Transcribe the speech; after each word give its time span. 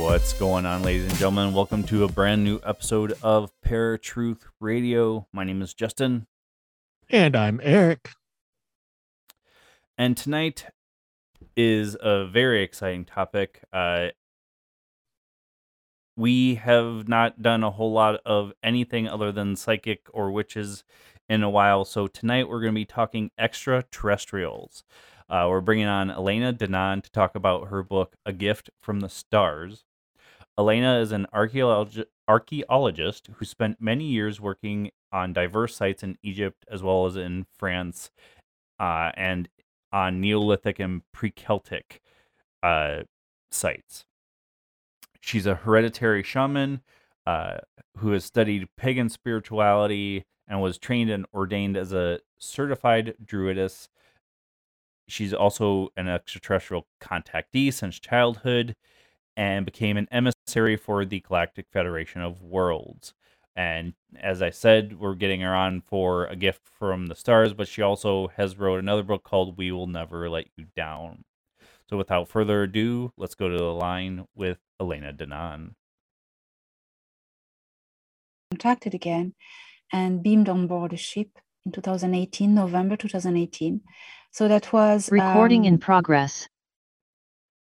What's 0.00 0.32
going 0.32 0.66
on, 0.66 0.82
ladies 0.82 1.04
and 1.04 1.14
gentlemen? 1.14 1.52
Welcome 1.52 1.84
to 1.84 2.04
a 2.04 2.08
brand 2.08 2.42
new 2.42 2.58
episode 2.64 3.12
of 3.22 3.52
Paratruth 3.60 4.44
Radio. 4.60 5.26
My 5.32 5.44
name 5.44 5.60
is 5.62 5.74
Justin, 5.74 6.26
And 7.10 7.34
I'm 7.34 7.58
Eric. 7.62 8.10
and 9.96 10.14
tonight 10.14 10.66
is 11.56 11.96
a 12.02 12.26
very 12.26 12.62
exciting 12.62 13.06
topic. 13.06 13.62
Uh, 13.72 14.08
we 16.18 16.56
have 16.56 17.08
not 17.08 17.40
done 17.40 17.64
a 17.64 17.70
whole 17.70 17.92
lot 17.92 18.20
of 18.26 18.52
anything 18.62 19.08
other 19.08 19.32
than 19.32 19.56
psychic 19.56 20.06
or 20.12 20.30
witches 20.30 20.84
in 21.30 21.42
a 21.42 21.48
while, 21.48 21.86
so 21.86 22.08
tonight 22.08 22.46
we're 22.46 22.60
going 22.60 22.74
to 22.74 22.78
be 22.78 22.84
talking 22.84 23.30
extraterrestrials. 23.38 24.84
Uh, 25.30 25.46
we're 25.48 25.62
bringing 25.62 25.86
on 25.86 26.10
Elena 26.10 26.52
Danaan 26.52 27.02
to 27.02 27.10
talk 27.10 27.34
about 27.34 27.68
her 27.68 27.82
book, 27.82 28.16
A 28.26 28.34
Gift 28.34 28.68
from 28.82 29.00
the 29.00 29.08
Stars. 29.08 29.84
Elena 30.58 30.98
is 30.98 31.12
an 31.12 31.26
archaeolog- 31.32 32.04
archaeologist 32.26 33.28
who 33.36 33.44
spent 33.44 33.80
many 33.80 34.04
years 34.04 34.40
working 34.40 34.90
on 35.12 35.32
diverse 35.32 35.76
sites 35.76 36.02
in 36.02 36.18
Egypt 36.22 36.64
as 36.68 36.82
well 36.82 37.06
as 37.06 37.16
in 37.16 37.46
France 37.56 38.10
uh, 38.80 39.12
and 39.14 39.48
on 39.92 40.20
Neolithic 40.20 40.80
and 40.80 41.02
pre 41.12 41.30
Celtic 41.30 42.00
uh, 42.62 43.02
sites. 43.50 44.04
She's 45.20 45.46
a 45.46 45.54
hereditary 45.54 46.22
shaman 46.22 46.82
uh, 47.26 47.58
who 47.98 48.12
has 48.12 48.24
studied 48.24 48.68
pagan 48.76 49.08
spirituality 49.08 50.24
and 50.48 50.60
was 50.60 50.78
trained 50.78 51.10
and 51.10 51.26
ordained 51.32 51.76
as 51.76 51.92
a 51.92 52.20
certified 52.38 53.14
druidess. 53.24 53.88
She's 55.06 55.32
also 55.32 55.90
an 55.96 56.08
extraterrestrial 56.08 56.86
contactee 57.00 57.72
since 57.72 57.98
childhood 57.98 58.74
and 59.38 59.64
became 59.64 59.96
an 59.96 60.08
emissary 60.10 60.76
for 60.76 61.04
the 61.04 61.20
Galactic 61.20 61.66
Federation 61.72 62.20
of 62.20 62.42
Worlds. 62.42 63.14
And 63.54 63.94
as 64.20 64.42
I 64.42 64.50
said, 64.50 64.98
we're 64.98 65.14
getting 65.14 65.42
her 65.42 65.54
on 65.54 65.80
for 65.80 66.26
a 66.26 66.34
gift 66.34 66.62
from 66.66 67.06
the 67.06 67.14
stars, 67.14 67.54
but 67.54 67.68
she 67.68 67.80
also 67.80 68.28
has 68.36 68.58
wrote 68.58 68.80
another 68.80 69.04
book 69.04 69.22
called 69.22 69.56
We 69.56 69.70
Will 69.70 69.86
Never 69.86 70.28
Let 70.28 70.46
You 70.56 70.66
Down. 70.76 71.22
So 71.88 71.96
without 71.96 72.28
further 72.28 72.64
ado, 72.64 73.12
let's 73.16 73.36
go 73.36 73.48
to 73.48 73.56
the 73.56 73.72
line 73.72 74.26
with 74.34 74.58
Elena 74.80 75.12
Danaan. 75.12 75.74
contacted 78.50 78.94
again 78.94 79.34
and 79.92 80.22
beamed 80.22 80.48
on 80.48 80.66
board 80.66 80.92
a 80.92 80.96
ship 80.96 81.28
in 81.64 81.70
2018, 81.70 82.54
November 82.54 82.96
2018. 82.96 83.82
So 84.32 84.48
that 84.48 84.72
was 84.72 85.08
Recording 85.12 85.64
in 85.64 85.74
um, 85.74 85.80
progress. 85.80 86.48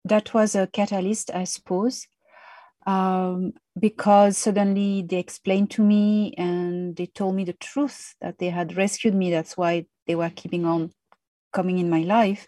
That 0.09 0.34
was 0.34 0.56
a 0.56 0.68
catalyst, 0.68 1.31
I 1.34 1.46
suppose, 1.46 2.08
um, 2.86 3.53
because 3.80 4.38
suddenly 4.38 5.03
they 5.03 5.18
explained 5.18 5.72
to 5.72 5.84
me 5.84 6.34
and 6.38 6.96
they 6.96 7.06
told 7.06 7.36
me 7.36 7.46
the 7.46 7.53
truth 7.53 8.16
that 8.22 8.38
they 8.40 8.50
had 8.50 8.78
rescued 8.78 9.16
me. 9.16 9.31
That's 9.31 9.56
why 9.56 9.86
they 10.08 10.16
were 10.16 10.30
keeping 10.30 10.66
on 10.66 10.92
coming 11.53 11.80
in 11.80 11.90
my 11.90 12.02
life. 12.02 12.48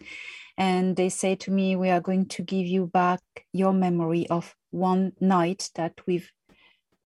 And 0.58 0.96
they 0.96 1.08
say 1.08 1.34
to 1.36 1.50
me, 1.50 1.76
We 1.76 1.90
are 1.90 2.00
going 2.00 2.26
to 2.26 2.42
give 2.42 2.66
you 2.66 2.86
back 2.86 3.20
your 3.52 3.72
memory 3.72 4.28
of 4.28 4.54
one 4.70 5.12
night 5.20 5.70
that 5.74 5.94
we've 6.06 6.30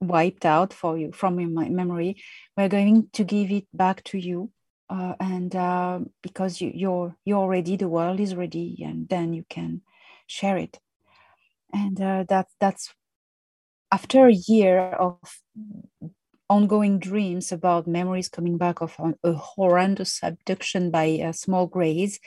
wiped 0.00 0.44
out 0.44 0.72
for 0.72 0.98
you 0.98 1.12
from 1.12 1.41
your 1.41 1.48
memory. 1.48 2.16
We're 2.56 2.69
going 2.69 3.08
to 3.12 3.25
give 3.25 3.50
it 3.50 3.66
back 3.72 4.02
to 4.04 4.19
you. 4.19 4.50
Uh, 4.91 5.14
and 5.20 5.56
uh, 5.56 6.00
because 6.22 6.60
you, 6.60 6.70
you're 6.75 7.16
you're 7.25 7.48
ready, 7.48 7.76
the 7.76 7.88
world 7.88 8.20
is 8.20 8.34
ready, 8.34 8.82
and 8.84 9.08
then 9.08 9.32
you 9.32 9.44
can 9.48 9.81
share 10.27 10.59
it. 10.59 10.78
And 11.72 12.00
uh, 12.00 12.25
that 12.28 12.49
that's 12.60 12.94
after 13.91 14.27
a 14.27 14.33
year 14.33 14.78
of 14.78 15.19
ongoing 16.49 16.99
dreams 16.99 17.50
about 17.50 17.87
memories 17.87 18.28
coming 18.28 18.59
back 18.59 18.82
of 18.82 18.94
a, 18.99 19.31
a 19.31 19.32
horrendous 19.32 20.21
abduction 20.22 20.91
by 20.91 21.19
uh, 21.25 21.32
small 21.32 21.66
greys, 21.66 22.21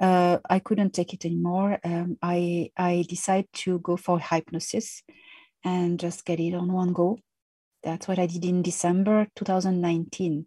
uh, 0.00 0.38
I 0.48 0.58
couldn't 0.60 0.94
take 0.94 1.12
it 1.12 1.24
anymore. 1.24 1.78
Um, 1.84 2.16
I 2.22 2.70
I 2.76 3.04
decided 3.08 3.52
to 3.64 3.78
go 3.80 3.96
for 3.96 4.18
hypnosis 4.18 5.02
and 5.64 6.00
just 6.00 6.24
get 6.24 6.40
it 6.40 6.54
on 6.54 6.72
one 6.72 6.92
go. 6.92 7.18
That's 7.82 8.08
what 8.08 8.18
I 8.18 8.26
did 8.26 8.44
in 8.44 8.62
December 8.62 9.28
2019. 9.36 10.46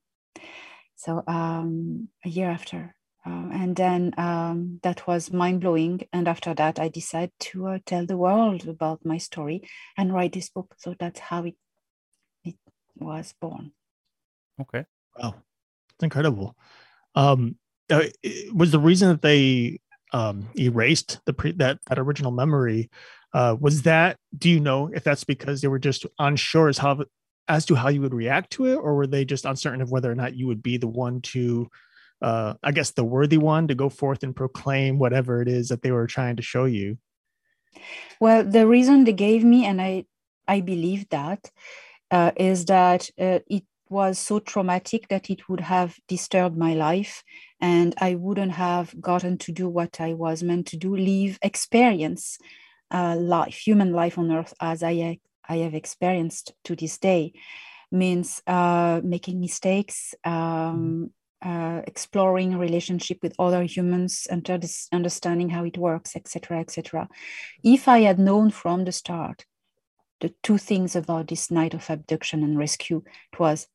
So 0.95 1.23
um, 1.27 2.09
a 2.25 2.29
year 2.29 2.49
after. 2.49 2.95
Uh, 3.29 3.49
and 3.53 3.75
then 3.75 4.13
um, 4.17 4.79
that 4.81 5.05
was 5.05 5.31
mind 5.31 5.61
blowing. 5.61 6.01
And 6.11 6.27
after 6.27 6.53
that, 6.55 6.79
I 6.79 6.87
decided 6.89 7.31
to 7.51 7.67
uh, 7.67 7.79
tell 7.85 8.05
the 8.05 8.17
world 8.17 8.67
about 8.67 9.05
my 9.05 9.17
story 9.17 9.69
and 9.97 10.13
write 10.13 10.33
this 10.33 10.49
book. 10.49 10.73
So 10.77 10.95
that's 10.97 11.19
how 11.19 11.43
it, 11.45 11.55
it 12.43 12.55
was 12.95 13.33
born. 13.39 13.71
Okay. 14.59 14.85
Wow, 15.17 15.35
it's 15.93 16.03
incredible. 16.03 16.55
Um, 17.13 17.57
uh, 17.89 18.03
was 18.53 18.71
the 18.71 18.79
reason 18.79 19.09
that 19.09 19.21
they 19.21 19.79
um, 20.11 20.49
erased 20.57 21.19
the 21.25 21.33
pre- 21.33 21.53
that 21.53 21.79
that 21.87 21.99
original 21.99 22.31
memory? 22.31 22.89
Uh, 23.33 23.55
was 23.59 23.83
that? 23.83 24.17
Do 24.37 24.49
you 24.49 24.59
know 24.59 24.89
if 24.93 25.03
that's 25.03 25.23
because 25.23 25.61
they 25.61 25.67
were 25.67 25.79
just 25.79 26.05
unsure 26.17 26.69
as 26.69 26.77
how 26.77 27.03
as 27.47 27.65
to 27.65 27.75
how 27.75 27.89
you 27.89 28.01
would 28.01 28.13
react 28.13 28.51
to 28.51 28.67
it, 28.67 28.75
or 28.75 28.95
were 28.95 29.07
they 29.07 29.25
just 29.25 29.45
uncertain 29.45 29.81
of 29.81 29.91
whether 29.91 30.11
or 30.11 30.15
not 30.15 30.35
you 30.35 30.47
would 30.47 30.61
be 30.61 30.77
the 30.77 30.87
one 30.87 31.19
to, 31.21 31.67
uh, 32.21 32.55
I 32.63 32.71
guess, 32.71 32.91
the 32.91 33.03
worthy 33.03 33.37
one 33.37 33.67
to 33.67 33.75
go 33.75 33.89
forth 33.89 34.23
and 34.23 34.35
proclaim 34.35 34.99
whatever 34.99 35.41
it 35.41 35.47
is 35.47 35.69
that 35.69 35.81
they 35.81 35.91
were 35.91 36.07
trying 36.07 36.35
to 36.37 36.43
show 36.43 36.65
you? 36.65 36.97
Well, 38.19 38.43
the 38.43 38.67
reason 38.67 39.03
they 39.03 39.13
gave 39.13 39.43
me, 39.43 39.65
and 39.65 39.81
I, 39.81 40.05
I 40.47 40.61
believe 40.61 41.09
that, 41.09 41.51
uh, 42.11 42.31
is 42.35 42.65
that 42.65 43.09
uh, 43.19 43.39
it 43.47 43.63
was 43.89 44.19
so 44.19 44.39
traumatic 44.39 45.07
that 45.07 45.29
it 45.29 45.47
would 45.49 45.61
have 45.61 45.97
disturbed 46.07 46.57
my 46.57 46.73
life, 46.73 47.23
and 47.59 47.95
I 47.99 48.15
wouldn't 48.15 48.51
have 48.51 48.99
gotten 48.99 49.37
to 49.39 49.51
do 49.51 49.67
what 49.67 49.99
I 49.99 50.13
was 50.13 50.43
meant 50.43 50.67
to 50.67 50.77
do, 50.77 50.95
live, 50.95 51.39
experience 51.41 52.37
uh, 52.91 53.15
life, 53.15 53.55
human 53.55 53.93
life 53.93 54.17
on 54.17 54.31
Earth 54.31 54.53
as 54.59 54.83
I 54.83 55.19
I 55.47 55.57
have 55.57 55.73
experienced 55.73 56.53
to 56.65 56.75
this 56.75 56.99
day, 56.99 57.33
means 57.91 58.41
uh, 58.45 59.01
making 59.03 59.39
mistakes. 59.39 60.13
Um, 60.23 61.09
uh, 61.41 61.81
exploring 61.87 62.57
relationship 62.57 63.19
with 63.21 63.33
other 63.39 63.63
humans, 63.63 64.27
under 64.29 64.59
understanding 64.91 65.49
how 65.49 65.63
it 65.63 65.77
works, 65.77 66.15
etc., 66.15 66.59
etc 66.59 67.07
if 67.63 67.87
I 67.87 68.01
had 68.01 68.19
known 68.19 68.51
from 68.51 68.85
the 68.85 68.91
start 68.91 69.45
the 70.21 70.33
two 70.43 70.57
things 70.57 70.95
about 70.95 71.27
this 71.27 71.49
night 71.49 71.73
of 71.73 71.89
abduction 71.89 72.43
and 72.43 72.57
rescue, 72.57 73.03
it 73.31 73.39
was 73.39 73.67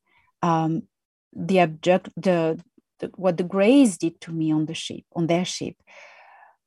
um, 0.43 0.83
the 1.33 1.59
abduct 1.59 2.09
the, 2.15 2.61
the 2.99 3.07
what 3.15 3.37
the 3.37 3.43
Greys 3.43 3.97
did 3.97 4.21
to 4.21 4.31
me 4.31 4.51
on 4.51 4.67
the 4.67 4.75
ship, 4.75 5.03
on 5.15 5.27
their 5.27 5.45
ship, 5.45 5.75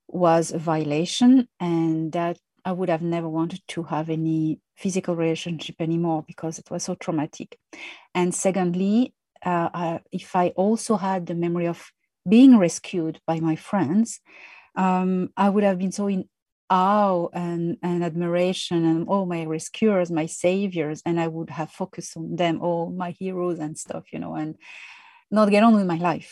was 0.08 0.52
a 0.52 0.58
violation, 0.58 1.48
and 1.60 2.10
that 2.12 2.38
I 2.64 2.72
would 2.72 2.88
have 2.88 3.02
never 3.02 3.28
wanted 3.28 3.62
to 3.68 3.84
have 3.84 4.10
any 4.10 4.60
physical 4.76 5.14
relationship 5.14 5.76
anymore 5.78 6.24
because 6.26 6.58
it 6.58 6.70
was 6.70 6.82
so 6.82 6.96
traumatic. 6.96 7.56
And 8.14 8.34
secondly, 8.34 9.14
uh, 9.44 9.68
I, 9.72 10.00
if 10.12 10.34
I 10.34 10.48
also 10.48 10.96
had 10.96 11.26
the 11.26 11.34
memory 11.34 11.66
of 11.66 11.90
being 12.28 12.58
rescued 12.58 13.20
by 13.26 13.40
my 13.40 13.56
friends, 13.56 14.20
um, 14.76 15.30
I 15.36 15.48
would 15.48 15.64
have 15.64 15.78
been 15.78 15.92
so 15.92 16.06
in 16.08 16.28
awe 16.70 17.28
and, 17.32 17.78
and 17.82 18.04
admiration 18.04 18.84
and 18.84 19.08
all 19.08 19.26
my 19.26 19.44
rescuers, 19.44 20.10
my 20.10 20.26
saviors, 20.26 21.02
and 21.06 21.20
I 21.20 21.28
would 21.28 21.50
have 21.50 21.70
focused 21.70 22.16
on 22.16 22.36
them, 22.36 22.60
all 22.60 22.90
my 22.90 23.10
heroes 23.12 23.58
and 23.58 23.76
stuff, 23.78 24.04
you 24.12 24.18
know, 24.18 24.34
and 24.34 24.56
not 25.30 25.50
get 25.50 25.62
on 25.62 25.74
with 25.74 25.86
my 25.86 25.96
life. 25.96 26.30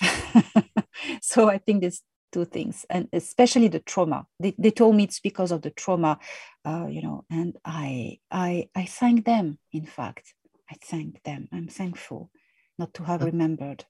so 1.22 1.48
I 1.48 1.58
think 1.58 1.80
there's 1.80 2.02
two 2.32 2.44
things, 2.44 2.84
and 2.90 3.08
especially 3.12 3.68
the 3.68 3.80
trauma. 3.80 4.26
They, 4.40 4.54
they 4.58 4.70
told 4.70 4.96
me 4.96 5.04
it's 5.04 5.20
because 5.20 5.52
of 5.52 5.62
the 5.62 5.70
trauma, 5.70 6.18
uh, 6.64 6.86
you 6.88 7.02
know, 7.02 7.24
and 7.30 7.56
I 7.64 8.18
I 8.30 8.68
I 8.74 8.84
thank 8.84 9.24
them. 9.24 9.58
In 9.72 9.86
fact, 9.86 10.34
I 10.70 10.76
thank 10.82 11.22
them. 11.22 11.48
I'm 11.52 11.68
thankful 11.68 12.30
not 12.78 12.94
to 12.94 13.04
have 13.04 13.22
remembered. 13.22 13.84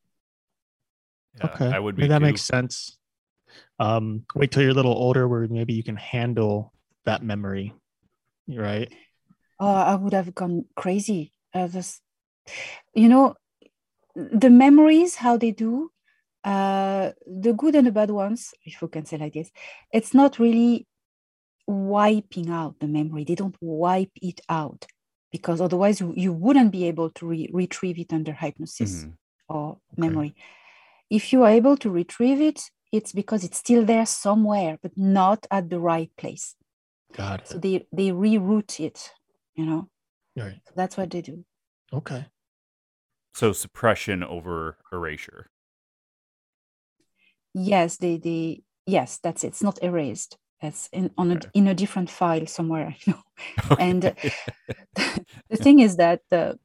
Yeah, 1.38 1.46
okay, 1.46 1.70
I 1.70 1.78
would 1.78 1.96
be 1.96 2.06
that 2.06 2.20
too. 2.20 2.24
makes 2.24 2.42
sense. 2.42 2.98
Um, 3.78 4.24
wait 4.34 4.50
till 4.50 4.62
you're 4.62 4.72
a 4.72 4.74
little 4.74 4.92
older, 4.92 5.28
where 5.28 5.46
maybe 5.48 5.74
you 5.74 5.82
can 5.82 5.96
handle 5.96 6.72
that 7.04 7.22
memory, 7.22 7.74
right? 8.48 8.92
Oh, 9.60 9.66
I 9.66 9.94
would 9.94 10.12
have 10.12 10.34
gone 10.34 10.64
crazy. 10.74 11.32
Uh, 11.54 11.66
this, 11.66 12.00
you 12.94 13.08
know, 13.08 13.34
the 14.14 14.50
memories, 14.50 15.16
how 15.16 15.36
they 15.36 15.50
do, 15.50 15.90
uh, 16.44 17.12
the 17.26 17.52
good 17.52 17.74
and 17.74 17.86
the 17.86 17.92
bad 17.92 18.10
ones, 18.10 18.54
if 18.64 18.80
we 18.80 18.88
can 18.88 19.04
say 19.04 19.18
like 19.18 19.34
this, 19.34 19.50
it's 19.92 20.14
not 20.14 20.38
really 20.38 20.86
wiping 21.66 22.50
out 22.50 22.78
the 22.80 22.86
memory. 22.86 23.24
They 23.24 23.34
don't 23.34 23.56
wipe 23.60 24.12
it 24.22 24.40
out 24.48 24.86
because 25.32 25.60
otherwise 25.60 26.00
you, 26.00 26.12
you 26.16 26.32
wouldn't 26.32 26.72
be 26.72 26.86
able 26.86 27.10
to 27.10 27.26
re- 27.26 27.50
retrieve 27.52 27.98
it 27.98 28.12
under 28.12 28.32
hypnosis 28.32 29.04
Mhm. 29.04 29.16
or 29.48 29.78
memory. 29.96 30.34
If 31.10 31.32
you 31.32 31.42
are 31.44 31.50
able 31.50 31.76
to 31.78 31.90
retrieve 31.90 32.40
it, 32.40 32.70
it's 32.92 33.12
because 33.12 33.44
it's 33.44 33.58
still 33.58 33.84
there 33.84 34.06
somewhere, 34.06 34.78
but 34.82 34.96
not 34.96 35.46
at 35.50 35.68
the 35.70 35.80
right 35.80 36.10
place. 36.16 36.56
Got 37.12 37.40
it. 37.42 37.48
So 37.48 37.58
they 37.58 37.86
they 37.92 38.10
reroute 38.10 38.80
it, 38.80 39.12
you 39.54 39.64
know. 39.66 39.88
right. 40.36 40.60
That's 40.74 40.96
what 40.96 41.10
they 41.10 41.22
do. 41.22 41.44
Okay. 41.92 42.26
So 43.34 43.52
suppression 43.52 44.22
over 44.22 44.78
erasure. 44.92 45.50
Yes, 47.54 47.96
they 47.96 48.18
they 48.18 48.62
yes, 48.86 49.18
that's 49.18 49.44
it. 49.44 49.48
It's 49.48 49.62
not 49.62 49.82
erased. 49.82 50.38
It's 50.62 50.88
in 50.92 51.10
on 51.18 51.32
a, 51.32 51.36
Okay. 51.36 51.48
in 51.54 51.68
a 51.68 51.74
different 51.74 52.10
file 52.10 52.46
somewhere, 52.46 52.96
you 53.06 53.14
know. 53.14 53.22
And 53.78 54.06
uh, 54.06 54.14
the 55.50 55.56
thing 55.56 55.80
is 55.80 55.96
that 55.96 56.22
the 56.30 56.58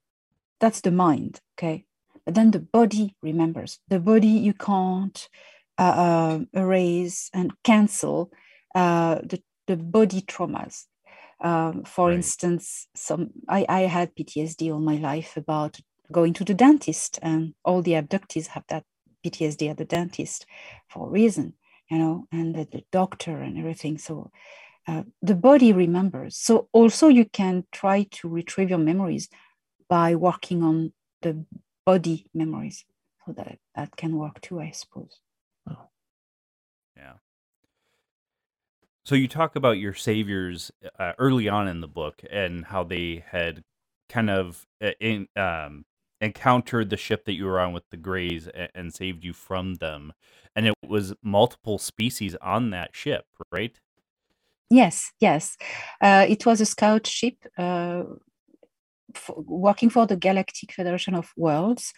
that's 0.59 0.81
the 0.81 0.91
mind, 0.91 1.41
okay. 1.57 1.85
But 2.25 2.35
then 2.35 2.51
the 2.51 2.59
body 2.59 3.15
remembers. 3.23 3.79
The 3.89 3.99
body 3.99 4.27
you 4.29 4.53
can't 4.53 5.29
uh, 5.79 5.83
uh, 5.83 6.39
erase 6.53 7.29
and 7.33 7.53
cancel 7.63 8.31
uh, 8.75 9.15
the 9.23 9.41
the 9.67 9.77
body 9.77 10.21
traumas. 10.21 10.85
Um, 11.41 11.83
for 11.85 12.09
Right. 12.09 12.15
instance, 12.17 12.87
some 12.95 13.31
I, 13.49 13.65
I 13.69 13.81
had 13.81 14.15
PTSD 14.15 14.71
all 14.73 14.79
my 14.79 14.95
life 14.97 15.37
about 15.37 15.79
going 16.11 16.33
to 16.35 16.45
the 16.45 16.53
dentist, 16.53 17.19
and 17.21 17.53
all 17.65 17.81
the 17.81 17.93
abductees 17.93 18.47
have 18.47 18.65
that 18.69 18.83
PTSD 19.25 19.69
at 19.69 19.77
the 19.77 19.85
dentist 19.85 20.45
for 20.89 21.07
a 21.07 21.11
reason, 21.11 21.53
you 21.91 21.97
know, 21.97 22.25
and 22.31 22.55
the, 22.55 22.65
the 22.71 22.83
doctor 22.91 23.41
and 23.41 23.59
everything. 23.59 23.97
So 23.97 24.31
uh, 24.87 25.03
the 25.21 25.35
body 25.35 25.73
remembers. 25.73 26.37
So 26.37 26.69
also 26.71 27.09
you 27.09 27.25
can 27.25 27.65
try 27.71 28.03
to 28.11 28.29
retrieve 28.29 28.69
your 28.69 28.79
memories 28.79 29.27
by 29.89 30.15
working 30.15 30.63
on 30.63 30.93
the 31.21 31.45
body 31.85 32.25
memories. 32.33 32.85
So 33.25 33.33
that 33.33 33.59
that 33.75 33.95
can 33.97 34.15
work 34.15 34.39
too, 34.41 34.61
I 34.61 34.71
suppose. 34.71 35.19
Oh. 35.69 35.89
Yeah. 36.95 37.13
So 39.03 39.15
you 39.15 39.27
talk 39.27 39.57
about 39.57 39.77
your 39.77 39.93
saviors 39.93 40.71
uh, 40.97 41.11
early 41.19 41.49
on 41.49 41.67
in 41.67 41.81
the 41.81 41.87
book 41.87 42.23
and 42.31 42.65
how 42.65 42.85
they 42.85 43.25
had 43.29 43.63
kind 44.07 44.29
of 44.29 44.65
uh, 44.81 44.91
in, 44.99 45.27
um, 45.35 45.85
encountered 46.21 46.89
the 46.89 46.97
ship 46.97 47.25
that 47.25 47.33
you 47.33 47.45
were 47.45 47.59
on 47.59 47.73
with 47.73 47.89
the 47.89 47.97
Greys 47.97 48.47
and, 48.47 48.69
and 48.73 48.93
saved 48.93 49.25
you 49.25 49.33
from 49.33 49.75
them, 49.75 50.13
and 50.55 50.67
it 50.67 50.75
was 50.87 51.13
multiple 51.21 51.77
species 51.77 52.35
on 52.41 52.69
that 52.69 52.95
ship, 52.95 53.25
right? 53.51 53.77
Yes, 54.69 55.11
yes. 55.19 55.57
Uh, 55.99 56.25
it 56.29 56.45
was 56.45 56.61
a 56.61 56.65
scout 56.65 57.05
ship 57.05 57.35
uh, 57.57 58.03
f- 59.13 59.31
working 59.35 59.89
for 59.89 60.07
the 60.07 60.15
Galactic 60.15 60.71
Federation 60.71 61.13
of 61.13 61.33
Worlds. 61.35 61.93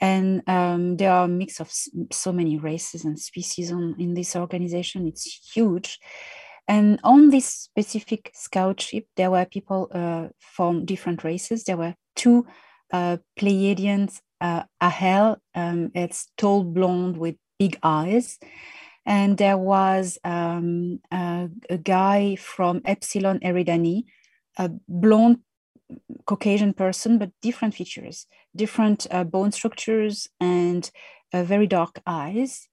And 0.00 0.42
um, 0.48 0.96
there 0.96 1.12
are 1.12 1.24
a 1.24 1.28
mix 1.28 1.60
of 1.60 1.70
so 2.12 2.32
many 2.32 2.56
races 2.56 3.04
and 3.04 3.18
species 3.18 3.72
on, 3.72 3.96
in 3.98 4.14
this 4.14 4.36
organization. 4.36 5.06
It's 5.06 5.52
huge. 5.52 5.98
And 6.66 7.00
on 7.02 7.30
this 7.30 7.46
specific 7.46 8.30
scout 8.32 8.80
ship, 8.80 9.06
there 9.16 9.30
were 9.30 9.44
people 9.44 9.90
uh, 9.92 10.28
from 10.38 10.84
different 10.84 11.24
races. 11.24 11.64
There 11.64 11.76
were 11.76 11.94
two 12.14 12.46
uh, 12.92 13.18
Pleiadians, 13.38 14.20
uh, 14.40 14.64
Ahel, 14.80 15.36
um, 15.54 15.90
it's 15.94 16.28
tall 16.36 16.64
blonde 16.64 17.16
with 17.16 17.36
big 17.58 17.78
eyes 17.82 18.38
and 19.08 19.38
there 19.38 19.56
was 19.56 20.18
um, 20.22 21.00
a, 21.10 21.48
guy 21.82 22.36
from 22.36 22.82
Epsilon 22.84 23.40
Eridani, 23.40 24.04
a 24.58 24.70
blonde 24.86 25.38
Caucasian 26.26 26.74
person, 26.74 27.16
but 27.16 27.30
different 27.40 27.72
features, 27.72 28.26
different 28.54 29.06
uh, 29.10 29.24
bone 29.24 29.50
structures, 29.50 30.28
and 30.38 30.90
uh, 31.32 31.42
very 31.42 31.66
dark 31.66 32.00
eyes 32.06 32.68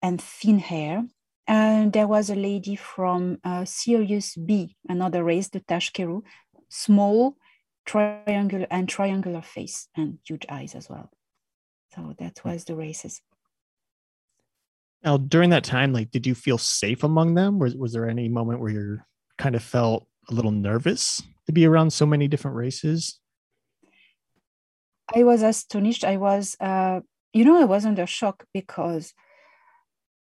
and 0.00 0.18
thin 0.18 0.60
hair. 0.60 1.04
And 1.46 1.92
there 1.92 2.08
was 2.08 2.30
a 2.30 2.34
lady 2.34 2.74
from 2.74 3.36
uh, 3.44 3.66
Sirius 3.66 4.36
B, 4.36 4.74
another 4.88 5.22
race, 5.22 5.50
the 5.50 5.60
Tashkeru, 5.60 6.22
small, 6.70 7.36
triangular 7.84 8.66
and 8.70 8.88
triangular 8.88 9.42
face 9.42 9.88
and 9.96 10.18
huge 10.26 10.46
eyes 10.48 10.74
as 10.74 10.88
well. 10.88 11.10
So 11.94 12.14
that 12.18 12.44
was 12.44 12.64
the 12.64 12.74
races. 12.74 13.20
Now, 15.04 15.18
during 15.18 15.50
that 15.50 15.64
time, 15.64 15.92
like, 15.92 16.10
did 16.10 16.26
you 16.26 16.34
feel 16.34 16.58
safe 16.58 17.04
among 17.04 17.34
them? 17.34 17.58
Was 17.58 17.76
was 17.76 17.92
there 17.92 18.08
any 18.08 18.28
moment 18.28 18.60
where 18.60 18.72
you 18.72 19.00
kind 19.36 19.54
of 19.54 19.62
felt 19.62 20.06
a 20.30 20.34
little 20.34 20.50
nervous 20.50 21.22
to 21.46 21.52
be 21.52 21.66
around 21.66 21.92
so 21.92 22.06
many 22.06 22.26
different 22.26 22.56
races? 22.56 23.20
I 25.14 25.22
was 25.24 25.42
astonished. 25.42 26.04
I 26.04 26.16
was, 26.16 26.56
uh, 26.60 27.00
you 27.34 27.44
know, 27.44 27.60
I 27.60 27.64
was 27.64 27.84
under 27.84 28.06
shock 28.06 28.44
because 28.54 29.12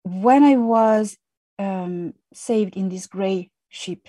when 0.04 0.44
I 0.44 0.58
was 0.58 1.18
um, 1.58 2.14
saved 2.34 2.78
in 2.78 2.90
this 2.90 3.08
gray 3.08 3.50
ship, 3.70 4.08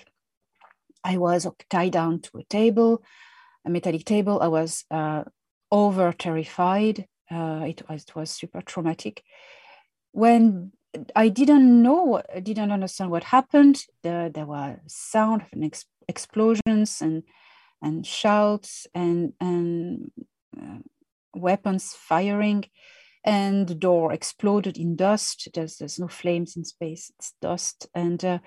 I 1.03 1.17
was 1.17 1.47
tied 1.69 1.93
down 1.93 2.21
to 2.21 2.37
a 2.37 2.43
table, 2.43 3.03
a 3.65 3.69
metallic 3.69 4.05
table. 4.05 4.39
I 4.41 4.47
was 4.47 4.85
uh, 4.91 5.23
over 5.71 6.13
terrified. 6.13 7.05
Uh, 7.31 7.65
it 7.67 7.87
was 7.89 8.03
it 8.03 8.15
was 8.15 8.31
super 8.31 8.61
traumatic. 8.61 9.23
When 10.11 10.71
I 11.15 11.29
didn't 11.29 11.83
know, 11.83 12.21
didn't 12.41 12.71
understand 12.71 13.11
what 13.11 13.23
happened. 13.25 13.83
There, 14.01 14.29
there 14.29 14.45
were 14.45 14.79
sound 14.87 15.43
of 15.43 15.63
ex- 15.63 15.85
explosions 16.07 17.01
and 17.01 17.23
and 17.81 18.05
shouts 18.05 18.87
and 18.93 19.33
and 19.39 20.11
uh, 20.59 20.79
weapons 21.35 21.93
firing, 21.93 22.65
and 23.23 23.67
the 23.67 23.75
door 23.75 24.11
exploded 24.13 24.77
in 24.77 24.95
dust. 24.95 25.49
There's 25.53 25.77
there's 25.77 25.99
no 25.99 26.07
flames 26.07 26.57
in 26.57 26.65
space; 26.65 27.11
it's 27.17 27.33
dust. 27.41 27.87
And 27.93 28.23
uh, 28.25 28.39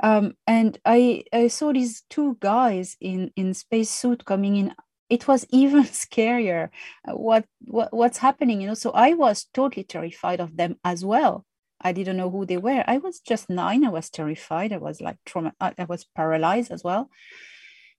um, 0.00 0.34
and 0.46 0.78
I 0.84 1.24
I 1.32 1.48
saw 1.48 1.72
these 1.72 2.02
two 2.10 2.36
guys 2.40 2.96
in 3.00 3.30
in 3.36 3.54
space 3.54 3.90
suit 3.90 4.24
coming 4.24 4.56
in. 4.56 4.74
It 5.08 5.28
was 5.28 5.46
even 5.50 5.84
scarier. 5.84 6.70
uh, 7.08 7.14
What 7.16 7.46
what 7.64 7.92
what's 7.92 8.18
happening? 8.18 8.60
You 8.60 8.68
know. 8.68 8.74
So 8.74 8.90
I 8.92 9.14
was 9.14 9.46
totally 9.54 9.84
terrified 9.84 10.40
of 10.40 10.56
them 10.56 10.76
as 10.84 11.04
well. 11.04 11.44
I 11.80 11.92
didn't 11.92 12.16
know 12.16 12.30
who 12.30 12.46
they 12.46 12.56
were. 12.56 12.84
I 12.86 12.98
was 12.98 13.20
just 13.20 13.50
nine. 13.50 13.84
I 13.84 13.90
was 13.90 14.10
terrified. 14.10 14.72
I 14.72 14.78
was 14.78 15.00
like 15.00 15.18
trauma. 15.26 15.52
I 15.60 15.84
was 15.88 16.04
paralyzed 16.16 16.70
as 16.72 16.82
well. 16.84 17.10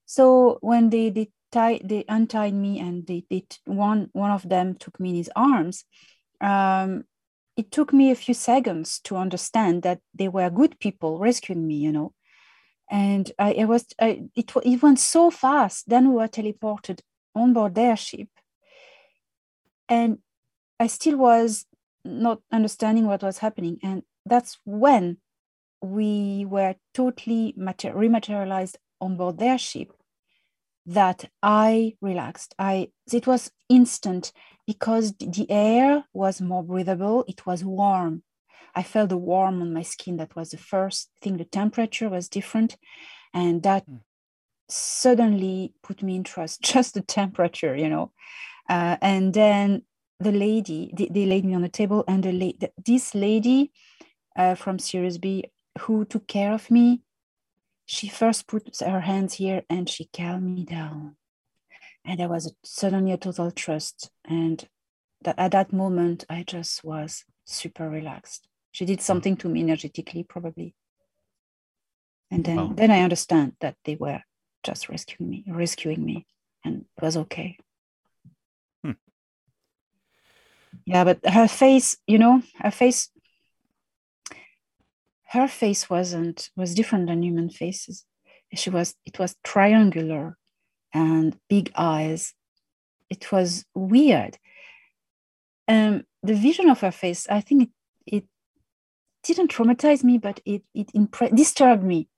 So 0.05 0.57
when 0.61 0.89
they 0.89 1.09
they 1.09 1.29
tied 1.51 1.81
they 1.87 2.03
untied 2.07 2.53
me 2.53 2.79
and 2.79 3.05
they 3.07 3.23
t- 3.29 3.45
one 3.65 4.09
one 4.13 4.31
of 4.31 4.47
them 4.47 4.75
took 4.75 4.99
me 4.99 5.09
in 5.11 5.15
his 5.15 5.31
arms. 5.35 5.85
Um, 6.41 7.03
it 7.57 7.71
took 7.71 7.91
me 7.91 8.11
a 8.11 8.15
few 8.15 8.33
seconds 8.33 8.99
to 9.01 9.17
understand 9.17 9.81
that 9.81 9.99
they 10.13 10.29
were 10.29 10.49
good 10.49 10.79
people 10.79 11.17
rescuing 11.19 11.67
me. 11.67 11.75
You 11.75 11.91
know, 11.91 12.13
and 12.89 13.31
I, 13.39 13.65
was 13.65 13.85
I, 13.99 14.23
it 14.35 14.51
it 14.63 14.81
went 14.81 14.99
so 14.99 15.31
fast. 15.31 15.89
Then 15.89 16.09
we 16.09 16.15
were 16.15 16.27
teleported 16.27 17.01
on 17.35 17.53
board 17.53 17.75
their 17.75 17.97
ship, 17.97 18.29
and 19.89 20.19
I 20.79 20.87
still 20.87 21.17
was 21.17 21.65
not 22.05 22.41
understanding 22.51 23.07
what 23.07 23.23
was 23.23 23.39
happening. 23.39 23.79
And 23.83 24.03
that's 24.25 24.57
when 24.63 25.17
we 25.81 26.45
were 26.45 26.75
totally 26.93 27.53
mater- 27.57 27.93
rematerialized 27.93 28.77
on 29.01 29.17
board 29.17 29.37
their 29.37 29.57
ship 29.57 29.91
that 30.85 31.29
I 31.43 31.95
relaxed. 32.01 32.55
I 32.57 32.91
it 33.11 33.27
was 33.27 33.51
instant 33.69 34.31
because 34.67 35.13
the 35.17 35.49
air 35.49 36.03
was 36.13 36.41
more 36.41 36.63
breathable. 36.63 37.23
It 37.27 37.45
was 37.45 37.63
warm. 37.63 38.23
I 38.75 38.83
felt 38.83 39.09
the 39.09 39.17
warm 39.17 39.61
on 39.61 39.73
my 39.73 39.81
skin. 39.81 40.17
That 40.17 40.35
was 40.35 40.49
the 40.51 40.57
first 40.57 41.09
thing. 41.21 41.37
The 41.37 41.45
temperature 41.45 42.09
was 42.09 42.29
different, 42.29 42.77
and 43.33 43.63
that 43.63 43.85
Hmm. 43.85 43.97
suddenly 44.69 45.73
put 45.81 46.03
me 46.03 46.15
in 46.17 46.23
trust. 46.23 46.61
Just 46.73 46.93
the 46.93 47.01
temperature, 47.01 47.75
you 47.75 47.89
know. 47.89 48.11
Uh, 48.69 48.97
and 49.01 49.33
then 49.33 49.83
the 50.19 50.31
lady, 50.31 50.91
they, 50.95 51.07
they 51.07 51.25
laid 51.25 51.45
me 51.45 51.55
on 51.55 51.61
the 51.61 51.69
table, 51.69 52.03
and 52.07 52.23
the 52.23 52.31
la- 52.33 52.67
this 52.85 53.15
lady 53.15 53.71
uh, 54.37 54.55
from 54.55 54.79
Sirius 54.79 55.17
B 55.17 55.45
who 55.81 56.05
took 56.05 56.27
care 56.27 56.53
of 56.53 56.69
me, 56.71 57.01
she 57.85 58.09
first 58.09 58.47
put 58.47 58.77
her 58.79 59.01
hands 59.01 59.35
here 59.35 59.63
and 59.69 59.89
she 59.89 60.05
calmed 60.05 60.43
me 60.43 60.65
down. 60.65 61.16
And 62.05 62.19
there 62.19 62.29
was 62.29 62.47
a, 62.47 62.51
suddenly 62.63 63.11
a 63.11 63.17
total 63.17 63.51
trust. 63.51 64.11
And 64.25 64.67
that 65.23 65.37
at 65.37 65.51
that 65.51 65.73
moment, 65.73 66.25
I 66.29 66.43
just 66.43 66.83
was 66.83 67.25
super 67.45 67.89
relaxed. 67.89 68.47
She 68.71 68.85
did 68.85 69.01
something 69.01 69.35
to 69.37 69.49
me 69.49 69.61
energetically, 69.61 70.23
probably. 70.23 70.75
And 72.29 72.43
then, 72.43 72.75
then 72.75 72.91
I 72.91 73.01
understand 73.01 73.53
that 73.61 73.75
they 73.85 73.95
were 73.95 74.21
just 74.63 74.89
rescuing 74.89 75.29
me, 75.29 75.45
rescuing 75.47 76.03
me, 76.03 76.25
and 76.63 76.85
it 76.97 77.01
was 77.01 77.17
okay. 77.17 77.57
Hmm. 78.83 78.91
Yeah, 80.85 81.05
but 81.05 81.19
her 81.25 81.47
face, 81.47 81.97
you 82.05 82.17
know, 82.19 82.43
her 82.59 82.71
face 82.71 83.09
her 85.27 85.47
face 85.47 85.89
wasn't 85.89 86.49
was 86.55 86.73
different 86.73 87.07
than 87.07 87.23
human 87.23 87.49
faces 87.49 88.05
she 88.53 88.69
was 88.69 88.95
it 89.05 89.19
was 89.19 89.35
triangular 89.43 90.37
and 90.93 91.37
big 91.49 91.71
eyes. 91.75 92.33
It 93.09 93.31
was 93.31 93.65
weird. 93.73 94.37
Um 95.67 96.05
the 96.23 96.35
vision 96.35 96.69
of 96.69 96.81
her 96.81 96.91
face 96.91 97.27
i 97.29 97.39
think 97.39 97.63
it, 97.63 97.69
it 98.05 98.25
didn't 99.23 99.51
traumatize 99.51 100.03
me 100.03 100.17
but 100.17 100.39
it 100.45 100.63
it 100.73 100.87
impre- 100.93 101.35
disturbed 101.35 101.83
me. 101.83 102.09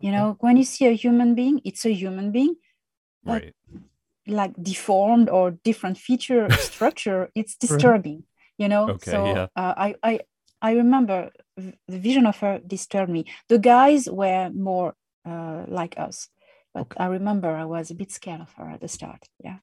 You 0.00 0.10
know 0.12 0.36
when 0.40 0.56
you 0.56 0.64
see 0.64 0.86
a 0.86 0.92
human 0.92 1.34
being 1.34 1.60
it's 1.64 1.84
a 1.86 1.92
human 1.92 2.30
being 2.30 2.56
right. 3.24 3.54
like 4.26 4.52
deformed 4.60 5.30
or 5.30 5.52
different 5.52 5.96
feature 5.98 6.50
structure 6.70 7.30
it's 7.34 7.54
disturbing 7.56 8.24
you 8.58 8.68
know? 8.68 8.90
Okay, 8.90 9.10
so 9.10 9.24
yeah. 9.26 9.46
uh, 9.56 9.74
i 9.76 9.94
i 10.02 10.20
i 10.62 10.72
remember 10.72 11.30
the 11.56 11.98
vision 11.98 12.26
of 12.26 12.38
her 12.38 12.60
disturbed 12.66 13.10
me. 13.10 13.26
The 13.48 13.58
guys 13.58 14.08
were 14.10 14.50
more 14.50 14.94
uh, 15.24 15.64
like 15.68 15.98
us, 15.98 16.28
but 16.74 16.80
okay. 16.82 16.96
I 16.98 17.06
remember 17.06 17.48
I 17.50 17.64
was 17.64 17.90
a 17.90 17.94
bit 17.94 18.10
scared 18.10 18.40
of 18.40 18.52
her 18.54 18.68
at 18.68 18.80
the 18.80 18.88
start. 18.88 19.28
Yeah. 19.42 19.58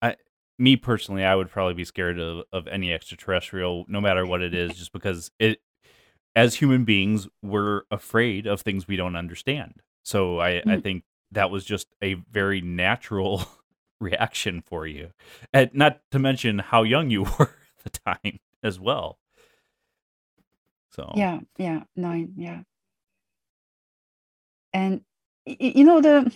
I, 0.00 0.16
me 0.58 0.76
personally, 0.76 1.24
I 1.24 1.34
would 1.34 1.50
probably 1.50 1.74
be 1.74 1.84
scared 1.84 2.20
of, 2.20 2.44
of 2.52 2.68
any 2.68 2.92
extraterrestrial, 2.92 3.84
no 3.88 4.00
matter 4.00 4.24
what 4.24 4.42
it 4.42 4.54
is, 4.54 4.74
just 4.74 4.92
because 4.92 5.30
it, 5.38 5.60
as 6.36 6.54
human 6.54 6.84
beings, 6.84 7.28
we're 7.42 7.82
afraid 7.90 8.46
of 8.46 8.60
things 8.60 8.86
we 8.86 8.96
don't 8.96 9.16
understand. 9.16 9.82
So 10.04 10.40
I, 10.40 10.62
mm. 10.64 10.70
I 10.70 10.80
think 10.80 11.04
that 11.32 11.50
was 11.50 11.64
just 11.64 11.88
a 12.02 12.14
very 12.30 12.60
natural 12.60 13.44
reaction 14.00 14.62
for 14.64 14.86
you, 14.86 15.10
and 15.52 15.70
not 15.72 16.00
to 16.10 16.18
mention 16.18 16.58
how 16.58 16.82
young 16.82 17.10
you 17.10 17.22
were 17.38 17.56
at 17.84 17.84
the 17.84 17.90
time 17.90 18.38
as 18.62 18.78
well. 18.78 19.18
So 20.90 21.10
yeah, 21.14 21.40
yeah, 21.56 21.84
nine, 21.96 22.34
yeah. 22.36 22.62
And 24.72 25.02
you 25.44 25.84
know 25.84 26.00
the 26.00 26.32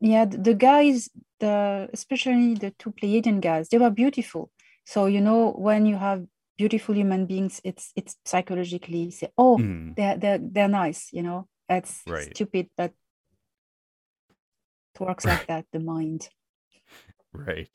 yeah 0.00 0.24
the 0.24 0.54
guys 0.54 1.08
the 1.40 1.88
especially 1.92 2.54
the 2.54 2.70
two 2.78 2.92
Pleiadian 2.92 3.40
guys 3.40 3.68
they 3.68 3.78
were 3.78 3.90
beautiful. 3.90 4.50
So 4.84 5.06
you 5.06 5.20
know 5.20 5.52
when 5.52 5.86
you 5.86 5.96
have 5.96 6.24
beautiful 6.56 6.94
human 6.94 7.26
beings, 7.26 7.60
it's 7.64 7.92
it's 7.94 8.16
psychologically 8.24 9.10
say 9.10 9.28
oh 9.38 9.58
mm. 9.58 9.94
they're 9.96 10.16
they're 10.16 10.40
they're 10.40 10.68
nice. 10.68 11.10
You 11.12 11.22
know 11.22 11.48
that's 11.68 12.02
right. 12.06 12.34
stupid, 12.34 12.70
but 12.76 12.92
it 14.94 15.00
works 15.00 15.24
like 15.24 15.46
that. 15.46 15.66
The 15.72 15.80
mind. 15.80 16.28
Right. 17.30 17.68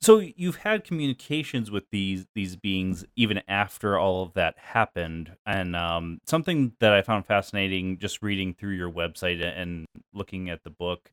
So 0.00 0.18
you've 0.18 0.56
had 0.56 0.84
communications 0.84 1.70
with 1.70 1.84
these 1.90 2.26
these 2.34 2.56
beings 2.56 3.04
even 3.16 3.42
after 3.48 3.98
all 3.98 4.22
of 4.22 4.34
that 4.34 4.58
happened, 4.58 5.36
and 5.44 5.74
um, 5.76 6.20
something 6.26 6.72
that 6.80 6.92
I 6.92 7.02
found 7.02 7.26
fascinating 7.26 7.98
just 7.98 8.22
reading 8.22 8.54
through 8.54 8.74
your 8.74 8.90
website 8.90 9.42
and 9.42 9.86
looking 10.12 10.50
at 10.50 10.64
the 10.64 10.70
book. 10.70 11.12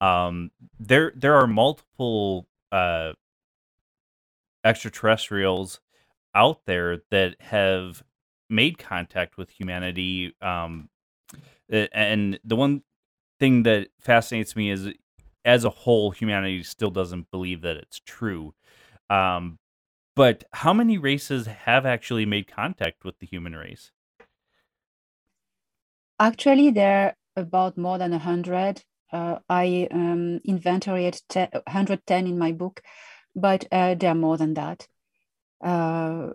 Um, 0.00 0.50
there 0.78 1.12
there 1.14 1.34
are 1.36 1.46
multiple 1.46 2.46
uh, 2.72 3.12
extraterrestrials 4.64 5.80
out 6.34 6.66
there 6.66 7.02
that 7.10 7.36
have 7.40 8.02
made 8.50 8.78
contact 8.78 9.36
with 9.36 9.50
humanity. 9.50 10.34
Um, 10.40 10.88
and 11.70 12.38
the 12.44 12.56
one 12.56 12.82
thing 13.40 13.62
that 13.64 13.88
fascinates 14.00 14.56
me 14.56 14.70
is 14.70 14.88
as 15.44 15.64
a 15.64 15.70
whole, 15.70 16.10
humanity 16.10 16.62
still 16.62 16.90
doesn't 16.90 17.30
believe 17.30 17.60
that 17.62 17.76
it's 17.76 18.00
true. 18.00 18.54
Um, 19.10 19.58
but 20.16 20.44
how 20.52 20.72
many 20.72 20.96
races 20.96 21.46
have 21.46 21.84
actually 21.84 22.24
made 22.24 22.46
contact 22.46 23.04
with 23.04 23.18
the 23.18 23.26
human 23.26 23.54
race? 23.54 23.90
Actually, 26.18 26.70
there 26.70 27.16
are 27.36 27.42
about 27.42 27.76
more 27.76 27.98
than 27.98 28.12
100. 28.12 28.84
Uh, 29.12 29.38
I 29.48 29.88
um, 29.90 30.40
inventoried 30.44 31.20
110 31.32 32.26
in 32.26 32.38
my 32.38 32.52
book, 32.52 32.80
but 33.34 33.66
uh, 33.70 33.94
there 33.94 34.12
are 34.12 34.14
more 34.14 34.36
than 34.36 34.54
that. 34.54 34.86
Uh, 35.62 36.30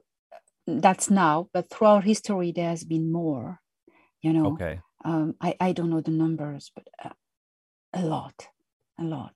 that's 0.67 1.09
now, 1.09 1.49
but 1.53 1.69
throughout 1.69 2.03
history, 2.03 2.51
there 2.51 2.69
has 2.69 2.83
been 2.83 3.11
more. 3.11 3.59
You 4.21 4.33
know, 4.33 4.47
okay. 4.47 4.81
Um, 5.03 5.35
I, 5.41 5.55
I 5.59 5.71
don't 5.71 5.89
know 5.89 6.01
the 6.01 6.11
numbers, 6.11 6.71
but 6.75 6.87
uh, 7.03 7.13
a 7.93 8.03
lot 8.03 8.49
a 8.99 9.03
lot. 9.03 9.33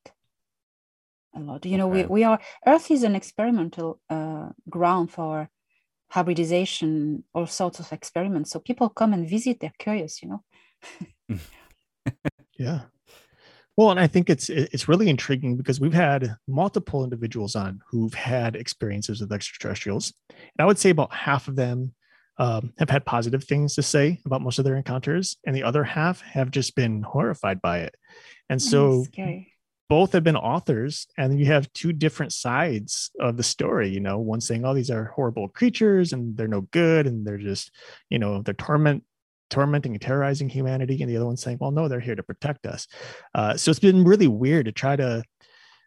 A 1.35 1.39
lot. 1.39 1.65
You 1.65 1.77
know 1.77 1.89
okay. 1.89 2.03
we, 2.03 2.07
we 2.07 2.23
are 2.23 2.39
earth 2.67 2.91
is 2.91 3.03
an 3.03 3.15
experimental 3.15 3.99
uh, 4.09 4.49
ground 4.69 5.11
for 5.11 5.49
hybridization 6.09 7.23
all 7.33 7.47
sorts 7.47 7.79
of 7.79 7.91
experiments. 7.91 8.51
So 8.51 8.59
people 8.59 8.89
come 8.89 9.13
and 9.13 9.27
visit 9.27 9.59
they're 9.59 9.73
curious 9.79 10.21
you 10.21 10.29
know? 10.29 11.39
Yeah. 12.59 12.81
Well 13.75 13.89
and 13.89 13.99
i 13.99 14.05
think 14.05 14.29
it's 14.29 14.49
it's 14.49 14.87
really 14.87 15.09
intriguing 15.09 15.57
because 15.57 15.79
we've 15.79 15.93
had 15.93 16.35
multiple 16.47 17.03
individuals 17.03 17.55
on 17.55 17.81
who've 17.89 18.13
had 18.13 18.55
experiences 18.55 19.19
with 19.19 19.33
extraterrestrials. 19.33 20.13
And 20.29 20.59
i 20.59 20.65
would 20.65 20.77
say 20.77 20.91
about 20.91 21.11
half 21.11 21.47
of 21.47 21.55
them 21.55 21.95
um, 22.37 22.73
have 22.77 22.89
had 22.89 23.05
positive 23.05 23.43
things 23.43 23.75
to 23.75 23.83
say 23.83 24.19
about 24.25 24.41
most 24.41 24.59
of 24.59 24.65
their 24.65 24.75
encounters 24.75 25.37
and 25.45 25.55
the 25.55 25.63
other 25.63 25.83
half 25.83 26.21
have 26.21 26.51
just 26.51 26.75
been 26.75 27.03
horrified 27.03 27.61
by 27.61 27.79
it. 27.79 27.95
And 28.49 28.61
so 28.61 29.05
both 29.89 30.13
have 30.13 30.23
been 30.23 30.37
authors 30.37 31.07
and 31.17 31.39
you 31.39 31.45
have 31.45 31.71
two 31.73 31.93
different 31.93 32.31
sides 32.31 33.11
of 33.19 33.37
the 33.37 33.43
story 33.43 33.89
you 33.89 33.99
know 33.99 34.19
one 34.19 34.41
saying 34.41 34.65
oh 34.65 34.73
these 34.73 34.89
are 34.89 35.05
horrible 35.05 35.47
creatures 35.49 36.13
and 36.13 36.35
they're 36.37 36.47
no 36.47 36.61
good 36.61 37.05
and 37.05 37.25
they're 37.25 37.37
just 37.37 37.71
you 38.09 38.19
know 38.19 38.41
they're 38.41 38.53
torment 38.53 39.03
tormenting 39.49 39.91
and 39.91 40.01
terrorizing 40.01 40.49
humanity 40.49 41.01
and 41.01 41.09
the 41.11 41.15
other 41.15 41.25
one 41.25 41.37
saying 41.37 41.57
well 41.59 41.71
no 41.71 41.87
they're 41.87 41.99
here 41.99 42.15
to 42.15 42.23
protect 42.23 42.65
us. 42.65 42.87
Uh, 43.35 43.55
so 43.55 43.69
it's 43.69 43.79
been 43.79 44.03
really 44.03 44.27
weird 44.27 44.65
to 44.65 44.71
try 44.71 44.95
to 44.95 45.23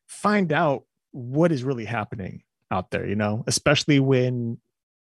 find 0.07 0.53
out 0.53 0.85
what 1.11 1.51
is 1.51 1.65
really 1.65 1.85
happening 1.85 2.43
out 2.71 2.91
there 2.91 3.07
you 3.07 3.17
know 3.17 3.43
especially 3.47 3.99
when 3.99 4.59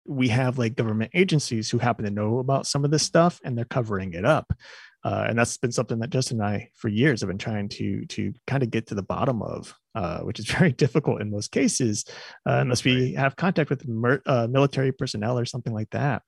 we 0.08 0.28
have 0.28 0.58
like 0.58 0.76
government 0.76 1.10
agencies 1.14 1.68
who 1.70 1.78
happen 1.78 2.04
to 2.04 2.10
know 2.10 2.38
about 2.38 2.66
some 2.66 2.84
of 2.84 2.90
this 2.90 3.02
stuff 3.02 3.40
and 3.44 3.56
they're 3.56 3.64
covering 3.64 4.14
it 4.14 4.24
up 4.24 4.52
uh, 5.06 5.24
and 5.28 5.38
that's 5.38 5.56
been 5.56 5.70
something 5.70 6.00
that 6.00 6.10
Justin 6.10 6.40
and 6.40 6.48
I, 6.48 6.68
for 6.74 6.88
years, 6.88 7.20
have 7.20 7.28
been 7.28 7.38
trying 7.38 7.68
to 7.68 8.04
to 8.06 8.34
kind 8.48 8.64
of 8.64 8.72
get 8.72 8.88
to 8.88 8.96
the 8.96 9.04
bottom 9.04 9.40
of, 9.40 9.72
uh, 9.94 10.18
which 10.22 10.40
is 10.40 10.46
very 10.58 10.72
difficult 10.72 11.20
in 11.20 11.30
most 11.30 11.52
cases, 11.52 12.04
uh, 12.44 12.58
unless 12.58 12.82
we 12.82 13.12
have 13.12 13.36
contact 13.36 13.70
with 13.70 13.86
mer- 13.86 14.22
uh, 14.26 14.48
military 14.50 14.90
personnel 14.90 15.38
or 15.38 15.44
something 15.44 15.72
like 15.72 15.90
that. 15.90 16.22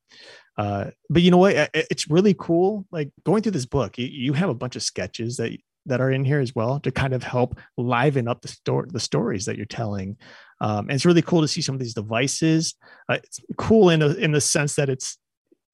Uh, 0.57 0.91
but 1.11 1.23
you 1.23 1.33
know 1.33 1.39
what? 1.39 1.71
It's 1.75 2.09
really 2.09 2.35
cool. 2.39 2.87
Like 2.93 3.11
going 3.27 3.43
through 3.43 3.53
this 3.53 3.67
book, 3.67 3.99
you, 3.99 4.07
you 4.07 4.33
have 4.35 4.49
a 4.49 4.55
bunch 4.55 4.77
of 4.77 4.85
sketches 4.85 5.39
that 5.39 5.59
that 5.87 6.01
are 6.01 6.13
in 6.13 6.25
here 6.25 6.39
as 6.39 6.55
well 6.55 6.79
to 6.81 6.93
kind 6.93 7.15
of 7.15 7.25
help 7.25 7.59
liven 7.77 8.29
up 8.29 8.43
the 8.43 8.49
story, 8.49 8.87
the 8.93 9.01
stories 9.01 9.47
that 9.47 9.57
you're 9.57 9.67
telling. 9.67 10.17
Um, 10.61 10.81
and 10.81 10.93
it's 10.93 11.07
really 11.07 11.23
cool 11.23 11.41
to 11.41 11.49
see 11.49 11.63
some 11.63 11.75
of 11.75 11.81
these 11.81 11.95
devices. 11.95 12.77
Uh, 13.09 13.19
it's 13.25 13.41
cool 13.57 13.91
in 13.91 14.03
a, 14.03 14.11
in 14.15 14.31
the 14.31 14.41
sense 14.41 14.77
that 14.77 14.89
it's 14.89 15.19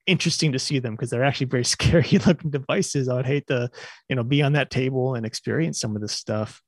interesting 0.06 0.52
to 0.52 0.58
see 0.58 0.78
them 0.78 0.94
because 0.94 1.11
they're 1.11 1.25
actually 1.25 1.46
very 1.46 1.64
scary 1.76 2.18
looking 2.26 2.50
devices. 2.50 3.08
I 3.08 3.14
would 3.14 3.26
hate 3.26 3.46
to, 3.49 3.70
you 4.08 4.16
know, 4.16 4.25
be 4.25 4.42
on 4.42 4.52
that 4.52 4.70
table 4.70 5.14
and 5.14 5.26
experience 5.26 5.80
some 5.80 5.96
of 5.96 6.02
this 6.02 6.12
stuff. 6.12 6.62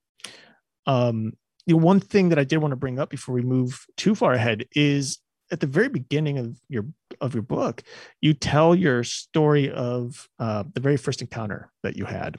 Um, 0.87 1.33
the 1.67 1.77
one 1.77 2.01
thing 2.01 2.29
that 2.29 2.39
I 2.39 2.45
did 2.45 2.59
want 2.59 2.73
to 2.73 2.77
bring 2.77 2.99
up 2.99 3.11
before 3.11 3.35
we 3.35 3.43
move 3.43 3.85
too 3.97 4.15
far 4.15 4.33
ahead 4.33 4.67
is 4.75 5.19
at 5.51 5.61
the 5.61 5.67
very 5.67 5.89
beginning 5.89 6.39
of 6.39 6.57
your 6.69 6.87
of 7.21 7.35
your 7.35 7.43
book, 7.43 7.83
you 8.21 8.35
tell 8.35 8.75
your 8.75 9.05
story 9.05 9.71
of 9.71 10.29
uh, 10.39 10.65
the 10.75 10.81
very 10.81 10.97
first 10.97 11.21
encounter 11.21 11.71
that 11.83 11.97
you 11.97 12.05
had, 12.05 12.39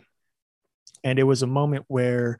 and 1.03 1.19
it 1.19 1.23
was 1.23 1.41
a 1.41 1.47
moment 1.47 1.85
where 1.87 2.39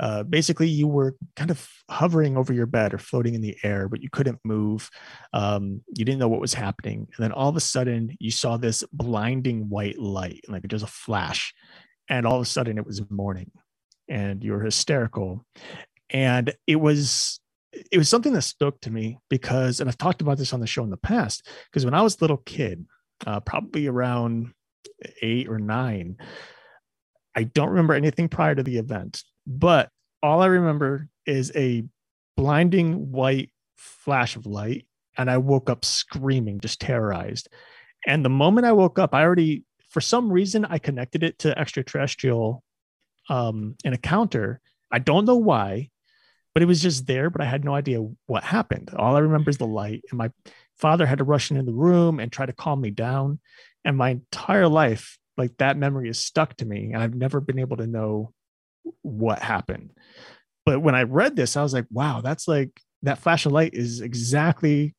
uh, 0.00 0.22
basically 0.22 0.68
you 0.68 0.86
were 0.86 1.16
kind 1.36 1.50
of 1.50 1.68
hovering 1.90 2.36
over 2.36 2.52
your 2.52 2.66
bed 2.66 2.94
or 2.94 2.98
floating 2.98 3.34
in 3.34 3.40
the 3.40 3.56
air, 3.62 3.88
but 3.88 4.02
you 4.02 4.08
couldn't 4.10 4.38
move. 4.44 4.90
Um, 5.32 5.82
you 5.94 6.04
didn't 6.04 6.18
know 6.18 6.28
what 6.28 6.40
was 6.40 6.54
happening. 6.54 7.08
And 7.16 7.24
then 7.24 7.32
all 7.32 7.48
of 7.48 7.56
a 7.56 7.60
sudden 7.60 8.16
you 8.20 8.30
saw 8.30 8.56
this 8.56 8.84
blinding 8.92 9.68
white 9.68 9.98
light, 9.98 10.44
like 10.48 10.66
just 10.68 10.84
a 10.84 10.88
flash. 10.88 11.52
And 12.08 12.26
all 12.26 12.36
of 12.36 12.42
a 12.42 12.46
sudden 12.46 12.78
it 12.78 12.86
was 12.86 13.02
morning 13.10 13.50
and 14.08 14.42
you 14.42 14.52
were 14.52 14.62
hysterical. 14.62 15.44
and 16.10 16.54
it 16.66 16.76
was 16.76 17.40
it 17.92 17.98
was 17.98 18.08
something 18.08 18.32
that 18.32 18.42
spoke 18.42 18.80
to 18.80 18.90
me 18.90 19.18
because 19.28 19.80
and 19.80 19.88
i've 19.88 19.98
talked 19.98 20.22
about 20.22 20.38
this 20.38 20.52
on 20.52 20.60
the 20.60 20.66
show 20.66 20.82
in 20.82 20.90
the 20.90 20.96
past 20.96 21.46
because 21.70 21.84
when 21.84 21.94
i 21.94 22.02
was 22.02 22.16
a 22.16 22.24
little 22.24 22.38
kid 22.38 22.86
uh, 23.26 23.40
probably 23.40 23.86
around 23.86 24.52
eight 25.22 25.48
or 25.48 25.58
nine 25.58 26.16
i 27.38 27.44
don't 27.44 27.70
remember 27.70 27.94
anything 27.94 28.28
prior 28.28 28.54
to 28.54 28.62
the 28.62 28.78
event 28.78 29.22
but 29.46 29.90
all 30.22 30.42
i 30.42 30.46
remember 30.46 31.08
is 31.26 31.52
a 31.54 31.84
blinding 32.36 33.12
white 33.12 33.50
flash 33.76 34.36
of 34.36 34.46
light 34.46 34.86
and 35.16 35.30
i 35.30 35.38
woke 35.38 35.70
up 35.70 35.84
screaming 35.84 36.60
just 36.60 36.80
terrorized. 36.80 37.48
And 38.06 38.24
the 38.24 38.30
moment 38.30 38.66
i 38.66 38.72
woke 38.72 38.98
up 38.98 39.14
i 39.14 39.22
already 39.22 39.64
for 39.90 40.00
some 40.00 40.32
reason 40.32 40.64
i 40.64 40.78
connected 40.78 41.22
it 41.22 41.38
to 41.40 41.58
extraterrestrial 41.58 42.62
um 43.28 43.76
in 43.84 43.92
a 43.92 43.98
counter 43.98 44.60
i 44.90 44.98
don't 44.98 45.24
know 45.24 45.36
why 45.36 45.90
but 46.54 46.62
it 46.62 46.66
was 46.66 46.82
just 46.82 47.06
there 47.06 47.30
but 47.30 47.40
i 47.40 47.44
had 47.44 47.64
no 47.64 47.74
idea 47.74 48.06
what 48.26 48.42
happened. 48.42 48.90
All 48.96 49.16
i 49.16 49.20
remember 49.20 49.50
is 49.50 49.58
the 49.58 49.66
light 49.66 50.02
and 50.10 50.18
my 50.18 50.30
father 50.78 51.06
had 51.06 51.18
to 51.18 51.24
rush 51.24 51.50
into 51.50 51.64
the 51.64 51.72
room 51.72 52.20
and 52.20 52.30
try 52.30 52.46
to 52.46 52.52
calm 52.52 52.80
me 52.80 52.90
down. 52.90 53.40
And 53.84 53.96
my 53.96 54.10
entire 54.10 54.68
life 54.68 55.18
like 55.38 55.56
that 55.58 55.78
memory 55.78 56.10
is 56.10 56.18
stuck 56.18 56.54
to 56.56 56.66
me 56.66 56.90
and 56.92 57.02
i've 57.02 57.14
never 57.14 57.40
been 57.40 57.60
able 57.60 57.76
to 57.78 57.86
know 57.86 58.32
what 59.02 59.38
happened. 59.38 59.92
But 60.66 60.80
when 60.80 60.94
i 60.94 61.02
read 61.04 61.36
this 61.36 61.56
i 61.56 61.62
was 61.62 61.72
like 61.72 61.86
wow 61.90 62.20
that's 62.20 62.46
like 62.48 62.80
that 63.02 63.18
flash 63.18 63.46
of 63.46 63.52
light 63.52 63.74
is 63.74 64.00
exactly 64.00 64.94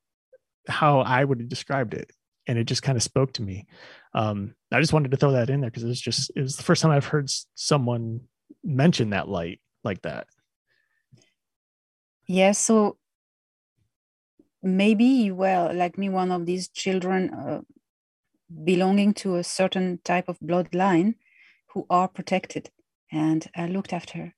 how 0.66 1.00
i 1.00 1.22
would 1.22 1.40
have 1.40 1.48
described 1.48 1.94
it 1.94 2.10
and 2.46 2.58
it 2.58 2.64
just 2.64 2.82
kind 2.82 2.96
of 2.96 3.02
spoke 3.02 3.32
to 3.34 3.42
me. 3.42 3.66
Um, 4.14 4.54
i 4.72 4.80
just 4.80 4.92
wanted 4.92 5.12
to 5.12 5.16
throw 5.16 5.32
that 5.32 5.50
in 5.50 5.60
there 5.60 5.70
because 5.70 5.84
it 5.84 5.88
was 5.88 6.00
just 6.00 6.32
it 6.34 6.40
was 6.40 6.56
the 6.56 6.62
first 6.62 6.82
time 6.82 6.90
i've 6.90 7.04
heard 7.04 7.30
someone 7.54 8.22
mention 8.64 9.10
that 9.10 9.28
light 9.28 9.60
like 9.84 10.02
that. 10.02 10.26
Yeah 12.26 12.52
so 12.52 12.96
maybe 14.62 15.04
you 15.04 15.34
were 15.34 15.72
like 15.72 15.96
me 15.96 16.08
one 16.08 16.30
of 16.30 16.46
these 16.46 16.68
children 16.68 17.30
uh, 17.30 17.60
belonging 18.64 19.14
to 19.14 19.36
a 19.36 19.44
certain 19.44 20.00
type 20.04 20.28
of 20.28 20.38
bloodline 20.40 21.14
who 21.68 21.86
are 21.90 22.08
protected. 22.08 22.70
And 23.12 23.48
uh, 23.58 23.66
looked 23.66 23.92
after 23.92 24.34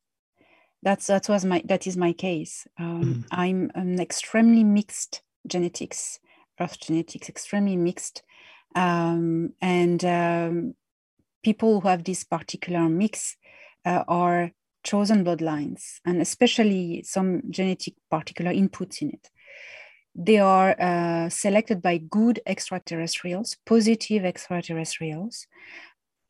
that's 0.82 1.06
that 1.06 1.28
was 1.28 1.44
my 1.44 1.62
that 1.66 1.86
is 1.86 1.96
my 1.96 2.12
case. 2.12 2.66
Um, 2.78 3.04
mm. 3.04 3.24
i'm 3.30 3.70
an 3.74 4.00
extremely 4.00 4.64
mixed 4.64 5.22
genetics 5.46 6.18
earth 6.60 6.78
genetics 6.80 7.28
extremely 7.28 7.76
mixed. 7.76 8.22
Um, 8.74 9.52
and 9.60 10.02
um, 10.04 10.74
people 11.44 11.80
who 11.80 11.88
have 11.88 12.04
this 12.04 12.24
particular 12.24 12.88
mix 12.88 13.36
uh, 13.84 14.04
are 14.08 14.52
chosen 14.82 15.24
bloodlines 15.24 16.00
and 16.04 16.20
especially 16.20 17.02
some 17.04 17.42
genetic 17.50 17.94
particular 18.10 18.52
inputs 18.52 19.02
in 19.02 19.10
it 19.10 19.30
they 20.14 20.38
are 20.38 20.76
uh, 20.80 21.28
selected 21.28 21.80
by 21.80 21.98
good 21.98 22.40
extraterrestrials, 22.46 23.56
positive 23.64 24.24
extraterrestrials. 24.24 25.46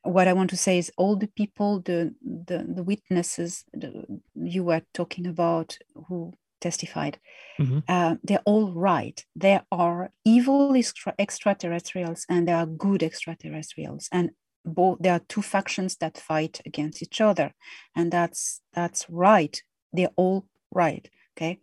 What 0.02 0.28
I 0.28 0.32
want 0.32 0.50
to 0.50 0.56
say 0.56 0.78
is 0.78 0.92
all 0.96 1.16
the 1.16 1.28
people, 1.28 1.80
the 1.80 2.14
the, 2.22 2.66
the 2.68 2.82
witnesses 2.82 3.64
the, 3.72 4.04
you 4.34 4.64
were 4.64 4.82
talking 4.94 5.26
about 5.26 5.78
who 6.08 6.34
testified, 6.60 7.18
mm-hmm. 7.58 7.80
uh, 7.88 8.16
they're 8.22 8.42
all 8.44 8.72
right. 8.72 9.24
There 9.34 9.64
are 9.70 10.10
evil 10.24 10.74
extra- 10.76 11.14
extraterrestrials 11.18 12.24
and 12.28 12.48
there 12.48 12.56
are 12.56 12.66
good 12.66 13.02
extraterrestrials, 13.02 14.08
and 14.12 14.30
both 14.64 14.98
there 15.00 15.14
are 15.14 15.22
two 15.28 15.42
factions 15.42 15.96
that 15.96 16.18
fight 16.18 16.60
against 16.64 17.02
each 17.02 17.20
other, 17.20 17.52
and 17.96 18.12
that's 18.12 18.60
that's 18.72 19.06
right. 19.08 19.60
They're 19.92 20.14
all 20.16 20.46
right. 20.70 21.08
Okay, 21.36 21.60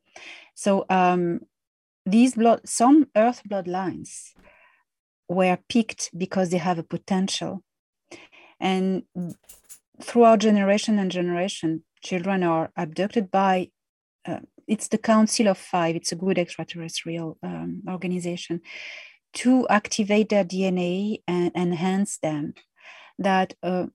so 0.55 0.85
um, 0.89 1.41
these 2.05 2.35
blood, 2.35 2.61
some 2.65 3.07
earth 3.15 3.41
bloodlines 3.49 4.31
were 5.27 5.57
picked 5.69 6.09
because 6.17 6.49
they 6.49 6.57
have 6.57 6.79
a 6.79 6.83
potential. 6.83 7.63
And 8.59 9.03
throughout 10.01 10.39
generation 10.39 10.99
and 10.99 11.11
generation, 11.11 11.83
children 12.01 12.43
are 12.43 12.71
abducted 12.75 13.31
by, 13.31 13.69
uh, 14.25 14.39
it's 14.67 14.87
the 14.87 14.97
Council 14.97 15.47
of 15.47 15.57
Five, 15.57 15.95
it's 15.95 16.11
a 16.11 16.15
good 16.15 16.37
extraterrestrial 16.37 17.37
um, 17.43 17.83
organization, 17.87 18.61
to 19.33 19.67
activate 19.69 20.29
their 20.29 20.43
DNA 20.43 21.21
and 21.27 21.51
enhance 21.55 22.17
them. 22.17 22.53
That 23.19 23.53
uh, 23.61 23.87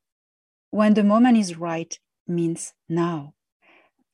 when 0.71 0.95
the 0.95 1.05
moment 1.05 1.39
is 1.39 1.57
right 1.57 1.99
means 2.27 2.73
now. 2.89 3.35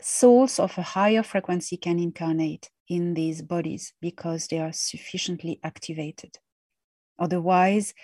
Souls 0.00 0.59
of 0.59 0.76
a 0.79 0.83
higher 0.83 1.22
frequency 1.22 1.76
can 1.76 1.98
incarnate 1.98 2.70
in 2.90 3.14
these 3.14 3.40
bodies 3.40 3.94
because 4.00 4.48
they 4.48 4.59
are 4.59 4.72
sufficiently 4.72 5.61
activated. 5.62 6.37
Otherwise, 7.18 7.94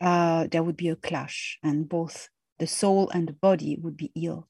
uh, 0.00 0.46
there 0.52 0.62
would 0.62 0.76
be 0.76 0.90
a 0.90 0.96
clash, 0.96 1.58
and 1.62 1.88
both 1.88 2.28
the 2.58 2.66
soul 2.66 3.08
and 3.10 3.26
the 3.26 3.32
body 3.32 3.78
would 3.80 3.96
be 3.96 4.12
ill. 4.14 4.46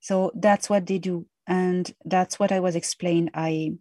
So 0.00 0.32
that's 0.34 0.68
what 0.68 0.86
they 0.86 0.98
do, 0.98 1.26
and 1.46 1.94
that's 2.04 2.38
what 2.38 2.50
I 2.50 2.60
was 2.60 2.74
explained. 2.74 3.30
I 3.34 3.74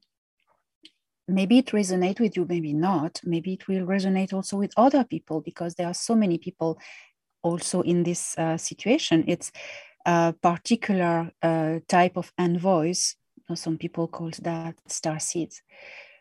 maybe 1.28 1.58
it 1.58 1.67
resonate 1.67 2.19
with 2.19 2.38
you, 2.38 2.46
maybe 2.48 2.74
not. 2.74 3.19
Maybe 3.24 3.54
it 3.54 3.67
will 3.67 3.88
resonate 3.88 4.34
also 4.34 4.58
with 4.58 4.74
other 4.78 5.04
people 5.04 5.41
because 5.41 5.74
there 5.76 5.88
are 5.88 5.93
so 5.96 6.15
many 6.15 6.38
people 6.38 6.78
also 7.41 7.82
in 7.82 8.04
this 8.04 8.38
uh, 8.38 8.58
situation. 8.58 9.24
It's 9.28 9.52
a 10.06 10.34
particular 10.41 11.32
uh, 11.41 11.80
type 11.88 12.17
of 12.17 12.32
envoys 12.38 13.15
some 13.56 13.78
people 13.78 14.08
call 14.08 14.32
that 14.42 14.76
star 14.88 15.20
seeds. 15.20 15.62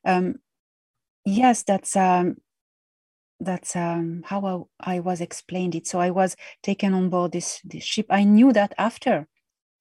Um, 0.05 0.37
yes, 1.25 1.63
that's 1.63 1.97
um, 1.97 2.37
that's 3.45 3.77
um, 3.77 4.23
how 4.27 4.69
I, 4.81 4.97
I, 4.97 5.01
was 5.01 5.21
explained 5.21 5.75
it. 5.75 5.87
So 5.87 5.99
I 6.01 6.11
was 6.11 6.37
taken 6.63 6.95
on 6.95 7.11
board 7.11 7.33
this, 7.33 7.61
this 7.65 7.85
ship. 7.85 8.07
I 8.09 8.25
knew 8.25 8.53
that 8.53 8.73
after 8.79 9.27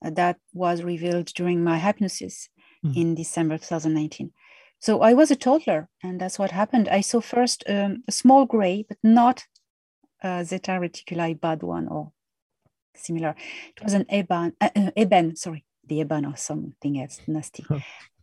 uh, 0.04 0.10
that 0.10 0.38
was 0.52 0.82
revealed 0.82 1.26
during 1.26 1.62
my 1.62 1.78
hypnosis 1.78 2.48
mm. 2.84 2.96
in 2.96 3.14
December 3.14 3.58
2019. 3.58 4.32
So 4.80 5.00
I 5.00 5.14
was 5.14 5.30
a 5.30 5.36
toddler, 5.36 5.88
and 6.02 6.20
that's 6.20 6.38
what 6.38 6.50
happened. 6.50 6.88
I 6.88 7.02
saw 7.02 7.20
first 7.20 7.62
um, 7.68 8.02
a 8.08 8.12
small 8.12 8.46
gray, 8.46 8.84
but 8.88 8.98
not 9.02 9.44
a 10.22 10.44
Zeta 10.44 10.72
Reticuli 10.72 11.40
bad 11.40 11.62
one 11.62 11.86
or 11.86 12.10
similar. 12.96 13.36
It 13.76 13.82
was 13.82 13.94
an 13.94 14.06
Eben, 14.08 14.54
uh, 14.60 14.70
uh, 14.74 14.90
Eben 14.96 15.36
sorry, 15.36 15.64
the 15.86 16.00
Eben 16.00 16.26
or 16.26 16.36
something 16.36 17.00
else 17.00 17.20
nasty. 17.26 17.64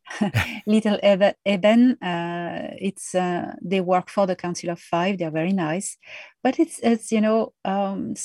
Little 0.65 0.99
Eben, 1.03 2.01
uh, 2.01 2.73
it's 2.77 3.15
uh, 3.15 3.53
they 3.61 3.81
work 3.81 4.09
for 4.09 4.25
the 4.25 4.35
Council 4.35 4.69
of 4.71 4.79
Five. 4.79 5.17
They're 5.17 5.31
very 5.31 5.53
nice, 5.53 5.97
but 6.43 6.59
it's 6.59 6.79
it's 6.79 7.11
you 7.11 7.21
know 7.21 7.53
um, 7.65 8.15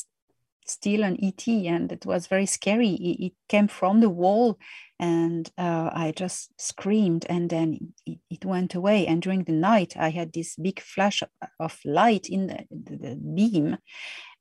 still 0.67 1.03
an 1.03 1.19
ET, 1.23 1.47
and 1.47 1.93
it 1.93 2.07
was 2.07 2.27
very 2.27 2.47
scary. 2.47 2.91
It, 2.91 3.27
it 3.27 3.33
came 3.49 3.69
from 3.69 4.01
the 4.01 4.09
wall, 4.09 4.59
and 4.99 5.51
uh, 5.59 5.91
I 5.93 6.13
just 6.17 6.51
screamed, 6.61 7.27
and 7.29 7.51
then 7.51 7.93
it, 8.07 8.19
it, 8.31 8.45
went 8.45 8.75
away. 8.75 9.07
And 9.07 9.21
during 9.21 9.45
the 9.45 9.53
night, 9.53 9.95
I 9.97 10.11
had 10.11 10.33
this 10.33 10.57
big 10.57 10.81
flash 10.81 11.23
of, 11.61 11.79
light 11.85 12.29
in 12.29 12.47
the, 12.47 12.67
the 12.71 13.17
beam, 13.17 13.79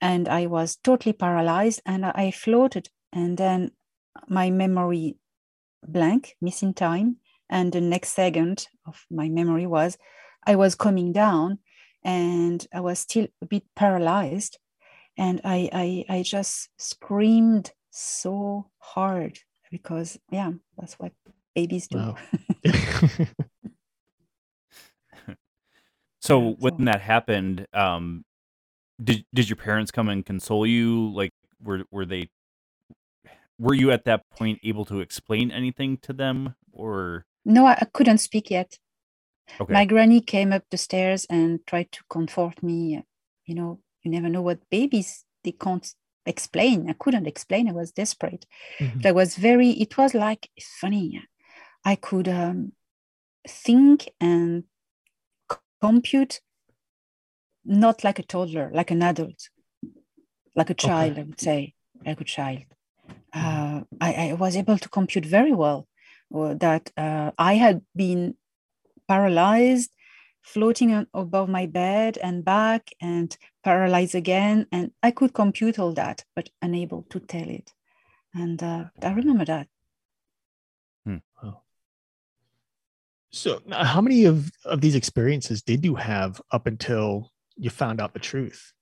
and 0.02 0.28
I 0.30 0.46
was 0.46 0.78
totally 0.78 1.14
paralyzed, 1.14 1.82
and 1.86 2.06
I 2.06 2.32
floated. 2.32 2.90
And 3.12 3.38
then 3.38 3.72
my 4.28 4.50
memory 4.50 5.18
blank, 5.86 6.36
missing 6.42 6.74
time. 6.74 7.18
And 7.50 7.72
the 7.72 7.82
next 7.82 8.10
second 8.10 8.68
of 8.86 9.06
my 9.12 9.30
memory 9.30 9.68
was 9.68 9.98
I 10.46 10.56
was 10.56 10.76
coming 10.76 11.12
down 11.12 11.60
and 12.04 12.66
I 12.74 12.82
was 12.82 13.00
still 13.00 13.28
a 13.42 13.46
bit 13.46 13.64
paralyzed. 13.76 14.58
And 15.18 15.42
I, 15.44 15.70
I, 15.72 16.06
I 16.10 16.24
just 16.24 16.70
screamed 16.78 17.72
so 17.92 18.70
hard 18.80 19.38
because, 19.70 20.18
yeah, 20.32 20.52
that's 20.78 20.96
what 20.96 21.12
babies 21.54 21.88
do. 21.88 21.98
Wow. 21.98 22.16
so 26.22 26.42
yeah, 26.42 26.54
when 26.58 26.78
so. 26.80 26.86
that 26.86 27.02
happened, 27.02 27.68
um, 27.74 28.26
did 29.04 29.26
did 29.34 29.50
your 29.50 29.58
parents 29.58 29.92
come 29.92 30.10
and 30.10 30.26
console 30.26 30.66
you? 30.66 31.14
Like, 31.14 31.32
were 31.62 31.84
were 31.92 32.06
they 32.06 32.30
were 33.60 33.74
you 33.74 33.92
at 33.92 34.06
that 34.06 34.30
point 34.30 34.60
able 34.64 34.86
to 34.86 35.00
explain 35.00 35.52
anything 35.52 35.98
to 35.98 36.14
them 36.14 36.56
or 36.72 37.26
no 37.46 37.66
i 37.66 37.88
couldn't 37.94 38.18
speak 38.18 38.50
yet 38.50 38.78
okay. 39.60 39.74
my 39.74 39.86
granny 39.86 40.22
came 40.22 40.52
up 40.52 40.64
the 40.70 40.78
stairs 40.78 41.26
and 41.30 41.60
tried 41.68 41.92
to 41.92 42.02
comfort 42.10 42.62
me 42.64 43.04
you 43.46 43.56
know 43.56 43.80
you 44.04 44.12
never 44.12 44.30
know 44.30 44.42
what 44.42 44.70
babies 44.70 45.26
they 45.44 45.52
can't 45.52 45.94
explain 46.26 46.90
i 46.90 46.94
couldn't 46.94 47.28
explain 47.28 47.68
i 47.68 47.74
was 47.74 47.92
desperate 47.92 48.46
mm-hmm. 48.80 49.00
but 49.00 49.10
i 49.10 49.12
was 49.12 49.36
very 49.36 49.72
it 49.72 49.98
was 49.98 50.14
like 50.14 50.50
funny 50.80 51.22
i 51.84 51.96
could 51.96 52.28
um, 52.28 52.72
think 53.48 54.10
and 54.22 54.64
compute 55.82 56.40
not 57.66 58.04
like 58.04 58.20
a 58.20 58.24
toddler 58.24 58.72
like 58.74 58.92
an 58.92 59.04
adult 59.04 59.50
like 60.56 60.70
a 60.70 60.74
child 60.74 61.12
okay. 61.12 61.22
i 61.22 61.24
would 61.24 61.40
say 61.40 61.74
like 62.06 62.22
a 62.22 62.24
child 62.24 62.64
uh, 63.34 63.82
I, 64.00 64.14
I, 64.30 64.34
was 64.34 64.56
able 64.56 64.78
to 64.78 64.90
compute 64.90 65.26
very 65.26 65.52
well 65.52 65.88
uh, 66.34 66.54
that 66.56 66.92
uh, 66.98 67.32
I 67.38 67.56
had 67.56 67.82
been 67.96 68.36
paralyzed, 69.08 69.92
floating 70.42 71.08
above 71.14 71.50
my 71.50 71.66
bed 71.66 72.18
and 72.22 72.46
back, 72.46 72.90
and 73.02 73.36
paralyzed 73.64 74.16
again. 74.16 74.68
And 74.72 74.92
I 75.02 75.12
could 75.12 75.34
compute 75.34 75.80
all 75.80 75.94
that, 75.94 76.26
but 76.36 76.50
unable 76.62 77.04
to 77.10 77.20
tell 77.20 77.50
it. 77.50 77.72
And 78.34 78.62
uh, 78.62 78.86
I 79.02 79.12
remember 79.14 79.46
that. 79.46 79.68
Hmm. 81.06 81.18
So, 83.32 83.62
how 83.72 84.00
many 84.00 84.26
of, 84.26 84.52
of 84.64 84.82
these 84.82 84.94
experiences 84.94 85.64
did 85.64 85.84
you 85.84 85.96
have 85.96 86.40
up 86.52 86.68
until 86.68 87.32
you 87.56 87.72
found 87.72 88.00
out 88.00 88.14
the 88.14 88.20
truth? 88.20 88.74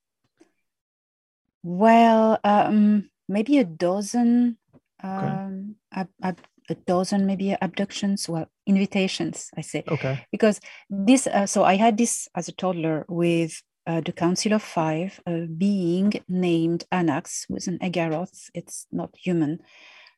Well, 1.63 2.37
um, 2.43 3.09
maybe 3.31 3.57
a 3.57 3.63
dozen, 3.63 4.57
um, 5.03 5.75
ab- 5.91 6.17
ab- 6.21 6.47
a 6.69 6.75
dozen 6.75 7.25
maybe 7.25 7.55
abductions, 7.61 8.29
well, 8.29 8.47
invitations, 8.67 9.49
I 9.57 9.61
say, 9.61 9.83
Okay. 9.87 10.25
because 10.31 10.59
this. 10.89 11.27
Uh, 11.27 11.45
so 11.45 11.63
I 11.63 11.75
had 11.75 11.97
this 11.97 12.27
as 12.35 12.47
a 12.47 12.51
toddler 12.61 13.05
with 13.09 13.51
uh, 13.87 14.01
the 14.01 14.11
Council 14.13 14.53
of 14.53 14.61
Five, 14.63 15.19
a 15.25 15.47
being 15.47 16.13
named 16.27 16.85
Anax, 16.91 17.45
who 17.47 17.55
is 17.55 17.67
an 17.67 17.79
Agaroth. 17.79 18.49
It's 18.53 18.85
not 18.91 19.09
human. 19.17 19.59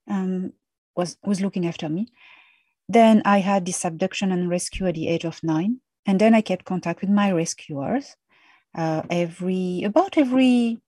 Um, 0.07 0.51
was 0.95 1.17
was 1.23 1.39
looking 1.41 1.65
after 1.65 1.89
me. 1.89 2.07
Then 2.89 3.21
I 3.25 3.39
had 3.39 3.65
this 3.65 3.85
abduction 3.85 4.31
and 4.31 4.49
rescue 4.49 4.87
at 4.87 4.95
the 4.95 5.07
age 5.07 5.25
of 5.25 5.41
nine, 5.43 5.79
and 6.05 6.19
then 6.19 6.33
I 6.35 6.41
kept 6.41 6.65
contact 6.65 7.01
with 7.01 7.09
my 7.09 7.31
rescuers 7.31 8.15
uh, 8.75 9.01
every 9.09 9.83
about 9.85 10.17
every 10.17 10.79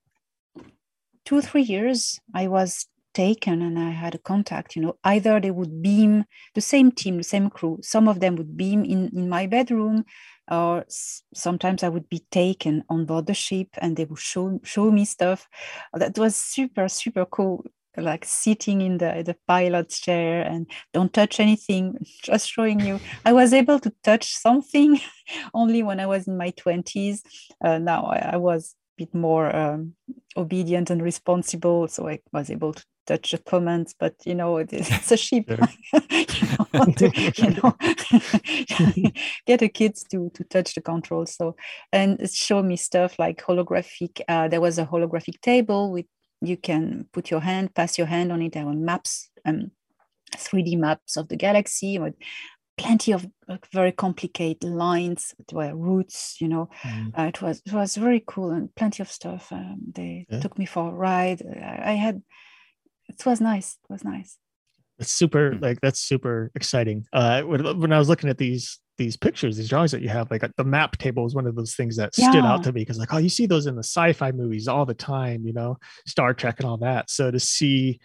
two 1.26 1.42
three 1.42 1.62
years 1.62 2.20
i 2.34 2.48
was 2.48 2.88
taken 3.14 3.62
and 3.62 3.80
i 3.80 3.90
had 3.92 4.14
a 4.14 4.18
contact 4.20 4.76
you 4.76 4.82
know 4.82 4.98
either 5.06 5.40
they 5.40 5.52
would 5.52 5.82
beam 5.82 6.26
the 6.54 6.62
same 6.62 6.92
team 6.92 7.18
the 7.18 7.24
same 7.24 7.50
crew 7.50 7.80
some 7.82 8.08
of 8.08 8.20
them 8.20 8.36
would 8.36 8.58
beam 8.58 8.84
in 8.84 9.10
in 9.16 9.30
my 9.30 9.48
bedroom 9.48 10.04
or 10.52 10.82
s- 10.82 11.24
sometimes 11.34 11.82
i 11.84 11.90
would 11.90 12.08
be 12.10 12.26
taken 12.30 12.84
on 12.90 13.06
board 13.06 13.26
the 13.26 13.34
ship 13.34 13.70
and 13.78 13.96
they 13.96 14.06
would 14.06 14.20
show 14.20 14.60
show 14.64 14.92
me 14.92 15.06
stuff. 15.06 15.48
That 15.94 16.18
was 16.18 16.36
super 16.36 16.88
super 16.88 17.26
cool 17.26 17.66
like 17.98 18.26
sitting 18.26 18.82
in 18.82 18.98
the 18.98 19.24
the 19.26 19.38
pilot's 19.48 20.00
chair 20.02 20.44
and 20.44 20.68
don't 20.94 21.14
touch 21.14 21.40
anything 21.40 21.98
just 22.24 22.50
showing 22.50 22.82
you. 22.82 23.00
I 23.24 23.32
was 23.34 23.54
able 23.54 23.80
to 23.80 23.94
touch 24.04 24.36
something 24.36 25.00
only 25.54 25.82
when 25.84 26.00
i 26.00 26.06
was 26.06 26.28
in 26.28 26.38
my 26.38 26.52
20s 26.52 27.24
uh, 27.64 27.78
now 27.80 28.06
I, 28.06 28.32
I 28.34 28.38
was 28.38 28.76
bit 28.98 29.14
more 29.14 29.56
um, 29.56 29.94
obedient 30.38 30.90
and 30.90 31.02
responsible. 31.02 31.88
So 31.88 32.08
i 32.08 32.20
was 32.32 32.50
able 32.50 32.74
to 32.74 32.84
touch 33.06 33.32
the 33.32 33.38
comments 33.38 33.94
but 34.00 34.16
you 34.26 34.34
know 34.34 34.58
it, 34.58 34.74
it's 34.74 35.12
a 35.12 35.18
sheep. 35.18 35.52
You 35.94 36.48
know, 36.58 36.68
want 36.74 36.98
to, 36.98 37.12
you 37.38 37.52
know 37.52 37.76
get 39.46 39.60
the 39.60 39.70
kids 39.70 40.04
to 40.12 40.30
to 40.34 40.44
touch 40.44 40.76
the 40.76 40.82
controls. 40.82 41.36
So 41.36 41.56
and 41.94 42.20
it 42.20 42.32
showed 42.32 42.66
me 42.66 42.76
stuff 42.76 43.18
like 43.20 43.44
holographic 43.44 44.22
uh, 44.28 44.48
there 44.48 44.62
was 44.62 44.78
a 44.78 44.86
holographic 44.86 45.40
table 45.42 45.92
with 45.92 46.06
you 46.42 46.58
can 46.58 47.08
put 47.14 47.32
your 47.32 47.40
hand 47.40 47.74
pass 47.74 47.98
your 47.98 48.08
hand 48.08 48.32
on 48.32 48.42
it 48.42 48.54
there 48.54 48.66
were 48.66 48.74
maps 48.74 49.30
um 49.46 49.72
3d 50.36 50.78
maps 50.78 51.18
of 51.18 51.28
the 51.30 51.36
galaxy 51.36 51.98
with 51.98 52.16
plenty 52.78 53.12
of 53.14 53.26
uh, 53.48 53.58
very 53.74 53.92
complicated 53.92 54.70
lines 54.70 55.34
that 55.38 55.54
were 55.54 55.76
routes 55.76 56.38
you 56.42 56.48
know 56.48 56.70
Mm. 56.86 57.12
uh, 57.18 57.24
it 57.24 57.42
was 57.42 57.62
it 57.66 57.74
was 57.74 57.96
very 57.96 58.24
cool 58.28 58.52
and 58.52 58.74
plenty 58.76 59.02
of 59.02 59.10
stuff 59.12 59.52
um, 59.52 59.78
they 59.94 60.26
Yeah. 60.30 60.40
took 60.40 60.58
me 60.58 60.66
for 60.66 60.90
a 60.90 60.94
ride 60.94 61.42
I, 61.42 61.92
I 61.92 61.94
had 61.94 62.22
it 63.08 63.26
was 63.26 63.40
nice 63.42 63.78
it 63.90 63.94
was 63.94 64.04
nice 64.04 64.38
It's 65.00 65.12
super 65.12 65.52
Hmm. 65.54 65.64
like 65.64 65.80
that's 65.82 66.00
super 66.00 66.52
exciting. 66.56 67.06
Uh, 67.12 67.42
when, 67.44 67.80
when 67.82 67.94
I 67.94 68.00
was 68.00 68.08
looking 68.10 68.30
at 68.30 68.38
these 68.38 68.80
these 68.98 69.18
pictures, 69.18 69.58
these 69.58 69.68
drawings 69.68 69.92
that 69.92 70.02
you 70.02 70.08
have, 70.08 70.32
like 70.32 70.44
uh, 70.44 70.48
the 70.56 70.64
map 70.64 70.98
table 70.98 71.26
is 71.26 71.36
one 71.36 71.48
of 71.48 71.56
those 71.56 71.76
things 71.76 71.98
that 71.98 72.16
stood 72.16 72.46
out 72.46 72.64
to 72.64 72.72
me 72.72 72.80
because 72.82 72.98
like, 72.98 73.14
oh, 73.14 73.18
you 73.18 73.28
see 73.28 73.46
those 73.46 73.68
in 73.68 73.76
the 73.76 73.84
sci-fi 73.84 74.32
movies 74.32 74.70
all 74.70 74.86
the 74.86 74.94
time, 74.94 75.46
you 75.46 75.52
know, 75.52 75.76
Star 76.08 76.34
Trek 76.34 76.60
and 76.62 76.70
all 76.70 76.78
that. 76.78 77.10
So 77.10 77.30
to 77.30 77.40
see 77.40 78.00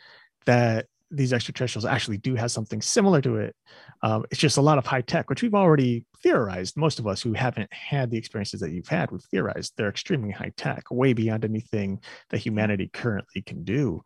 that 0.46 0.87
these 1.11 1.33
extraterrestrials 1.33 1.85
actually 1.85 2.18
do 2.18 2.35
have 2.35 2.51
something 2.51 2.81
similar 2.81 3.20
to 3.20 3.37
it, 3.37 3.55
um, 4.03 4.25
it's 4.31 4.40
just 4.40 4.59
a 4.59 4.62
lot 4.62 4.79
of 4.79 4.87
high 4.87 5.01
tech, 5.01 5.29
which 5.29 5.42
we've 5.42 5.55
already 5.55 6.05
theorized. 6.23 6.77
Most 6.77 6.99
of 6.99 7.07
us 7.07 7.20
who 7.20 7.33
haven't 7.33 7.73
had 7.73 8.11
the 8.11 8.18
experiences 8.18 8.61
that 8.61 8.70
you've 8.70 8.88
had, 8.88 9.11
we've 9.11 9.23
theorized 9.31 9.75
they're 9.77 9.88
extremely 9.88 10.31
high 10.31 10.53
tech, 10.57 10.85
way 10.90 11.12
beyond 11.12 11.44
anything 11.44 12.01
that 12.31 12.38
humanity 12.38 12.90
currently 12.92 13.42
can 13.42 13.64
do. 13.64 14.03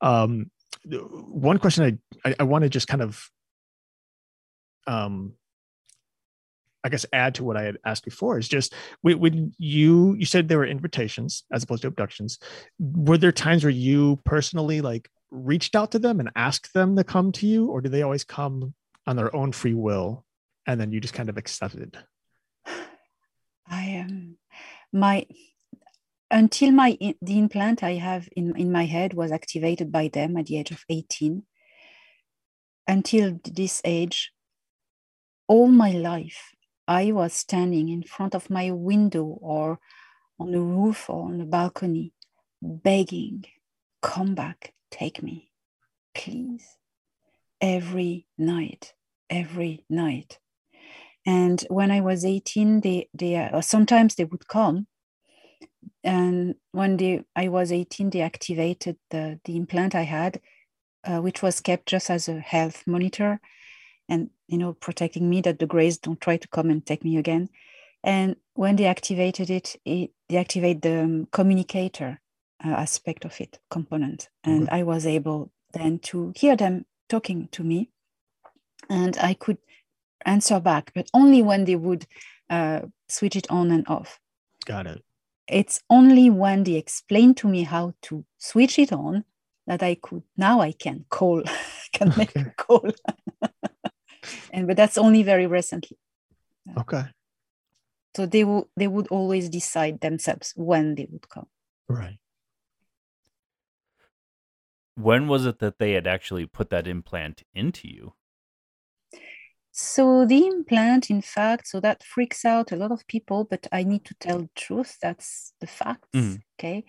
Um, 0.00 0.50
one 0.84 1.58
question 1.58 2.00
I 2.24 2.28
I, 2.28 2.34
I 2.40 2.42
want 2.42 2.62
to 2.62 2.68
just 2.68 2.88
kind 2.88 3.02
of 3.02 3.28
um 4.86 5.34
I 6.84 6.90
guess 6.90 7.06
add 7.12 7.36
to 7.36 7.44
what 7.44 7.56
I 7.56 7.62
had 7.62 7.78
asked 7.86 8.04
before 8.04 8.38
is 8.38 8.46
just 8.46 8.74
when, 9.00 9.54
you 9.58 10.14
you 10.18 10.26
said 10.26 10.48
there 10.48 10.58
were 10.58 10.66
invitations 10.66 11.44
as 11.50 11.62
opposed 11.62 11.82
to 11.82 11.88
abductions. 11.88 12.38
Were 12.78 13.16
there 13.16 13.32
times 13.32 13.64
where 13.64 13.70
you 13.70 14.20
personally 14.24 14.82
like 14.82 15.08
reached 15.34 15.74
out 15.74 15.90
to 15.92 15.98
them 15.98 16.20
and 16.20 16.30
asked 16.36 16.72
them 16.72 16.96
to 16.96 17.04
come 17.04 17.32
to 17.32 17.46
you, 17.46 17.66
or 17.66 17.80
do 17.80 17.88
they 17.88 18.02
always 18.02 18.24
come 18.24 18.74
on 19.06 19.16
their 19.16 19.34
own 19.34 19.52
free 19.52 19.74
will 19.74 20.24
and 20.66 20.80
then 20.80 20.92
you 20.92 21.00
just 21.00 21.14
kind 21.14 21.28
of 21.28 21.36
accepted? 21.36 21.98
I 23.66 23.82
am 23.82 24.36
my 24.92 25.26
until 26.30 26.70
my 26.72 26.96
the 27.20 27.38
implant 27.38 27.82
I 27.82 27.94
have 27.94 28.28
in, 28.36 28.56
in 28.56 28.72
my 28.72 28.86
head 28.86 29.14
was 29.14 29.32
activated 29.32 29.92
by 29.92 30.08
them 30.08 30.36
at 30.36 30.46
the 30.46 30.58
age 30.58 30.70
of 30.70 30.84
18. 30.88 31.42
Until 32.86 33.40
this 33.44 33.80
age, 33.84 34.32
all 35.48 35.68
my 35.68 35.92
life, 35.92 36.52
I 36.86 37.12
was 37.12 37.32
standing 37.32 37.88
in 37.88 38.02
front 38.02 38.34
of 38.34 38.50
my 38.50 38.70
window 38.70 39.24
or 39.24 39.78
on 40.38 40.52
the 40.52 40.60
roof 40.60 41.08
or 41.08 41.24
on 41.26 41.38
the 41.38 41.46
balcony, 41.46 42.12
begging, 42.60 43.46
come 44.02 44.34
back, 44.34 44.73
take 44.94 45.22
me, 45.22 45.50
please. 46.14 46.64
Every 47.60 48.26
night, 48.38 48.94
every 49.28 49.84
night. 49.90 50.38
And 51.26 51.60
when 51.68 51.90
I 51.90 52.00
was 52.00 52.24
18, 52.24 52.80
they, 52.80 53.08
they 53.12 53.36
uh, 53.36 53.60
sometimes 53.60 54.14
they 54.14 54.24
would 54.24 54.46
come. 54.46 54.86
And 56.04 56.54
when 56.72 56.96
they, 56.96 57.24
I 57.34 57.48
was 57.48 57.72
18, 57.72 58.10
they 58.10 58.20
activated 58.20 58.96
the, 59.10 59.40
the 59.44 59.56
implant 59.56 59.94
I 59.94 60.02
had, 60.02 60.40
uh, 61.04 61.20
which 61.20 61.42
was 61.42 61.60
kept 61.60 61.86
just 61.86 62.10
as 62.10 62.28
a 62.28 62.38
health 62.40 62.84
monitor 62.86 63.40
and, 64.08 64.30
you 64.46 64.58
know, 64.58 64.74
protecting 64.74 65.28
me 65.28 65.40
that 65.40 65.58
the 65.58 65.66
grays 65.66 65.98
don't 65.98 66.20
try 66.20 66.36
to 66.36 66.48
come 66.48 66.70
and 66.70 66.84
take 66.84 67.04
me 67.04 67.16
again. 67.16 67.48
And 68.04 68.36
when 68.52 68.76
they 68.76 68.84
activated 68.84 69.50
it, 69.50 69.76
it 69.84 70.10
they 70.28 70.36
activate 70.36 70.82
the 70.82 71.04
um, 71.04 71.28
communicator 71.32 72.20
uh, 72.64 72.70
aspect 72.70 73.24
of 73.24 73.40
it, 73.40 73.58
component. 73.70 74.28
And 74.44 74.68
I 74.70 74.82
was 74.82 75.06
able 75.06 75.50
then 75.72 75.98
to 76.00 76.32
hear 76.36 76.56
them 76.56 76.86
talking 77.08 77.48
to 77.52 77.62
me. 77.62 77.90
And 78.88 79.16
I 79.18 79.34
could 79.34 79.58
answer 80.24 80.60
back, 80.60 80.92
but 80.94 81.08
only 81.14 81.42
when 81.42 81.64
they 81.64 81.76
would 81.76 82.06
uh, 82.50 82.80
switch 83.08 83.36
it 83.36 83.50
on 83.50 83.70
and 83.70 83.86
off. 83.88 84.20
Got 84.64 84.86
it. 84.86 85.02
It's 85.46 85.82
only 85.90 86.30
when 86.30 86.64
they 86.64 86.74
explained 86.74 87.36
to 87.38 87.48
me 87.48 87.64
how 87.64 87.94
to 88.02 88.24
switch 88.38 88.78
it 88.78 88.92
on 88.92 89.24
that 89.66 89.82
I 89.82 89.96
could 89.96 90.22
now 90.36 90.60
I 90.60 90.72
can 90.72 91.04
call, 91.10 91.42
can 91.92 92.12
make 92.16 92.34
a 92.36 92.52
call. 92.56 92.90
and 94.52 94.66
but 94.66 94.76
that's 94.76 94.98
only 94.98 95.22
very 95.22 95.46
recently. 95.46 95.98
Okay. 96.78 97.04
So 98.16 98.26
they 98.26 98.44
will 98.44 98.70
they 98.76 98.86
would 98.86 99.08
always 99.08 99.48
decide 99.48 100.00
themselves 100.00 100.52
when 100.56 100.94
they 100.94 101.06
would 101.10 101.28
come. 101.28 101.46
Right. 101.88 102.18
When 104.96 105.28
was 105.28 105.46
it 105.46 105.60
that 105.60 105.78
they 105.78 105.92
had 105.92 106.06
actually 106.06 106.46
put 106.46 106.70
that 106.70 106.88
implant 106.88 107.44
into 107.54 107.86
you? 107.88 108.14
So 109.72 110.24
the 110.24 110.46
implant, 110.46 111.10
in 111.10 111.20
fact, 111.20 111.66
so 111.66 111.80
that 111.80 112.04
freaks 112.04 112.44
out 112.44 112.70
a 112.70 112.76
lot 112.76 112.92
of 112.92 113.06
people, 113.08 113.44
but 113.44 113.66
I 113.72 113.82
need 113.82 114.04
to 114.04 114.14
tell 114.14 114.38
the 114.38 114.50
truth. 114.54 114.98
That's 115.02 115.52
the 115.60 115.66
facts. 115.66 116.08
Mhm. 116.14 116.42
Okay. 116.58 116.84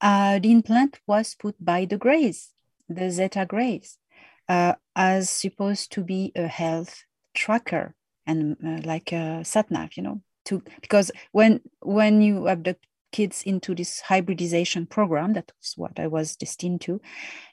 Uh, 0.00 0.38
the 0.40 0.52
implant 0.52 1.00
was 1.06 1.34
put 1.36 1.56
by 1.64 1.84
the 1.86 1.98
Greys, 1.98 2.52
the 2.88 3.10
Zeta 3.10 3.46
Greys, 3.46 3.98
uh, 4.48 4.74
as 4.96 5.30
supposed 5.30 5.92
to 5.92 6.02
be 6.04 6.32
a 6.36 6.48
health 6.48 7.04
tracker 7.34 7.94
and 8.26 8.56
uh, 8.64 8.80
like 8.84 9.12
a 9.12 9.44
sat 9.44 9.70
nav, 9.70 9.96
you 9.96 10.02
know, 10.02 10.22
to 10.46 10.62
because 10.80 11.12
when 11.32 11.60
when 11.82 12.22
you 12.22 12.48
abduct 12.48 12.86
kids 13.12 13.42
into 13.42 13.74
this 13.74 14.00
hybridization 14.00 14.86
program, 14.86 15.32
that 15.34 15.52
was 15.58 15.74
what 15.76 15.98
I 15.98 16.06
was 16.06 16.36
destined 16.36 16.80
to, 16.82 17.00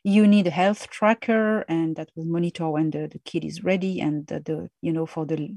you 0.03 0.27
need 0.27 0.47
a 0.47 0.51
health 0.51 0.89
tracker 0.89 1.61
and 1.67 1.95
that 1.95 2.11
will 2.15 2.25
monitor 2.25 2.69
when 2.69 2.91
the, 2.91 3.07
the 3.07 3.19
kid 3.19 3.45
is 3.45 3.63
ready 3.63 3.99
and 4.01 4.27
the, 4.27 4.39
the 4.39 4.69
you 4.81 4.91
know 4.93 5.05
for 5.05 5.25
the 5.25 5.49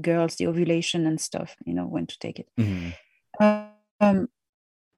girls 0.00 0.36
the 0.36 0.46
ovulation 0.46 1.06
and 1.06 1.20
stuff 1.20 1.56
you 1.66 1.74
know 1.74 1.86
when 1.86 2.06
to 2.06 2.18
take 2.18 2.38
it 2.38 2.48
Mhm. 2.58 2.94
um, 4.00 4.28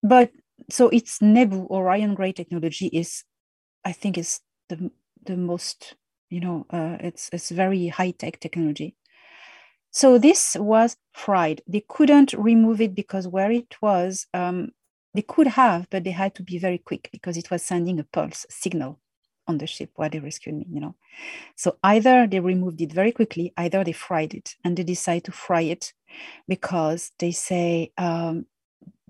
but 0.02 0.30
so 0.70 0.88
it's 0.88 1.20
nebu 1.20 1.66
orion 1.70 2.14
gray 2.14 2.32
technology 2.32 2.86
is 2.86 3.24
i 3.84 3.92
think 3.92 4.16
is 4.18 4.40
the 4.68 4.90
the 5.24 5.36
most 5.36 5.96
you 6.32 6.40
know, 6.40 6.64
uh, 6.70 6.96
it's 7.00 7.28
it's 7.30 7.50
very 7.50 7.88
high 7.88 8.10
tech 8.12 8.40
technology. 8.40 8.96
So 9.92 10.18
this 10.18 10.56
was 10.58 10.96
fried. 11.12 11.62
They 11.68 11.84
couldn't 11.86 12.32
remove 12.32 12.80
it 12.80 12.94
because 12.94 13.28
where 13.28 13.52
it 13.52 13.76
was, 13.82 14.26
um, 14.32 14.70
they 15.14 15.22
could 15.22 15.46
have, 15.48 15.86
but 15.90 16.04
they 16.04 16.10
had 16.10 16.34
to 16.36 16.42
be 16.42 16.58
very 16.58 16.78
quick 16.78 17.10
because 17.12 17.36
it 17.36 17.50
was 17.50 17.62
sending 17.62 18.00
a 18.00 18.04
pulse 18.04 18.46
signal 18.48 18.98
on 19.46 19.58
the 19.58 19.66
ship 19.66 19.90
while 19.96 20.08
they 20.08 20.18
rescued 20.20 20.54
me, 20.56 20.66
you 20.70 20.80
know. 20.80 20.94
So 21.56 21.76
either 21.84 22.26
they 22.26 22.40
removed 22.40 22.80
it 22.80 22.92
very 22.92 23.12
quickly, 23.12 23.52
either 23.58 23.84
they 23.84 23.92
fried 23.92 24.32
it 24.34 24.54
and 24.64 24.76
they 24.76 24.84
decide 24.84 25.24
to 25.24 25.32
fry 25.32 25.62
it 25.62 25.92
because 26.48 27.12
they 27.18 27.32
say 27.32 27.92
um, 27.98 28.46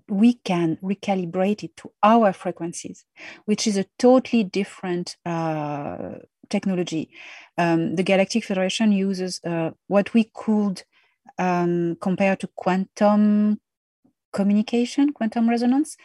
we 0.08 0.34
can 0.34 0.78
recalibrate 0.82 1.62
it 1.62 1.76
to 1.78 1.92
our 2.02 2.32
frequencies, 2.32 3.04
which 3.44 3.66
is 3.66 3.76
a 3.76 3.86
totally 3.98 4.44
different 4.44 5.16
uh, 5.24 6.16
technology. 6.52 7.10
Um, 7.58 7.96
the 7.96 8.04
Galactic 8.10 8.44
Federation 8.44 8.92
uses 8.92 9.40
uh, 9.44 9.70
what 9.88 10.14
we 10.14 10.30
could 10.44 10.82
um, 11.38 11.96
compare 12.00 12.36
to 12.36 12.46
quantum 12.62 13.58
communication, 14.32 15.12
quantum 15.12 15.48
resonance. 15.48 15.96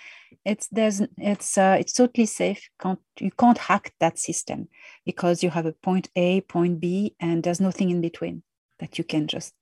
It's 0.44 0.68
there's 0.78 1.02
it's 1.18 1.58
uh, 1.58 1.78
it's 1.80 1.94
totally 1.94 2.26
safe. 2.26 2.62
Can't, 2.82 3.00
you 3.20 3.32
can't 3.32 3.58
hack 3.58 3.94
that 4.00 4.20
system 4.20 4.68
because 5.06 5.44
you 5.44 5.50
have 5.50 5.68
a 5.68 5.74
point 5.88 6.10
A, 6.16 6.42
point 6.42 6.80
B, 6.80 7.16
and 7.20 7.44
there's 7.44 7.62
nothing 7.62 7.90
in 7.92 8.02
between 8.02 8.44
that 8.80 8.98
you 8.98 9.04
can 9.04 9.28
just 9.28 9.54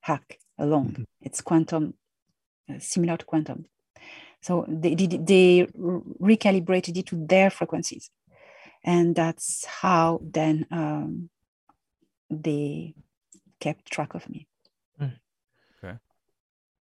hack 0.00 0.38
along. 0.58 0.86
Mm-hmm. 0.88 1.02
It's 1.26 1.40
quantum, 1.40 1.94
uh, 2.68 2.78
similar 2.78 3.16
to 3.16 3.24
quantum. 3.24 3.66
So 4.40 4.64
they, 4.68 4.94
they, 4.94 5.06
they 5.06 5.66
recalibrated 6.20 6.96
it 6.96 7.06
to 7.06 7.26
their 7.26 7.50
frequencies. 7.50 8.10
And 8.84 9.14
that's 9.14 9.64
how 9.64 10.20
then 10.22 10.66
um, 10.70 11.30
they 12.30 12.94
kept 13.60 13.90
track 13.90 14.14
of 14.14 14.28
me. 14.28 14.48
Hmm. 14.98 15.06
Okay. 15.78 15.96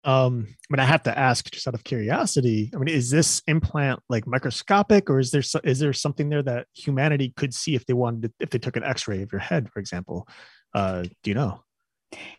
Um, 0.04 0.48
I 0.50 0.68
mean, 0.70 0.80
I 0.80 0.86
have 0.86 1.04
to 1.04 1.18
ask 1.18 1.52
just 1.52 1.68
out 1.68 1.74
of 1.74 1.84
curiosity. 1.84 2.72
I 2.74 2.78
mean, 2.78 2.88
is 2.88 3.10
this 3.10 3.42
implant 3.48 4.00
like 4.10 4.26
microscopic, 4.26 5.10
or 5.10 5.20
is 5.20 5.32
there 5.32 5.44
is 5.64 5.80
there 5.80 5.94
something 5.94 6.30
there 6.30 6.44
that 6.44 6.68
humanity 6.74 7.34
could 7.36 7.54
see 7.54 7.76
if 7.76 7.86
they 7.86 7.94
wanted 7.94 8.24
to, 8.24 8.32
if 8.40 8.50
they 8.50 8.60
took 8.60 8.78
an 8.78 8.84
X-ray 8.84 9.22
of 9.22 9.32
your 9.32 9.42
head, 9.42 9.70
for 9.72 9.80
example? 9.80 10.28
Uh, 10.74 11.04
do 11.24 11.32
you 11.32 11.36
know? 11.36 11.62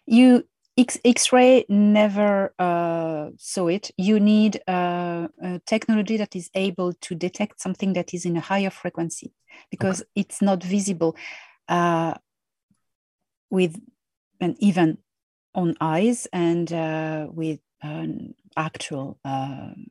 You 0.06 0.44
X- 0.76 0.98
X-ray 1.04 1.66
never 1.68 2.54
uh, 2.58 3.30
saw 3.36 3.68
it. 3.68 3.90
You 3.98 4.18
need 4.18 4.60
uh, 4.66 5.28
a 5.42 5.60
technology 5.66 6.16
that 6.16 6.34
is 6.34 6.50
able 6.54 6.94
to 6.94 7.14
detect 7.14 7.60
something 7.60 7.92
that 7.92 8.14
is 8.14 8.24
in 8.24 8.36
a 8.36 8.40
higher 8.40 8.70
frequency 8.70 9.32
because 9.70 10.00
okay. 10.00 10.10
it's 10.16 10.40
not 10.40 10.62
visible 10.62 11.14
uh, 11.68 12.14
with 13.50 13.78
an 14.40 14.56
even 14.60 14.98
on 15.54 15.76
eyes 15.80 16.26
and 16.32 16.72
uh, 16.72 17.26
with 17.30 17.60
an 17.82 18.34
actual 18.56 19.18
um, 19.24 19.88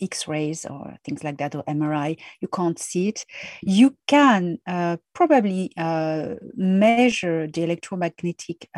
X-rays 0.00 0.64
or 0.66 0.96
things 1.04 1.22
like 1.22 1.38
that 1.38 1.54
or 1.54 1.62
MRI. 1.64 2.18
You 2.40 2.48
can't 2.48 2.78
see 2.78 3.08
it. 3.08 3.24
You 3.62 3.96
can 4.06 4.58
uh, 4.66 4.96
probably 5.14 5.72
uh, 5.76 6.34
measure 6.56 7.46
the 7.46 7.62
electromagnetic 7.62 8.68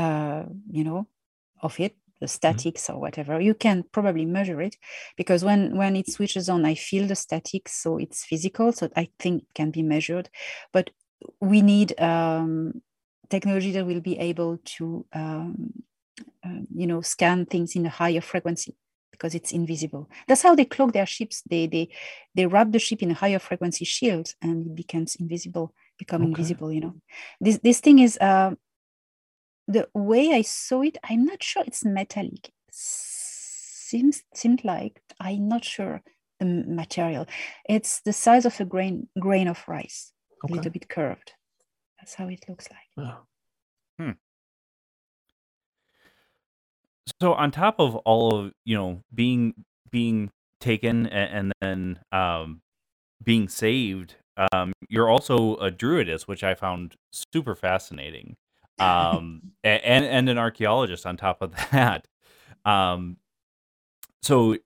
uh, 0.00 0.44
you 0.70 0.84
know, 0.84 1.06
of 1.62 1.78
it, 1.78 1.94
the 2.20 2.26
mm-hmm. 2.26 2.30
statics 2.30 2.82
mm-hmm. 2.84 2.96
or 2.96 3.00
whatever. 3.00 3.40
You 3.40 3.54
can 3.54 3.84
probably 3.92 4.24
measure 4.24 4.60
it 4.60 4.76
because 5.16 5.44
when 5.44 5.76
when 5.76 5.96
it 5.96 6.10
switches 6.10 6.48
on, 6.48 6.64
I 6.64 6.74
feel 6.74 7.06
the 7.06 7.16
statics, 7.16 7.72
so 7.82 7.98
it's 7.98 8.24
physical. 8.24 8.72
So 8.72 8.88
I 8.96 9.08
think 9.18 9.42
it 9.42 9.54
can 9.54 9.70
be 9.70 9.82
measured, 9.82 10.30
but 10.72 10.90
we 11.40 11.60
need 11.62 12.00
um, 12.00 12.80
technology 13.28 13.72
that 13.72 13.86
will 13.86 14.00
be 14.00 14.18
able 14.18 14.58
to, 14.76 15.04
um, 15.12 15.72
uh, 16.44 16.62
you 16.74 16.86
know, 16.86 17.02
scan 17.02 17.46
things 17.46 17.76
in 17.76 17.84
a 17.86 17.90
higher 17.90 18.22
frequency 18.22 18.74
because 19.10 19.34
it's 19.34 19.52
invisible. 19.52 20.08
That's 20.26 20.42
how 20.42 20.54
they 20.54 20.64
cloak 20.64 20.92
their 20.92 21.06
ships. 21.06 21.42
They 21.50 21.66
they 21.66 21.90
they 22.34 22.46
wrap 22.46 22.72
the 22.72 22.78
ship 22.78 23.02
in 23.02 23.10
a 23.10 23.20
higher 23.22 23.38
frequency 23.38 23.84
shield 23.84 24.34
and 24.40 24.66
it 24.66 24.74
becomes 24.74 25.16
invisible, 25.16 25.74
become 25.98 26.22
okay. 26.22 26.30
invisible. 26.30 26.72
You 26.72 26.80
know, 26.80 26.94
this 27.40 27.58
this 27.62 27.80
thing 27.80 27.98
is. 27.98 28.16
Uh, 28.18 28.54
the 29.68 29.88
way 29.94 30.32
I 30.32 30.42
saw 30.42 30.82
it, 30.82 30.98
I'm 31.08 31.24
not 31.24 31.42
sure 31.42 31.62
it's 31.66 31.84
metallic. 31.84 32.52
Seems 32.70 34.22
seemed 34.34 34.64
like 34.64 35.00
I'm 35.20 35.48
not 35.48 35.64
sure 35.64 36.02
the 36.38 36.46
material. 36.46 37.26
It's 37.68 38.00
the 38.00 38.12
size 38.12 38.46
of 38.46 38.58
a 38.60 38.64
grain 38.64 39.08
grain 39.18 39.48
of 39.48 39.62
rice, 39.68 40.12
okay. 40.44 40.52
a 40.52 40.56
little 40.56 40.70
bit 40.70 40.88
curved. 40.88 41.32
That's 41.98 42.14
how 42.14 42.28
it 42.28 42.44
looks 42.48 42.68
like. 42.70 43.06
Oh. 43.06 43.18
Hmm. 43.98 44.10
So 47.20 47.34
on 47.34 47.50
top 47.50 47.76
of 47.78 47.96
all 47.96 48.34
of 48.34 48.52
you 48.64 48.76
know 48.76 49.02
being 49.14 49.54
being 49.90 50.30
taken 50.60 51.06
and, 51.06 51.52
and 51.52 51.52
then 51.60 51.98
um, 52.12 52.62
being 53.22 53.48
saved, 53.48 54.16
um, 54.52 54.72
you're 54.88 55.08
also 55.08 55.56
a 55.56 55.70
druidess, 55.70 56.22
which 56.22 56.44
I 56.44 56.54
found 56.54 56.96
super 57.12 57.54
fascinating 57.54 58.36
um, 58.80 59.52
and 59.62 60.04
and 60.04 60.28
an 60.28 60.38
archaeologist 60.38 61.06
on 61.06 61.16
top 61.16 61.42
of 61.42 61.54
that. 61.72 62.06
Um, 62.64 63.18
so 64.22 64.56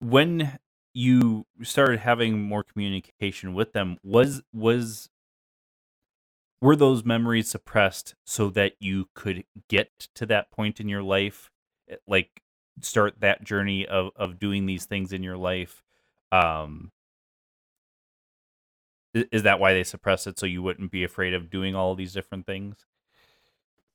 when 0.00 0.58
you 0.94 1.46
started 1.62 2.00
having 2.00 2.42
more 2.42 2.62
communication 2.62 3.54
with 3.54 3.72
them, 3.72 3.98
was 4.02 4.42
was 4.52 5.08
were 6.60 6.76
those 6.76 7.04
memories 7.04 7.48
suppressed 7.48 8.14
so 8.24 8.50
that 8.50 8.72
you 8.80 9.08
could 9.14 9.44
get 9.68 10.08
to 10.14 10.26
that 10.26 10.50
point 10.50 10.80
in 10.80 10.88
your 10.88 11.02
life, 11.02 11.50
eh, 11.88 11.96
like 12.06 12.42
start 12.80 13.20
that 13.20 13.44
journey 13.44 13.86
of 13.86 14.10
of 14.16 14.38
doing 14.38 14.66
these 14.66 14.86
things 14.86 15.12
in 15.12 15.22
your 15.22 15.36
life? 15.36 15.82
Um, 16.32 16.92
is 19.14 19.42
that 19.42 19.60
why 19.60 19.72
they 19.72 19.84
suppress 19.84 20.26
it 20.26 20.38
so 20.38 20.46
you 20.46 20.62
wouldn't 20.62 20.90
be 20.90 21.04
afraid 21.04 21.34
of 21.34 21.50
doing 21.50 21.74
all 21.74 21.94
these 21.94 22.12
different 22.12 22.46
things? 22.46 22.86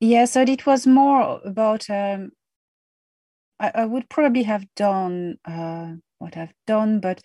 Yeah, 0.00 0.24
so 0.24 0.42
it 0.42 0.66
was 0.66 0.86
more 0.86 1.40
about 1.44 1.88
um, 1.88 2.32
I, 3.58 3.72
I 3.74 3.84
would 3.86 4.08
probably 4.08 4.42
have 4.42 4.66
done 4.74 5.38
uh, 5.44 5.92
what 6.18 6.36
I've 6.36 6.54
done, 6.66 7.00
but 7.00 7.22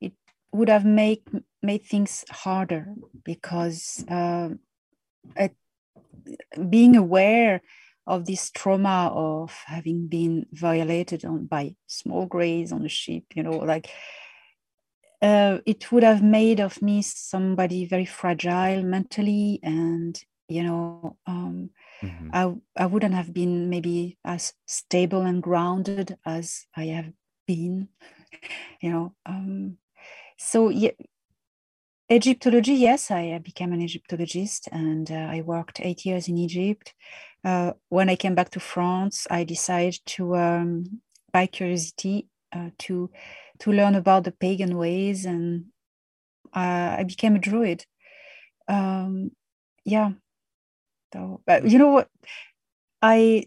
it 0.00 0.12
would 0.52 0.68
have 0.68 0.84
made 0.84 1.22
made 1.62 1.84
things 1.84 2.24
harder 2.30 2.94
because 3.24 4.04
uh, 4.08 4.50
it, 5.36 5.54
being 6.68 6.96
aware 6.96 7.60
of 8.06 8.24
this 8.24 8.50
trauma 8.50 9.10
of 9.14 9.52
having 9.66 10.08
been 10.08 10.46
violated 10.52 11.24
on 11.24 11.46
by 11.46 11.74
small 11.86 12.26
grays 12.26 12.72
on 12.72 12.82
the 12.82 12.88
ship, 12.88 13.24
you 13.34 13.42
know, 13.42 13.58
like 13.58 13.90
uh, 15.22 15.58
it 15.66 15.92
would 15.92 16.02
have 16.02 16.22
made 16.22 16.60
of 16.60 16.80
me 16.80 17.02
somebody 17.02 17.84
very 17.84 18.06
fragile 18.06 18.82
mentally 18.82 19.60
and 19.62 20.22
you 20.48 20.62
know 20.62 21.16
um, 21.26 21.70
mm-hmm. 22.02 22.30
I, 22.32 22.54
I 22.76 22.86
wouldn't 22.86 23.14
have 23.14 23.32
been 23.32 23.70
maybe 23.70 24.18
as 24.24 24.52
stable 24.66 25.22
and 25.22 25.42
grounded 25.42 26.16
as 26.26 26.66
i 26.76 26.86
have 26.86 27.12
been 27.46 27.88
you 28.80 28.90
know 28.90 29.14
um, 29.26 29.76
so 30.38 30.68
yeah 30.68 30.90
egyptology 32.10 32.74
yes 32.74 33.10
i 33.10 33.38
became 33.38 33.72
an 33.72 33.82
egyptologist 33.82 34.68
and 34.72 35.12
uh, 35.12 35.28
i 35.30 35.42
worked 35.42 35.80
eight 35.80 36.04
years 36.04 36.28
in 36.28 36.36
egypt 36.36 36.94
uh, 37.44 37.72
when 37.88 38.08
i 38.08 38.16
came 38.16 38.34
back 38.34 38.50
to 38.50 38.58
france 38.58 39.26
i 39.30 39.44
decided 39.44 39.98
to 40.06 40.36
um, 40.36 41.00
by 41.32 41.46
curiosity 41.46 42.26
uh, 42.52 42.70
to 42.78 43.08
to 43.60 43.72
learn 43.72 43.94
about 43.94 44.24
the 44.24 44.32
pagan 44.32 44.76
ways 44.76 45.24
and 45.24 45.66
uh, 46.54 46.96
i 46.98 47.04
became 47.06 47.36
a 47.36 47.38
druid. 47.38 47.84
Um, 48.68 49.32
yeah. 49.84 50.12
So 51.12 51.40
but 51.46 51.68
you 51.68 51.78
know 51.78 51.90
what? 51.90 52.08
I 53.02 53.46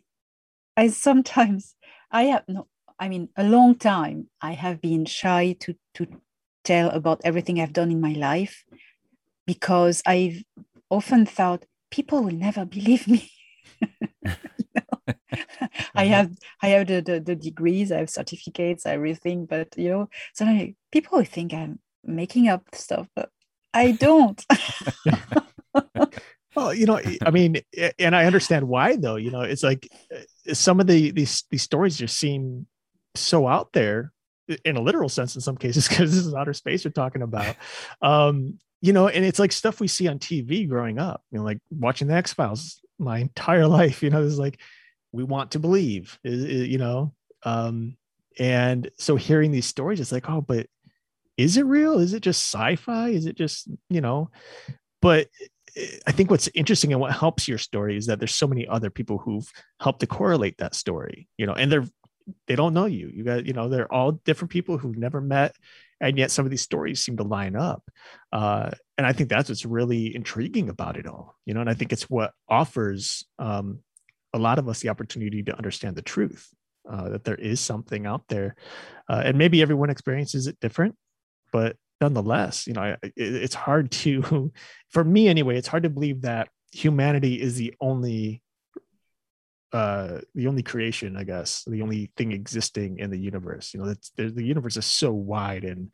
i 0.76 0.88
sometimes 0.88 1.76
i 2.12 2.24
have 2.24 2.44
no 2.48 2.68
i 3.00 3.08
mean 3.08 3.30
a 3.38 3.44
long 3.44 3.76
time 3.76 4.28
i 4.42 4.54
have 4.54 4.82
been 4.82 5.06
shy 5.06 5.56
to 5.60 5.76
to 5.94 6.08
tell 6.64 6.90
about 6.90 7.22
everything 7.24 7.60
i've 7.60 7.74
done 7.74 7.92
in 7.92 8.02
my 8.02 8.14
life 8.14 8.64
because 9.46 10.02
i've 10.06 10.44
often 10.90 11.26
thought 11.26 11.66
people 11.92 12.24
will 12.24 12.34
never 12.34 12.66
believe 12.66 13.08
me 13.08 13.32
I 15.96 16.06
have 16.06 16.32
I 16.62 16.70
have 16.70 16.88
the, 16.88 17.02
the, 17.02 17.20
the 17.20 17.36
degrees, 17.36 17.92
I 17.92 18.00
have 18.00 18.10
certificates, 18.10 18.86
everything, 18.86 19.46
but 19.46 19.78
you 19.78 19.90
know, 19.90 20.10
suddenly 20.34 20.76
people 20.92 21.24
think 21.24 21.54
I'm 21.54 21.80
making 22.04 22.48
up 22.48 22.64
stuff, 22.74 23.08
but 23.16 23.30
I 23.74 23.92
don't. 23.92 24.44
well, 26.56 26.74
you 26.74 26.86
know, 26.86 27.00
I 27.26 27.32
mean, 27.32 27.58
and 28.00 28.16
I 28.16 28.26
understand 28.26 28.68
why 28.68 28.96
though. 28.96 29.16
You 29.16 29.32
know, 29.32 29.42
it's 29.42 29.64
like 29.64 29.90
uh, 30.14 30.54
some 30.54 30.80
of 30.80 30.88
the 30.88 31.12
these 31.12 31.44
these 31.50 31.64
stories 31.64 31.98
just 31.98 32.18
seem 32.18 32.68
so 33.16 33.48
out 33.48 33.74
there 33.74 34.12
in 34.66 34.76
a 34.76 34.82
literal 34.82 35.10
sense 35.10 35.36
in 35.36 35.42
some 35.42 35.58
cases 35.58 35.88
because 35.90 36.14
this 36.14 36.26
is 36.26 36.34
outer 36.34 36.54
space 36.54 36.84
we're 36.84 36.92
talking 36.92 37.22
about 37.22 37.56
um 38.02 38.58
you 38.84 38.92
know, 38.92 39.08
and 39.08 39.24
it's 39.24 39.40
like 39.40 39.54
stuff 39.54 39.80
we 39.80 39.88
see 39.88 40.10
on 40.10 40.20
TV 40.20 40.68
growing 40.68 41.00
up, 41.00 41.24
you 41.32 41.40
know, 41.40 41.46
like 41.46 41.60
watching 41.72 42.10
the 42.10 42.16
X 42.16 42.34
Files 42.34 42.82
my 43.00 43.20
entire 43.20 43.66
life, 43.80 44.04
you 44.04 44.10
know, 44.10 44.24
it's 44.24 44.38
like, 44.38 44.60
we 45.14 45.24
want 45.24 45.52
to 45.52 45.60
believe, 45.60 46.20
you 46.24 46.78
know, 46.78 47.14
um, 47.44 47.96
and 48.40 48.90
so 48.98 49.16
hearing 49.16 49.52
these 49.52 49.68
stories, 49.68 50.00
it's 50.00 50.12
like, 50.12 50.30
oh, 50.30 50.42
but 50.42 50.68
is 51.38 51.56
it 51.56 51.66
real? 51.66 52.00
Is 52.00 52.14
it 52.14 52.22
just 52.22 52.54
sci-fi? 52.54 53.10
Is 53.10 53.26
it 53.26 53.38
just, 53.38 53.70
you 53.90 54.02
know, 54.02 54.32
but 55.02 55.28
I 56.06 56.12
think 56.12 56.30
what's 56.30 56.50
interesting 56.54 56.92
and 56.92 57.02
what 57.02 57.14
helps 57.14 57.48
your 57.48 57.58
story 57.58 57.98
is 57.98 58.08
that 58.08 58.20
there's 58.20 58.36
so 58.36 58.48
many 58.48 58.68
other 58.68 58.90
people 58.90 59.18
who've 59.18 59.50
helped 59.80 60.02
to 60.02 60.08
correlate 60.08 60.58
that 60.58 60.76
story, 60.76 61.28
you 61.38 61.46
know, 61.46 61.54
and 61.54 61.72
they're 61.72 61.86
they 62.48 62.56
don't 62.56 62.74
know 62.74 62.86
you. 62.86 63.12
You 63.14 63.24
got, 63.24 63.46
you 63.46 63.54
know, 63.54 63.68
they're 63.68 63.92
all 63.92 64.14
different 64.14 64.52
people 64.52 64.78
who've 64.78 64.98
never 64.98 65.20
met, 65.20 65.56
and 66.00 66.18
yet 66.18 66.32
some 66.32 66.46
of 66.46 66.52
these 66.52 66.62
stories 66.62 67.04
seem 67.04 67.18
to 67.18 67.24
line 67.24 67.56
up. 67.56 67.84
Uh, 68.32 68.72
and 68.98 69.06
I 69.06 69.14
think 69.14 69.30
that's 69.30 69.50
what's 69.50 69.66
really 69.66 70.16
intriguing 70.16 70.70
about 70.70 70.96
it 70.96 71.06
all, 71.06 71.36
you 71.46 71.54
know. 71.54 71.62
And 71.62 71.70
I 71.70 71.74
think 71.74 71.92
it's 71.92 72.10
what 72.10 72.32
offers 72.48 73.26
um, 73.40 73.80
a 74.34 74.40
lot 74.40 74.60
of 74.60 74.68
us 74.68 74.80
the 74.82 74.90
opportunity 74.90 75.44
to 75.44 75.56
understand 75.56 75.96
the 75.96 76.02
truth, 76.02 76.50
uh, 76.90 77.10
that 77.10 77.24
there 77.24 77.36
is 77.36 77.60
something 77.60 78.06
out 78.06 78.28
there, 78.28 78.56
uh, 79.10 79.22
and 79.26 79.38
maybe 79.38 79.62
everyone 79.62 79.90
experiences 79.90 80.48
it 80.48 80.60
different, 80.60 80.96
but 81.52 81.76
nonetheless, 82.02 82.68
you 82.68 82.74
know, 82.74 82.96
it, 83.02 83.14
it's 83.16 83.56
hard 83.56 83.92
to, 83.92 84.52
for 84.90 85.04
me 85.04 85.28
anyway, 85.28 85.58
it's 85.58 85.68
hard 85.68 85.84
to 85.84 85.90
believe 85.90 86.22
that 86.22 86.50
humanity 86.72 87.40
is 87.40 87.56
the 87.56 87.74
only 87.80 88.42
uh 89.74 90.20
the 90.36 90.46
only 90.46 90.62
creation 90.62 91.18
i 91.18 91.24
guess 91.24 91.64
the 91.66 91.82
only 91.82 92.12
thing 92.16 92.32
existing 92.32 93.00
in 93.00 93.10
the 93.10 93.18
universe. 93.18 93.74
You 93.74 93.82
know 93.82 93.94
the 94.16 94.44
universe 94.44 94.78
is 94.78 94.86
so 94.86 95.12
wide 95.12 95.64
and 95.64 95.92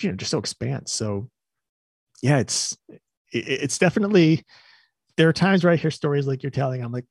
you 0.00 0.10
know 0.10 0.16
just 0.16 0.32
so 0.32 0.38
expanse. 0.38 0.92
So 0.92 1.30
yeah 2.22 2.38
it's 2.38 2.76
it, 2.88 2.98
it's 3.32 3.78
definitely 3.78 4.44
there 5.16 5.28
are 5.28 5.32
times 5.32 5.62
where 5.62 5.72
i 5.72 5.76
hear 5.76 5.90
stories 5.90 6.26
like 6.26 6.42
you're 6.42 6.50
telling 6.50 6.82
i'm 6.82 6.92
like 6.92 7.06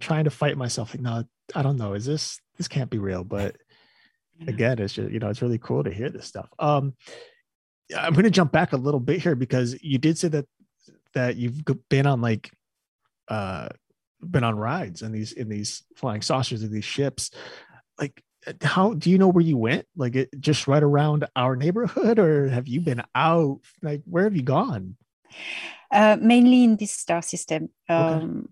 trying 0.00 0.24
to 0.24 0.30
fight 0.30 0.56
myself 0.56 0.94
like 0.94 1.00
no 1.00 1.24
i 1.54 1.62
don't 1.62 1.76
know. 1.76 1.94
Is 1.94 2.04
this 2.04 2.40
this 2.56 2.68
can't 2.68 2.90
be 2.90 2.98
real. 2.98 3.24
But 3.24 3.56
again 4.46 4.78
it's 4.78 4.94
just 4.94 5.10
you 5.10 5.18
know 5.18 5.28
it's 5.28 5.42
really 5.42 5.58
cool 5.58 5.84
to 5.84 5.92
hear 5.92 6.10
this 6.10 6.26
stuff. 6.26 6.48
Um 6.58 6.94
i'm 7.96 8.14
going 8.14 8.24
to 8.24 8.30
jump 8.30 8.50
back 8.52 8.72
a 8.72 8.76
little 8.76 9.00
bit 9.00 9.20
here 9.20 9.34
because 9.34 9.76
you 9.82 9.98
did 9.98 10.16
say 10.16 10.28
that 10.28 10.46
that 11.12 11.36
you've 11.36 11.62
been 11.90 12.06
on 12.06 12.22
like 12.22 12.50
uh 13.28 13.68
been 14.22 14.44
on 14.44 14.56
rides 14.56 15.02
in 15.02 15.12
these 15.12 15.32
in 15.32 15.48
these 15.48 15.82
flying 15.96 16.22
saucers 16.22 16.62
of 16.62 16.70
these 16.70 16.84
ships. 16.84 17.30
Like 17.98 18.22
how 18.62 18.94
do 18.94 19.10
you 19.10 19.18
know 19.18 19.28
where 19.28 19.44
you 19.44 19.56
went? 19.56 19.86
Like 19.96 20.16
it 20.16 20.30
just 20.40 20.66
right 20.66 20.82
around 20.82 21.26
our 21.36 21.56
neighborhood 21.56 22.18
or 22.18 22.48
have 22.48 22.66
you 22.66 22.80
been 22.80 23.02
out? 23.14 23.60
Like 23.82 24.02
where 24.04 24.24
have 24.24 24.36
you 24.36 24.42
gone? 24.42 24.96
Uh, 25.90 26.16
mainly 26.20 26.64
in 26.64 26.76
this 26.76 26.92
star 26.92 27.22
system. 27.22 27.68
Um, 27.88 28.04
okay. 28.06 28.48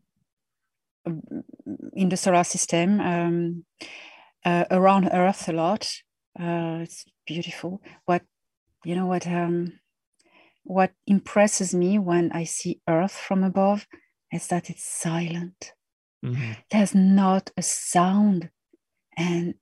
In 1.95 2.09
the 2.09 2.17
solar 2.17 2.45
system 2.45 3.01
um, 3.01 3.65
uh, 4.45 4.65
around 4.71 5.09
earth 5.13 5.49
a 5.49 5.53
lot 5.53 5.89
uh, 6.39 6.79
it's 6.83 7.05
beautiful 7.27 7.81
what 8.05 8.23
you 8.85 8.95
know 8.95 9.07
what 9.07 9.27
um, 9.27 9.73
what 10.65 10.93
impresses 11.07 11.75
me 11.75 11.99
when 11.99 12.31
i 12.33 12.45
see 12.45 12.81
earth 12.89 13.13
from 13.13 13.43
above 13.43 13.87
is 14.33 14.47
that 14.49 14.71
it's 14.71 14.85
silent. 14.85 15.73
Mm-hmm. 16.25 16.53
There's 16.71 16.95
not 16.95 17.51
a 17.57 17.63
sound. 17.63 18.51
And 19.17 19.55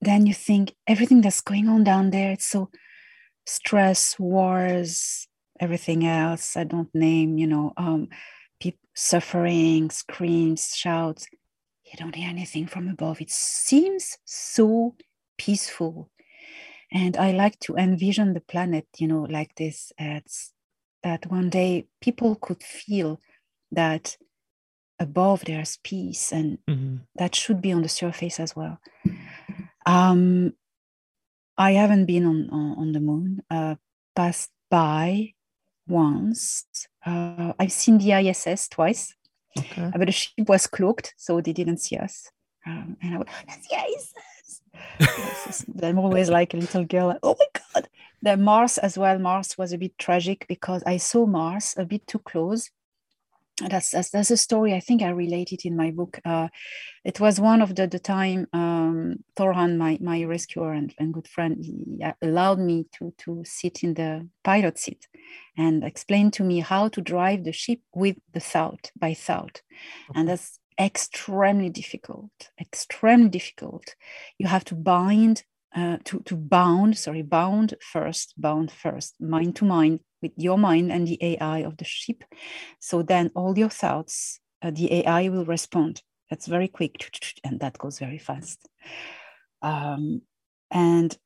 then 0.00 0.26
you 0.26 0.34
think 0.34 0.74
everything 0.86 1.20
that's 1.20 1.40
going 1.40 1.68
on 1.68 1.84
down 1.84 2.10
there, 2.10 2.32
it's 2.32 2.46
so 2.46 2.70
stress, 3.46 4.18
wars, 4.18 5.26
everything 5.60 6.06
else 6.06 6.56
I 6.56 6.64
don't 6.64 6.94
name, 6.94 7.38
you 7.38 7.46
know, 7.46 7.72
um, 7.76 8.08
people 8.60 8.88
suffering, 8.94 9.90
screams, 9.90 10.74
shouts. 10.74 11.26
You 11.84 11.96
don't 11.96 12.14
hear 12.14 12.28
anything 12.28 12.66
from 12.66 12.88
above. 12.88 13.20
It 13.20 13.30
seems 13.30 14.18
so 14.24 14.94
peaceful. 15.38 16.10
And 16.92 17.16
I 17.16 17.32
like 17.32 17.58
to 17.60 17.76
envision 17.76 18.34
the 18.34 18.40
planet, 18.40 18.86
you 18.96 19.08
know, 19.08 19.22
like 19.22 19.54
this. 19.54 19.92
That 19.98 21.26
one 21.30 21.48
day 21.48 21.86
people 22.00 22.34
could 22.34 22.62
feel 22.62 23.20
that 23.70 24.16
above 24.98 25.44
there's 25.44 25.78
peace 25.82 26.32
and 26.32 26.58
mm-hmm. 26.68 26.96
that 27.16 27.34
should 27.34 27.60
be 27.60 27.72
on 27.72 27.82
the 27.82 27.88
surface 27.88 28.40
as 28.40 28.54
well 28.56 28.80
um, 29.86 30.52
i 31.56 31.72
haven't 31.72 32.06
been 32.06 32.24
on 32.24 32.48
on, 32.50 32.78
on 32.78 32.92
the 32.92 33.00
moon 33.00 33.42
uh, 33.50 33.74
passed 34.14 34.50
by 34.70 35.32
once 35.86 36.66
uh, 37.08 37.52
i've 37.58 37.72
seen 37.72 37.98
the 37.98 38.12
iss 38.12 38.68
twice. 38.68 39.14
Okay. 39.58 39.90
but 39.96 40.06
the 40.06 40.12
ship 40.12 40.48
was 40.48 40.66
cloaked 40.66 41.14
so 41.16 41.40
they 41.40 41.52
didn't 41.52 41.78
see 41.78 41.96
us. 41.96 42.30
Um, 42.66 42.96
and 43.02 43.14
i 43.14 43.16
went 43.18 43.30
that's 43.46 43.66
the 43.68 43.76
iss 43.94 45.64
i'm 45.82 45.98
always 45.98 46.28
like 46.30 46.54
a 46.54 46.56
little 46.56 46.84
girl. 46.84 47.08
Like, 47.08 47.18
oh 47.22 47.36
my 47.38 47.46
god. 47.74 47.88
The 48.20 48.36
mars 48.36 48.78
as 48.78 48.98
well. 48.98 49.18
Mars 49.18 49.56
was 49.56 49.72
a 49.72 49.78
bit 49.78 49.96
tragic 49.98 50.46
because 50.48 50.82
i 50.86 50.96
saw 50.96 51.26
mars 51.26 51.74
a 51.76 51.84
bit 51.84 52.06
too 52.06 52.18
close 52.18 52.70
that's, 53.66 53.90
that's 53.90 54.10
that's 54.10 54.30
a 54.30 54.36
story 54.36 54.74
I 54.74 54.80
think 54.80 55.02
I 55.02 55.10
related 55.10 55.64
in 55.64 55.76
my 55.76 55.90
book. 55.90 56.20
Uh, 56.24 56.48
it 57.04 57.18
was 57.18 57.40
one 57.40 57.62
of 57.62 57.74
the 57.74 57.86
the 57.86 57.98
time 57.98 58.46
um, 58.52 59.24
Thor 59.36 59.52
Han, 59.52 59.78
my 59.78 59.98
my 60.00 60.24
rescuer 60.24 60.72
and, 60.72 60.94
and 60.98 61.12
good 61.12 61.26
friend, 61.26 61.56
he 61.64 62.04
allowed 62.22 62.58
me 62.58 62.86
to 62.98 63.12
to 63.24 63.42
sit 63.44 63.82
in 63.82 63.94
the 63.94 64.28
pilot 64.44 64.78
seat 64.78 65.08
and 65.56 65.82
explain 65.82 66.30
to 66.32 66.44
me 66.44 66.60
how 66.60 66.88
to 66.88 67.00
drive 67.00 67.44
the 67.44 67.52
ship 67.52 67.80
with 67.94 68.16
the 68.32 68.40
thought 68.40 68.92
by 68.96 69.14
thought, 69.14 69.62
okay. 70.10 70.20
and 70.20 70.28
that's 70.28 70.60
extremely 70.78 71.70
difficult. 71.70 72.30
Extremely 72.60 73.28
difficult. 73.28 73.94
You 74.38 74.46
have 74.46 74.64
to 74.66 74.74
bind 74.74 75.42
uh, 75.76 75.98
to 76.04 76.20
to 76.20 76.34
bound 76.36 76.96
sorry 76.96 77.22
bound 77.22 77.74
first 77.80 78.34
bound 78.38 78.70
first 78.70 79.20
mind 79.20 79.56
to 79.56 79.64
mind 79.64 80.00
with 80.22 80.32
your 80.36 80.58
mind 80.58 80.90
and 80.92 81.06
the 81.06 81.18
AI 81.22 81.58
of 81.58 81.76
the 81.76 81.84
ship. 81.84 82.24
So 82.78 83.02
then 83.02 83.30
all 83.34 83.56
your 83.58 83.70
thoughts, 83.70 84.40
uh, 84.62 84.70
the 84.70 84.92
AI 84.92 85.28
will 85.28 85.44
respond. 85.44 86.02
That's 86.30 86.46
very 86.46 86.68
quick, 86.68 87.10
and 87.44 87.60
that 87.60 87.78
goes 87.78 87.98
very 87.98 88.18
fast. 88.18 88.68
Um, 89.62 90.22
and 90.70 91.16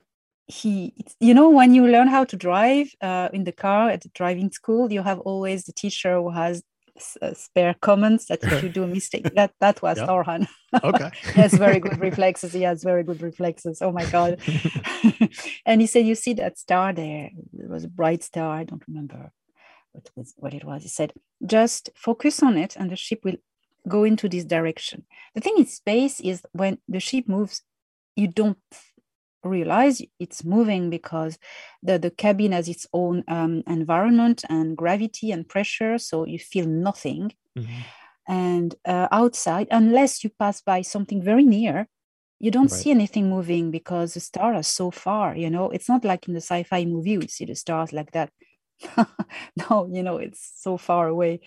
he, 0.46 0.94
you 1.18 1.34
know, 1.34 1.50
when 1.50 1.74
you 1.74 1.86
learn 1.86 2.08
how 2.08 2.24
to 2.24 2.36
drive 2.36 2.88
uh, 3.00 3.28
in 3.32 3.44
the 3.44 3.52
car 3.52 3.90
at 3.90 4.02
the 4.02 4.10
driving 4.14 4.50
school, 4.50 4.92
you 4.92 5.02
have 5.02 5.18
always 5.20 5.64
the 5.64 5.72
teacher 5.72 6.16
who 6.16 6.30
has 6.30 6.62
Uh, 7.22 7.32
spare 7.32 7.74
comments 7.80 8.26
that 8.26 8.44
if 8.44 8.62
you 8.62 8.68
do 8.68 8.82
a 8.82 8.86
mistake 8.98 9.24
that 9.34 9.52
that 9.60 9.80
was 9.80 9.96
yeah. 9.96 10.04
Thor 10.04 10.22
Han. 10.24 10.46
okay. 10.84 11.10
He 11.34 11.40
has 11.40 11.54
very 11.54 11.80
good 11.80 11.98
reflexes 11.98 12.52
he 12.52 12.62
has 12.62 12.84
very 12.84 13.02
good 13.02 13.22
reflexes. 13.22 13.80
Oh 13.80 13.92
my 13.92 14.04
god. 14.04 14.38
And 15.66 15.80
he 15.80 15.86
said 15.86 16.06
you 16.06 16.14
see 16.14 16.34
that 16.34 16.58
star 16.58 16.92
there? 16.92 17.30
It 17.58 17.70
was 17.70 17.84
a 17.84 17.88
bright 17.88 18.22
star 18.22 18.54
i 18.60 18.64
don't 18.64 18.86
remember 18.86 19.32
what 19.92 20.10
was 20.16 20.34
what 20.36 20.52
it 20.52 20.64
was. 20.64 20.82
He 20.82 20.90
said 20.90 21.14
just 21.46 21.88
focus 21.96 22.42
on 22.42 22.58
it 22.58 22.76
and 22.76 22.90
the 22.90 22.96
ship 22.96 23.20
will 23.24 23.40
go 23.88 24.04
into 24.04 24.28
this 24.28 24.44
direction. 24.44 25.06
The 25.34 25.40
thing 25.40 25.54
in 25.56 25.66
space 25.66 26.20
is 26.20 26.42
when 26.52 26.78
the 26.88 27.00
ship 27.00 27.26
moves 27.26 27.62
you 28.16 28.28
don't 28.28 28.58
realize 29.44 30.00
it's 30.18 30.44
moving 30.44 30.90
because 30.90 31.38
the, 31.82 31.98
the 31.98 32.10
cabin 32.10 32.52
has 32.52 32.68
its 32.68 32.86
own 32.92 33.24
um, 33.28 33.62
environment 33.66 34.44
and 34.48 34.76
gravity 34.76 35.30
and 35.30 35.48
pressure 35.48 35.98
so 35.98 36.26
you 36.26 36.38
feel 36.38 36.66
nothing. 36.66 37.32
Mm-hmm. 37.58 37.80
and 38.28 38.74
uh, 38.86 39.08
outside 39.12 39.68
unless 39.70 40.24
you 40.24 40.30
pass 40.38 40.62
by 40.62 40.80
something 40.80 41.22
very 41.22 41.44
near 41.44 41.86
you 42.40 42.50
don't 42.50 42.72
right. 42.72 42.80
see 42.80 42.90
anything 42.90 43.28
moving 43.28 43.70
because 43.70 44.14
the 44.14 44.20
stars 44.20 44.56
are 44.56 44.62
so 44.62 44.90
far 44.90 45.36
you 45.36 45.50
know? 45.50 45.68
It's 45.70 45.86
not 45.86 46.02
like 46.02 46.26
in 46.28 46.34
the 46.34 46.40
sci-fi 46.40 46.86
movie 46.86 47.10
you 47.10 47.28
see 47.28 47.44
the 47.44 47.54
stars 47.54 47.92
like 47.92 48.12
that. 48.12 48.30
No 49.56 49.86
you 49.92 50.02
know 50.02 50.16
it's 50.16 50.52
so 50.56 50.78
far 50.78 51.08
away. 51.08 51.40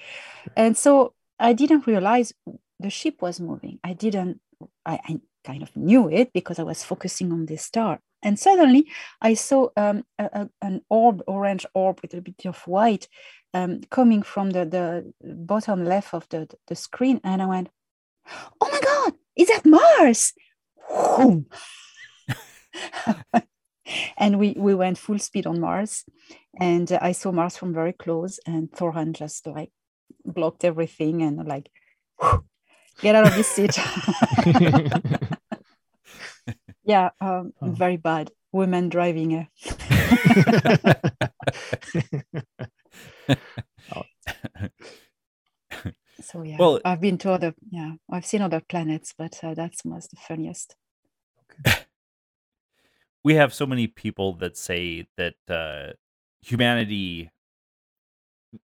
And 0.56 0.78
so 0.78 1.14
i 1.40 1.54
didn't 1.54 1.88
realize 1.88 2.34
the 2.80 2.90
ship 2.90 3.22
was 3.22 3.40
moving. 3.40 3.80
I 3.84 3.94
didn't 3.94 4.40
I, 4.86 5.00
I 5.04 5.20
kind 5.46 5.64
of 5.64 5.76
knew 5.76 6.10
it 6.10 6.34
because 6.34 6.60
I 6.60 6.64
was 6.64 6.84
focusing 6.84 7.32
on 7.32 7.46
this 7.46 7.64
star. 7.64 8.00
And 8.24 8.40
suddenly 8.40 8.88
I 9.22 9.36
saw 9.36 9.70
um, 9.78 10.04
a, 10.18 10.26
a, 10.26 10.50
an 10.62 10.82
orb, 10.90 11.22
orange 11.28 11.66
orb 11.74 12.00
with 12.02 12.14
a 12.16 12.22
bit 12.22 12.46
of 12.46 12.58
white 12.68 13.08
um, 13.54 13.82
coming 13.92 14.24
from 14.24 14.50
the, 14.50 14.66
the 14.66 15.14
bottom 15.24 15.86
left 15.86 16.14
of 16.14 16.28
the, 16.30 16.50
the 16.68 16.76
screen. 16.76 17.22
And 17.24 17.42
I 17.42 17.46
went, 17.46 17.70
oh 18.60 18.70
my 18.72 18.80
God, 18.82 19.14
is 19.36 19.48
that 19.50 19.66
Mars? 19.66 20.34
and 24.18 24.40
we, 24.40 24.56
we 24.58 24.74
went 24.74 24.98
full 24.98 25.20
speed 25.20 25.46
on 25.46 25.60
Mars. 25.60 26.04
And 26.60 26.92
I 26.92 27.12
saw 27.12 27.32
Mars 27.32 27.58
from 27.58 27.74
very 27.74 27.94
close. 27.94 28.40
And 28.46 28.72
Thor 28.72 28.92
Han 28.94 29.14
just 29.14 29.46
like 29.46 29.70
blocked 30.26 30.66
everything 30.66 31.22
and 31.22 31.48
like, 31.48 31.70
get 33.02 33.16
out 33.16 33.28
of 33.28 33.36
this 33.36 33.50
seat. 33.50 33.78
Yeah, 36.86 37.10
um, 37.20 37.54
oh. 37.62 37.72
very 37.72 37.98
bad. 37.98 38.32
Women 38.52 38.90
driving. 38.90 39.36
Eh? 39.36 39.46
so 46.22 46.44
yeah, 46.44 46.58
well, 46.58 46.80
I've 46.86 47.02
been 47.02 47.18
to 47.20 47.32
other. 47.32 47.54
Yeah, 47.70 47.94
I've 48.10 48.26
seen 48.26 48.42
other 48.42 48.62
planets, 48.62 49.14
but 49.18 49.38
uh, 49.44 49.54
that's 49.56 49.84
most 49.84 50.12
the 50.12 50.18
funniest. 50.18 50.76
we 53.24 53.34
have 53.34 53.54
so 53.54 53.66
many 53.66 53.88
people 53.88 54.34
that 54.34 54.56
say 54.56 55.08
that 55.18 55.36
uh, 55.50 55.94
humanity 56.42 57.32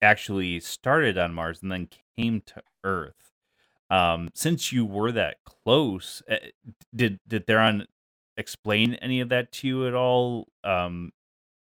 actually 0.02 0.60
started 0.60 1.18
on 1.18 1.34
Mars 1.34 1.60
and 1.62 1.72
then 1.72 1.90
came 2.18 2.42
to 2.46 2.62
Earth. 2.84 3.32
Um, 3.90 4.30
since 4.34 4.72
you 4.72 4.86
were 4.86 5.12
that 5.12 5.38
close, 5.44 6.24
eh, 6.28 6.52
did 6.96 7.20
did 7.28 7.48
their 7.48 7.60
explain 8.38 8.96
any 8.96 9.20
of 9.22 9.30
that 9.30 9.52
to 9.54 9.68
you 9.68 9.88
at 9.88 9.94
all? 9.94 10.48
Um, 10.64 11.12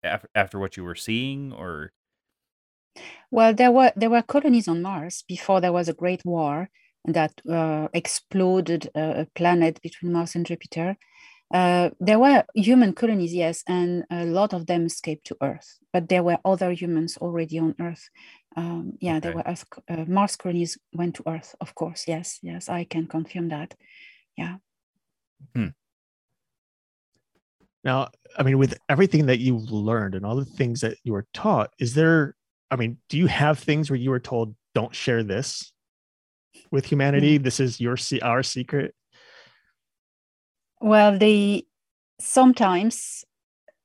after 0.04 0.30
after 0.36 0.60
what 0.60 0.78
you 0.78 0.84
were 0.84 0.96
seeing, 0.96 1.54
or 1.54 1.94
Well, 3.32 3.54
there 3.54 3.72
were 3.72 3.92
there 3.96 4.10
were 4.10 4.22
colonies 4.22 4.68
on 4.68 4.82
Mars 4.82 5.24
before 5.28 5.62
there 5.62 5.74
was 5.74 5.88
a 5.90 5.94
great 5.94 6.24
war 6.26 6.70
that 7.06 7.42
uh, 7.50 7.88
exploded 7.94 8.90
a, 8.96 9.22
a 9.22 9.26
planet 9.36 9.82
between 9.82 10.14
Mars 10.14 10.36
and 10.36 10.46
Jupiter. 10.46 10.98
Uh, 11.54 11.92
there 12.00 12.20
were 12.20 12.46
human 12.56 12.94
colonies, 12.94 13.34
yes, 13.34 13.64
and 13.68 14.06
a 14.10 14.26
lot 14.26 14.54
of 14.54 14.68
them 14.68 14.86
escaped 14.86 15.28
to 15.28 15.38
Earth. 15.42 15.80
But 15.94 16.10
there 16.10 16.24
were 16.24 16.40
other 16.46 16.72
humans 16.72 17.18
already 17.18 17.60
on 17.60 17.76
Earth. 17.80 18.10
Um, 18.58 18.94
yeah, 19.02 19.20
there 19.20 19.34
were 19.34 19.44
Earth, 19.46 19.66
uh, 19.90 20.06
Mars 20.08 20.36
colonies 20.38 20.78
went 20.94 21.16
to 21.18 21.24
Earth, 21.28 21.56
of 21.62 21.76
course. 21.76 22.08
Yes, 22.08 22.40
yes, 22.42 22.70
I 22.70 22.86
can 22.86 23.08
confirm 23.08 23.50
that. 23.50 23.76
Yeah. 24.38 24.58
Now, 27.84 28.10
I 28.38 28.44
mean, 28.44 28.58
with 28.58 28.78
everything 28.90 29.26
that 29.26 29.40
you've 29.40 29.72
learned 29.72 30.16
and 30.16 30.26
all 30.26 30.36
the 30.36 30.46
things 30.46 30.82
that 30.82 30.98
you 31.04 31.14
were 31.14 31.26
taught, 31.34 31.72
is 31.80 31.96
there, 31.96 32.36
I 32.70 32.76
mean, 32.76 32.98
do 33.10 33.18
you 33.18 33.28
have 33.28 33.60
things 33.60 33.90
where 33.90 33.98
you 33.98 34.12
were 34.12 34.20
told, 34.20 34.56
don't 34.76 34.96
share 34.96 35.24
this 35.24 35.74
with 36.70 36.86
humanity? 36.86 37.40
Mm. 37.40 37.44
This 37.44 37.60
is 37.60 37.82
your, 37.82 37.98
our 38.22 38.44
secret? 38.44 38.94
Well, 40.80 41.18
the, 41.18 41.66
sometimes 42.20 43.26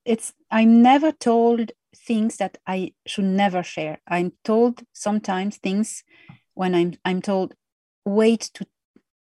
it's 0.05 0.33
I'm 0.51 0.83
never 0.83 1.13
told 1.13 1.73
things 1.95 2.37
that 2.37 2.59
I 2.67 2.93
should 3.07 3.25
never 3.25 3.63
share. 3.63 3.99
I'm 4.07 4.33
told 4.45 4.83
sometimes 4.93 5.57
things 5.57 6.05
when 6.55 6.75
I'm 6.75 6.95
I'm 7.05 7.21
told 7.21 7.55
wait 8.05 8.51
to 8.55 8.67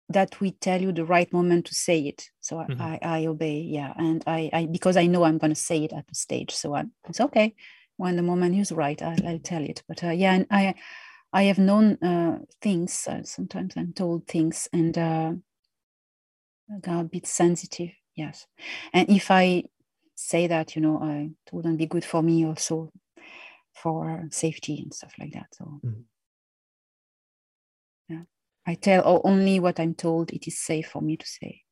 that 0.10 0.40
we 0.40 0.52
tell 0.52 0.82
you 0.82 0.92
the 0.92 1.06
right 1.06 1.32
moment 1.34 1.66
to 1.68 1.76
say 1.76 2.00
it. 2.02 2.30
So 2.40 2.60
I, 2.60 2.66
Mhm. 2.66 2.82
I, 2.82 3.00
I 3.02 3.26
obey, 3.28 3.60
yeah, 3.62 3.94
and 3.98 4.24
I, 4.28 4.50
I 4.54 4.66
because 4.68 4.98
I 4.98 5.08
know 5.08 5.24
I'm 5.24 5.38
going 5.38 5.54
to 5.54 5.60
say 5.62 5.84
it 5.84 5.94
at 5.94 6.08
the 6.08 6.16
stage. 6.16 6.52
So 6.52 6.76
I, 6.76 6.86
it's 7.10 7.22
okay 7.22 7.56
when 7.98 8.16
the 8.16 8.22
moment 8.24 8.56
is 8.56 8.72
right. 8.72 9.02
I'll, 9.02 9.28
I'll 9.28 9.40
tell 9.40 9.64
it. 9.64 9.84
But 9.88 10.04
uh, 10.04 10.12
yeah, 10.12 10.34
and 10.36 10.48
I 10.52 10.76
I 11.34 11.44
have 11.44 11.58
known 11.60 11.98
uh, 12.04 12.40
things. 12.62 13.08
Uh, 13.08 13.24
sometimes 13.24 13.74
I'm 13.78 13.94
told 13.94 14.28
things, 14.28 14.70
and 14.74 14.98
uh, 14.98 15.34
a 16.88 17.04
bit 17.04 17.28
sensitive. 17.28 17.92
Yes, 18.16 18.48
and 18.94 19.10
if 19.10 19.30
I 19.30 19.64
say 20.16 20.48
that, 20.48 20.76
you 20.76 20.82
know, 20.82 21.00
I, 21.02 21.32
it 21.46 21.54
wouldn't 21.54 21.78
be 21.78 21.86
good 21.88 22.06
for 22.06 22.24
me 22.24 22.46
also 22.46 22.92
for 23.74 24.28
safety 24.32 24.80
and 24.82 24.94
stuff 24.94 25.14
like 25.20 25.34
that. 25.34 25.48
So 25.54 25.82
Mhm. 25.84 26.06
Yeah, 28.66 28.72
I 28.72 28.76
tell 28.76 29.02
o- 29.08 29.22
only 29.24 29.60
what 29.60 29.80
I'm 29.80 29.96
told. 29.96 30.32
It 30.32 30.48
is 30.48 30.60
safe 30.60 30.88
for 30.90 31.02
me 31.02 31.18
to 31.18 31.26
say. 31.26 31.64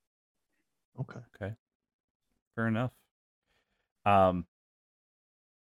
Okay. 1.00 1.20
okay, 1.36 1.56
fair 2.56 2.68
enough. 2.68 2.94
Um, 4.06 4.46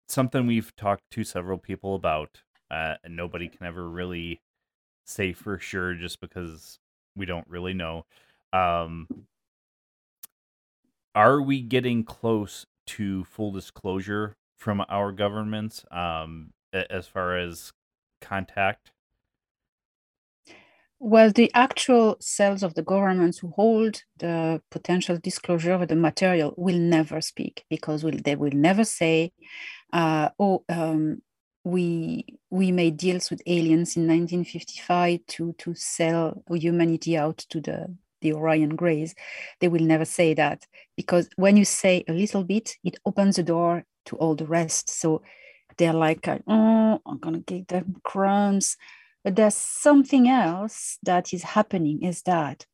something 0.09 0.47
we've 0.47 0.75
talked 0.77 1.11
to 1.13 1.25
several 1.25 1.59
people 1.59 1.95
about, 1.95 2.43
uh, 2.71 2.95
and 3.05 3.17
nobody 3.17 3.49
can 3.49 3.67
ever 3.67 3.89
really 3.89 4.41
say 5.05 5.33
for 5.33 5.59
sure 5.59 5.95
just 5.95 6.21
because 6.21 6.79
we 7.17 7.27
don't 7.27 7.49
really 7.49 7.75
know. 7.75 8.07
Um, 8.53 9.09
are 11.15 11.41
we 11.41 11.63
getting 11.63 12.05
close 12.05 12.67
to 12.87 13.25
full 13.25 13.53
disclosure 13.53 14.37
from 14.57 14.85
our 14.89 15.13
governments 15.13 15.85
um, 15.91 16.53
as 16.73 17.07
far 17.07 17.37
as 17.37 17.73
contact? 18.21 18.93
Well, 20.99 21.31
the 21.31 21.51
actual 21.55 22.17
cells 22.21 22.63
of 22.63 22.75
the 22.75 22.83
governments 22.83 23.39
who 23.39 23.51
hold 23.51 24.03
the 24.19 24.63
potential 24.71 25.19
disclosure 25.23 25.73
of 25.75 25.89
the 25.89 25.97
material 25.97 26.55
will 26.57 26.79
never 26.79 27.21
speak 27.21 27.65
because 27.69 28.03
will, 28.03 28.17
they 28.25 28.35
will 28.35 28.53
never 28.53 28.83
say, 28.85 29.33
uh, 29.93 30.31
"Oh, 30.39 30.65
um, 30.71 31.23
we 31.65 32.27
we 32.51 32.73
made 32.73 32.97
deals 32.97 33.31
with 33.31 33.43
aliens 33.47 33.97
in 33.97 34.07
1955 34.07 35.21
to 35.29 35.55
to 35.59 35.75
sell 35.75 36.43
humanity 36.51 37.17
out 37.17 37.39
to 37.51 37.61
the 37.61 37.95
the 38.23 38.33
Orion 38.35 38.77
Greys." 38.77 39.15
They 39.61 39.69
will 39.69 39.83
never 39.85 40.05
say 40.07 40.35
that 40.35 40.67
because 40.97 41.29
when 41.37 41.57
you 41.59 41.65
say 41.67 42.05
a 42.09 42.13
little 42.15 42.45
bit, 42.45 42.77
it 42.85 42.99
opens 43.07 43.37
the 43.37 43.43
door 43.45 43.85
to 44.07 44.17
all 44.17 44.35
the 44.37 44.47
rest. 44.47 44.91
So 44.91 45.23
they're 45.79 45.93
like, 45.95 46.29
"Oh, 46.49 47.01
I'm 47.07 47.19
gonna 47.19 47.41
give 47.41 47.67
them 47.69 47.97
crumbs." 48.05 48.77
But 49.27 49.37
there's 49.37 49.57
something 49.57 50.31
else 50.31 50.99
that 51.05 51.35
is 51.35 51.45
happening 51.45 52.05
is 52.05 52.23
that 52.25 52.67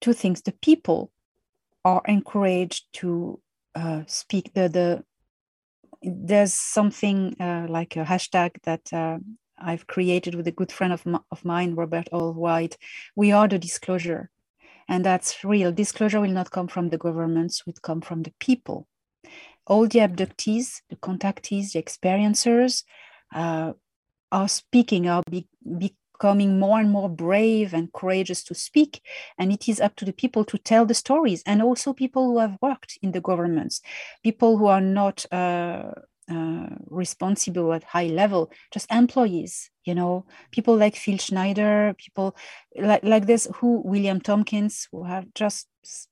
two 0.00 0.14
things 0.14 0.42
the 0.42 0.52
people 0.52 1.12
are 1.84 2.02
encouraged 2.06 2.86
to 2.94 3.40
uh, 3.76 4.02
speak 4.08 4.52
the 4.54 4.68
the 4.68 5.04
there's 6.02 6.54
something 6.54 7.36
uh, 7.40 7.66
like 7.68 7.96
a 7.96 8.04
hashtag 8.04 8.52
that 8.64 8.92
uh, 8.92 9.18
I've 9.58 9.86
created 9.88 10.34
with 10.36 10.48
a 10.48 10.52
good 10.52 10.72
friend 10.72 10.92
of, 10.94 11.06
m- 11.06 11.20
of 11.30 11.44
mine, 11.44 11.76
Robert 11.76 12.08
Allwhite. 12.12 12.76
We 13.16 13.32
are 13.32 13.48
the 13.48 13.58
disclosure. 13.58 14.30
And 14.88 15.04
that's 15.04 15.44
real. 15.44 15.72
Disclosure 15.72 16.20
will 16.20 16.30
not 16.32 16.50
come 16.50 16.68
from 16.68 16.90
the 16.90 16.98
governments, 16.98 17.60
it 17.60 17.66
will 17.66 17.74
come 17.82 18.00
from 18.02 18.22
the 18.24 18.32
people. 18.40 18.88
All 19.66 19.88
the 19.88 20.00
abductees, 20.00 20.82
the 20.90 20.96
contactees, 20.96 21.72
the 21.72 21.82
experiencers, 21.82 22.84
uh, 23.34 23.74
are 24.32 24.48
speaking, 24.48 25.08
are 25.08 25.22
be, 25.30 25.46
becoming 25.78 26.58
more 26.58 26.80
and 26.80 26.90
more 26.90 27.08
brave 27.08 27.74
and 27.74 27.92
courageous 27.92 28.42
to 28.44 28.54
speak. 28.54 29.02
And 29.38 29.52
it 29.52 29.68
is 29.68 29.80
up 29.80 29.94
to 29.96 30.04
the 30.04 30.12
people 30.12 30.44
to 30.46 30.58
tell 30.58 30.86
the 30.86 30.94
stories, 30.94 31.42
and 31.46 31.62
also 31.62 31.92
people 31.92 32.26
who 32.26 32.38
have 32.38 32.58
worked 32.60 32.98
in 33.02 33.12
the 33.12 33.20
governments, 33.20 33.80
people 34.24 34.58
who 34.58 34.66
are 34.66 34.80
not 34.80 35.24
uh, 35.30 35.92
uh, 36.30 36.68
responsible 36.88 37.72
at 37.72 37.84
high 37.84 38.06
level, 38.06 38.50
just 38.72 38.90
employees. 38.90 39.70
You 39.84 39.94
know, 39.94 40.24
people 40.52 40.76
like 40.76 40.96
Phil 40.96 41.18
Schneider, 41.18 41.94
people 41.98 42.36
like 42.76 43.02
like 43.02 43.26
this, 43.26 43.48
who 43.56 43.82
William 43.84 44.20
Tompkins, 44.20 44.88
who 44.92 45.04
have 45.04 45.26
just 45.34 45.66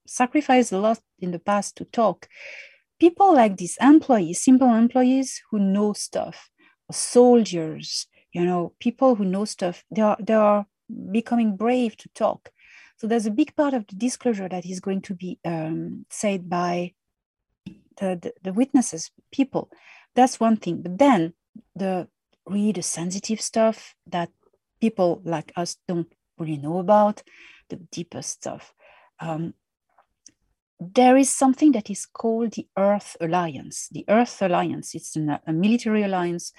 sacrificed 0.07 0.73
a 0.73 0.79
lot 0.79 1.01
in 1.21 1.31
the 1.31 1.39
past 1.39 1.77
to 1.77 1.85
talk. 1.85 2.29
People 2.99 3.33
like 3.35 3.57
these 3.57 3.79
employees, 3.81 4.43
simple 4.43 4.75
employees 4.75 5.41
who 5.51 5.59
know 5.59 5.93
stuff, 5.93 6.51
soldiers, 6.91 8.07
you 8.33 8.45
know, 8.45 8.73
people 8.79 9.15
who 9.15 9.25
know 9.25 9.45
stuff, 9.45 9.85
they 9.91 10.03
are 10.03 10.17
they 10.21 10.35
are 10.35 10.67
becoming 11.11 11.57
brave 11.57 11.97
to 11.99 12.09
talk. 12.15 12.51
So 12.97 13.07
there's 13.07 13.27
a 13.27 13.31
big 13.31 13.57
part 13.57 13.75
of 13.75 13.87
the 13.87 13.97
disclosure 13.97 14.49
that 14.49 14.67
is 14.67 14.81
going 14.81 15.03
to 15.03 15.15
be 15.15 15.39
um, 15.45 16.05
said 16.11 16.51
by 16.51 16.93
the, 17.65 18.19
the, 18.21 18.33
the 18.43 18.53
witnesses, 18.53 19.11
people. 19.33 19.71
That's 20.15 20.41
one 20.41 20.57
thing. 20.57 20.83
But 20.83 20.99
then 20.99 21.33
the 21.75 22.09
really 22.47 22.73
the 22.73 22.83
sensitive 22.83 23.41
stuff 23.41 23.95
that 24.07 24.31
people 24.81 25.21
like 25.25 25.53
us 25.57 25.77
don't 25.89 26.13
really 26.39 26.57
know 26.57 26.79
about, 26.79 27.23
the 27.69 27.77
deeper 27.77 28.23
stuff. 28.23 28.75
Um, 29.19 29.55
there 30.81 31.17
is 31.17 31.29
something 31.29 31.73
that 31.73 31.91
is 31.91 32.07
called 32.07 32.53
the 32.53 32.67
Earth 32.77 33.17
Alliance. 33.21 33.89
The 33.93 34.05
Earth 34.09 34.41
Alliance, 34.41 34.95
it's 34.95 35.15
an, 35.15 35.39
a 35.47 35.53
military 35.53 36.03
alliance 36.03 36.53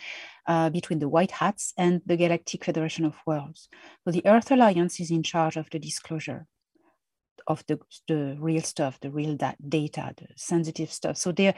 uh, 0.48 0.70
between 0.70 1.00
the 1.00 1.10
White 1.10 1.32
Hats 1.32 1.74
and 1.78 2.02
the 2.06 2.18
Galactic 2.18 2.64
Federation 2.64 3.06
of 3.06 3.16
Worlds. 3.26 3.68
So 4.06 4.12
the 4.12 4.26
Earth 4.28 4.52
Alliance 4.52 5.00
is 5.00 5.10
in 5.10 5.24
charge 5.24 5.58
of 5.58 5.70
the 5.72 5.80
disclosure 5.80 6.48
of 7.48 7.66
the, 7.66 7.80
the 8.08 8.38
real 8.40 8.62
stuff, 8.62 9.00
the 9.00 9.10
real 9.10 9.36
da- 9.36 9.56
data, 9.68 10.14
the 10.18 10.28
sensitive 10.36 10.92
stuff. 10.92 11.18
So 11.18 11.32
they 11.32 11.56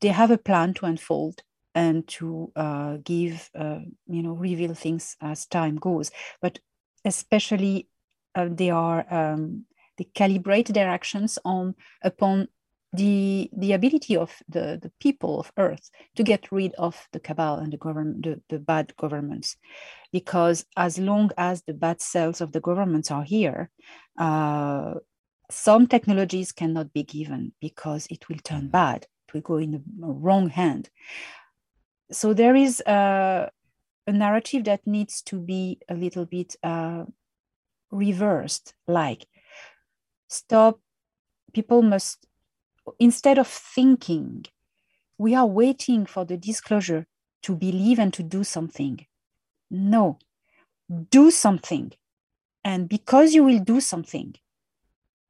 they 0.00 0.08
have 0.08 0.30
a 0.30 0.38
plan 0.38 0.74
to 0.74 0.86
unfold 0.86 1.42
and 1.74 2.06
to 2.08 2.52
uh, 2.56 2.98
give, 3.04 3.50
uh, 3.58 3.80
you 4.06 4.22
know, 4.22 4.32
reveal 4.32 4.74
things 4.74 5.16
as 5.20 5.46
time 5.46 5.76
goes. 5.76 6.10
But 6.40 6.58
especially, 7.04 7.88
uh, 8.34 8.48
they 8.50 8.70
are 8.70 9.06
um, 9.12 9.64
they 9.96 10.04
calibrate 10.14 10.72
their 10.72 10.88
actions 10.88 11.38
on 11.44 11.74
upon 12.02 12.48
the 12.92 13.50
the 13.56 13.72
ability 13.72 14.16
of 14.16 14.32
the 14.48 14.78
the 14.80 14.90
people 15.00 15.40
of 15.40 15.52
Earth 15.58 15.90
to 16.14 16.22
get 16.22 16.50
rid 16.52 16.72
of 16.74 17.08
the 17.12 17.20
cabal 17.20 17.56
and 17.56 17.72
the 17.72 17.76
government, 17.76 18.22
the, 18.24 18.40
the 18.48 18.58
bad 18.58 18.96
governments, 18.96 19.56
because 20.12 20.64
as 20.76 20.98
long 20.98 21.30
as 21.36 21.62
the 21.62 21.74
bad 21.74 22.00
cells 22.00 22.40
of 22.40 22.52
the 22.52 22.60
governments 22.60 23.10
are 23.10 23.24
here, 23.24 23.70
uh, 24.18 24.94
some 25.50 25.86
technologies 25.86 26.52
cannot 26.52 26.92
be 26.92 27.02
given 27.02 27.52
because 27.60 28.06
it 28.10 28.28
will 28.28 28.38
turn 28.42 28.68
bad. 28.68 29.06
It 29.28 29.34
will 29.34 29.40
go 29.42 29.56
in 29.58 29.72
the 29.72 29.82
wrong 30.00 30.48
hand. 30.48 30.88
So 32.10 32.34
there 32.34 32.54
is 32.54 32.80
uh, 32.82 33.50
a 34.06 34.12
narrative 34.12 34.64
that 34.64 34.86
needs 34.86 35.22
to 35.22 35.38
be 35.38 35.80
a 35.88 35.94
little 35.94 36.24
bit 36.24 36.56
uh, 36.62 37.04
reversed 37.90 38.74
like 38.86 39.26
stop 40.28 40.80
people 41.52 41.82
must 41.82 42.26
instead 42.98 43.38
of 43.38 43.48
thinking 43.48 44.44
we 45.18 45.34
are 45.34 45.46
waiting 45.46 46.06
for 46.06 46.24
the 46.24 46.36
disclosure 46.36 47.06
to 47.42 47.54
believe 47.56 47.98
and 47.98 48.12
to 48.12 48.22
do 48.22 48.44
something. 48.44 49.06
No 49.70 50.18
do 51.10 51.30
something. 51.30 51.92
And 52.64 52.88
because 52.88 53.34
you 53.34 53.44
will 53.44 53.60
do 53.60 53.80
something 53.80 54.34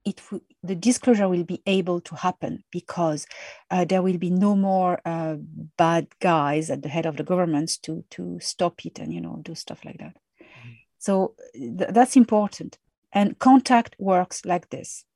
it 0.06 0.22
w- 0.30 0.44
the 0.62 0.74
disclosure 0.76 1.28
will 1.28 1.44
be 1.44 1.60
able 1.66 2.00
to 2.00 2.14
happen 2.14 2.62
because 2.70 3.26
uh, 3.70 3.84
there 3.84 4.02
will 4.02 4.18
be 4.18 4.30
no 4.30 4.54
more 4.54 5.00
uh, 5.04 5.34
bad 5.76 6.06
guys 6.20 6.70
at 6.70 6.82
the 6.82 6.88
head 6.88 7.06
of 7.06 7.16
the 7.16 7.24
governments 7.24 7.76
to 7.76 8.04
to 8.10 8.38
stop 8.40 8.86
it 8.86 8.98
and 9.00 9.12
you 9.12 9.20
know 9.20 9.40
do 9.42 9.54
stuff 9.54 9.84
like 9.84 9.98
that. 9.98 10.16
Mm-hmm. 10.40 10.70
so 10.98 11.34
th- 11.54 11.90
that's 11.90 12.16
important 12.16 12.78
and 13.16 13.38
contact 13.38 13.96
works 13.98 14.44
like 14.44 14.68
this. 14.68 15.06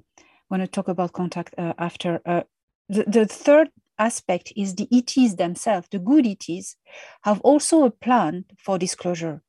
When 0.49 0.63
i 0.63 0.67
talk 0.67 0.89
about 0.89 1.13
contact 1.13 1.55
uh, 1.59 1.75
after 1.79 2.21
uh, 2.25 2.43
the, 2.89 3.05
the 3.07 3.27
third 3.27 3.69
aspect 3.99 4.53
is 4.57 4.75
the 4.75 4.89
ets 4.91 5.35
themselves 5.35 5.87
the 5.91 5.99
good 5.99 6.27
ets 6.27 6.77
have 7.23 7.41
also 7.43 7.85
a 7.85 7.91
plan 7.91 8.47
for 8.59 8.79
disclosure. 8.79 9.43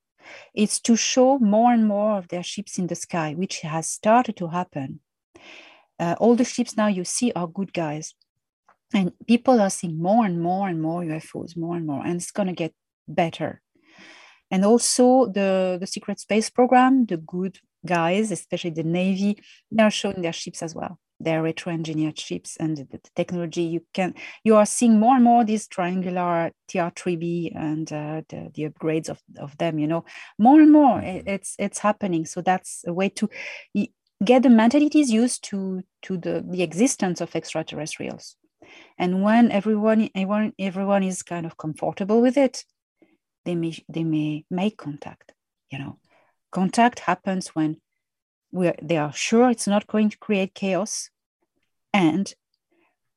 It's 0.53 0.79
to 0.81 0.95
show 0.95 1.39
more 1.39 1.71
and 1.71 1.87
more 1.87 2.17
of 2.17 2.27
their 2.27 2.43
ships 2.43 2.77
in 2.77 2.87
the 2.87 2.95
sky 2.95 3.33
which 3.33 3.61
has 3.61 3.87
started 3.89 4.35
to 4.37 4.47
happen. 4.47 4.99
Uh, 5.97 6.15
all 6.19 6.35
the 6.35 6.43
ships 6.53 6.75
now 6.75 6.87
you 6.87 7.05
see 7.05 7.31
are 7.31 7.47
good 7.47 7.73
guys. 7.73 8.13
And 8.93 9.13
people 9.27 9.61
are 9.61 9.69
seeing 9.69 9.97
more 9.97 10.25
and 10.25 10.41
more 10.41 10.67
and 10.67 10.81
more 10.81 11.01
ufos 11.03 11.55
more 11.55 11.77
and 11.77 11.87
more 11.87 12.05
and 12.05 12.15
it's 12.17 12.31
going 12.31 12.49
to 12.49 12.61
get 12.63 12.73
better. 13.07 13.61
And 14.51 14.65
also 14.65 15.27
the 15.37 15.77
the 15.79 15.87
secret 15.87 16.19
space 16.19 16.49
program 16.49 17.05
the 17.05 17.17
good 17.17 17.55
guys 17.85 18.31
especially 18.31 18.71
the 18.71 18.83
navy 18.83 19.37
they 19.71 19.83
are 19.83 19.91
showing 19.91 20.21
their 20.21 20.33
ships 20.33 20.61
as 20.61 20.75
well. 20.75 20.99
Their 21.19 21.43
retro 21.43 21.71
engineered 21.71 22.19
ships 22.19 22.57
and 22.59 22.77
the, 22.77 22.85
the, 22.85 22.99
technology 23.15 23.61
you 23.61 23.81
can 23.93 24.15
you 24.43 24.55
are 24.55 24.65
seeing 24.65 24.99
more 24.99 25.15
and 25.15 25.23
more 25.23 25.43
these 25.43 25.67
triangular 25.67 26.51
tr3b 26.67 27.55
and 27.55 27.93
uh, 27.93 28.21
the, 28.29 28.49
the 28.55 28.69
upgrades 28.69 29.07
of, 29.07 29.21
of 29.37 29.55
them 29.59 29.77
you 29.77 29.85
know 29.85 30.03
more 30.39 30.59
and 30.59 30.71
more 30.71 30.99
it, 30.99 31.03
mm-hmm. 31.03 31.29
it's 31.29 31.55
it's 31.59 31.79
happening. 31.79 32.25
So 32.25 32.41
that's 32.41 32.83
a 32.87 32.93
way 32.93 33.09
to 33.09 33.29
get 34.23 34.43
the 34.43 34.49
mentalities 34.49 35.11
used 35.11 35.43
to 35.45 35.83
to 36.03 36.17
the, 36.17 36.43
the 36.47 36.63
existence 36.63 37.21
of 37.21 37.35
extraterrestrials. 37.35 38.35
And 38.97 39.21
when 39.21 39.51
everyone 39.51 40.09
everyone 40.15 40.53
everyone 40.57 41.03
is 41.03 41.21
kind 41.21 41.45
of 41.45 41.57
comfortable 41.57 42.21
with 42.21 42.37
it 42.37 42.65
they 43.45 43.55
may 43.55 43.73
they 43.89 44.03
may 44.03 44.45
make 44.49 44.77
contact 44.77 45.33
you 45.71 45.79
know 45.79 45.97
contact 46.51 46.99
happens 46.99 47.49
when 47.49 47.77
we 48.51 48.71
they 48.81 48.97
are 48.97 49.13
sure 49.13 49.49
it's 49.49 49.67
not 49.67 49.87
going 49.87 50.09
to 50.09 50.17
create 50.17 50.53
chaos 50.53 51.09
and 51.93 52.33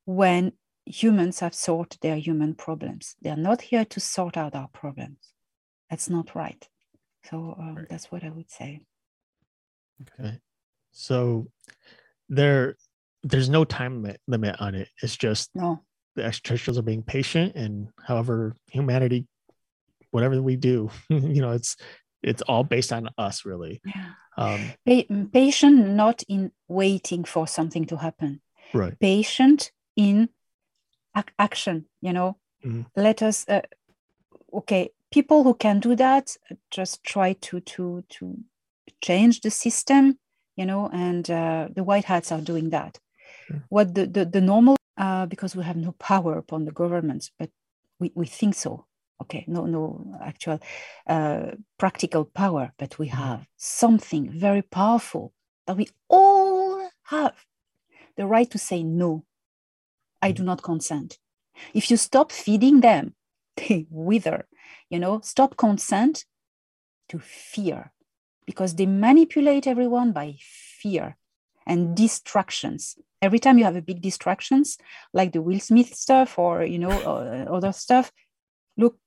when 0.04 0.52
humans 0.86 1.40
have 1.40 1.54
sorted 1.54 2.00
their 2.00 2.16
human 2.16 2.54
problems 2.54 3.16
they 3.22 3.30
are 3.30 3.36
not 3.36 3.62
here 3.62 3.84
to 3.84 4.00
sort 4.00 4.36
out 4.36 4.54
our 4.54 4.68
problems 4.68 5.32
that's 5.90 6.08
not 6.10 6.34
right 6.34 6.68
so 7.24 7.56
um, 7.58 7.74
right. 7.76 7.86
that's 7.88 8.12
what 8.12 8.22
i 8.22 8.30
would 8.30 8.50
say 8.50 8.80
okay 10.02 10.38
so 10.92 11.48
there 12.28 12.76
there's 13.24 13.48
no 13.48 13.64
time 13.64 14.06
limit 14.28 14.56
on 14.60 14.74
it. 14.74 14.88
It's 15.02 15.16
just 15.16 15.50
no. 15.54 15.82
the 16.14 16.24
extraterrestrials 16.24 16.78
are 16.78 16.82
being 16.82 17.02
patient 17.02 17.56
and 17.56 17.88
however 18.06 18.54
humanity 18.70 19.26
whatever 20.10 20.40
we 20.40 20.54
do, 20.54 20.88
you 21.08 21.40
know, 21.40 21.50
it's 21.50 21.76
it's 22.24 22.42
all 22.42 22.64
based 22.64 22.92
on 22.92 23.10
us 23.18 23.44
really. 23.44 23.80
Yeah. 23.84 24.10
Um, 24.36 25.30
patient 25.32 25.90
not 25.90 26.22
in 26.28 26.50
waiting 26.66 27.24
for 27.24 27.46
something 27.46 27.84
to 27.86 27.96
happen. 27.96 28.40
Right. 28.72 28.98
Patient 28.98 29.70
in 29.96 30.28
ac- 31.16 31.34
action, 31.38 31.86
you 32.00 32.12
know. 32.12 32.38
Mm-hmm. 32.64 32.82
Let 32.96 33.22
us 33.22 33.48
uh, 33.48 33.62
okay, 34.52 34.90
people 35.12 35.44
who 35.44 35.54
can 35.54 35.80
do 35.80 35.94
that 35.96 36.36
just 36.70 37.04
try 37.04 37.34
to 37.34 37.60
to 37.60 38.02
to 38.08 38.38
change 39.00 39.40
the 39.42 39.50
system 39.50 40.18
you 40.56 40.66
know, 40.66 40.88
and 40.92 41.28
uh, 41.30 41.68
the 41.74 41.84
white 41.84 42.04
hats 42.04 42.30
are 42.32 42.40
doing 42.40 42.70
that. 42.70 42.98
Sure. 43.46 43.62
What 43.68 43.94
the, 43.94 44.06
the, 44.06 44.24
the 44.24 44.40
normal, 44.40 44.76
uh, 44.96 45.26
because 45.26 45.56
we 45.56 45.64
have 45.64 45.76
no 45.76 45.92
power 45.92 46.38
upon 46.38 46.64
the 46.64 46.72
governments, 46.72 47.30
but 47.38 47.50
we, 47.98 48.12
we 48.14 48.26
think 48.26 48.54
so. 48.54 48.86
Okay, 49.22 49.44
no, 49.46 49.66
no 49.66 50.18
actual 50.22 50.60
uh, 51.06 51.52
practical 51.78 52.24
power, 52.24 52.72
but 52.78 52.98
we 52.98 53.08
mm-hmm. 53.08 53.16
have 53.16 53.46
something 53.56 54.30
very 54.30 54.62
powerful 54.62 55.32
that 55.66 55.76
we 55.76 55.88
all 56.08 56.88
have 57.04 57.34
the 58.16 58.26
right 58.26 58.50
to 58.50 58.58
say 58.58 58.82
no. 58.82 59.24
I 60.20 60.32
do 60.32 60.40
mm-hmm. 60.40 60.46
not 60.46 60.62
consent. 60.62 61.18
If 61.72 61.90
you 61.90 61.96
stop 61.96 62.32
feeding 62.32 62.80
them, 62.80 63.14
they 63.56 63.86
wither. 63.90 64.46
You 64.90 64.98
know, 64.98 65.20
stop 65.22 65.56
consent 65.56 66.24
to 67.08 67.18
fear 67.18 67.92
because 68.46 68.74
they 68.74 68.86
manipulate 68.86 69.66
everyone 69.66 70.12
by 70.12 70.36
fear 70.40 71.16
and 71.66 71.96
distractions. 71.96 72.96
Every 73.22 73.38
time 73.38 73.58
you 73.58 73.64
have 73.64 73.76
a 73.76 73.82
big 73.82 74.02
distractions, 74.02 74.76
like 75.12 75.32
the 75.32 75.40
Will 75.40 75.60
Smith 75.60 75.94
stuff 75.94 76.38
or 76.38 76.64
you 76.64 76.78
know 76.78 76.90
uh, 76.90 77.50
other 77.50 77.72
stuff, 77.72 78.12
look, 78.76 78.98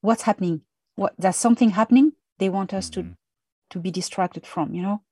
what's 0.00 0.22
happening? 0.22 0.62
What 0.94 1.14
there's 1.18 1.36
something 1.36 1.70
happening. 1.70 2.12
They 2.38 2.48
want 2.48 2.74
us 2.74 2.90
mm-hmm. 2.90 3.10
to 3.10 3.16
to 3.70 3.80
be 3.80 3.90
distracted 3.90 4.46
from, 4.46 4.74
you 4.74 4.82
know, 4.82 5.02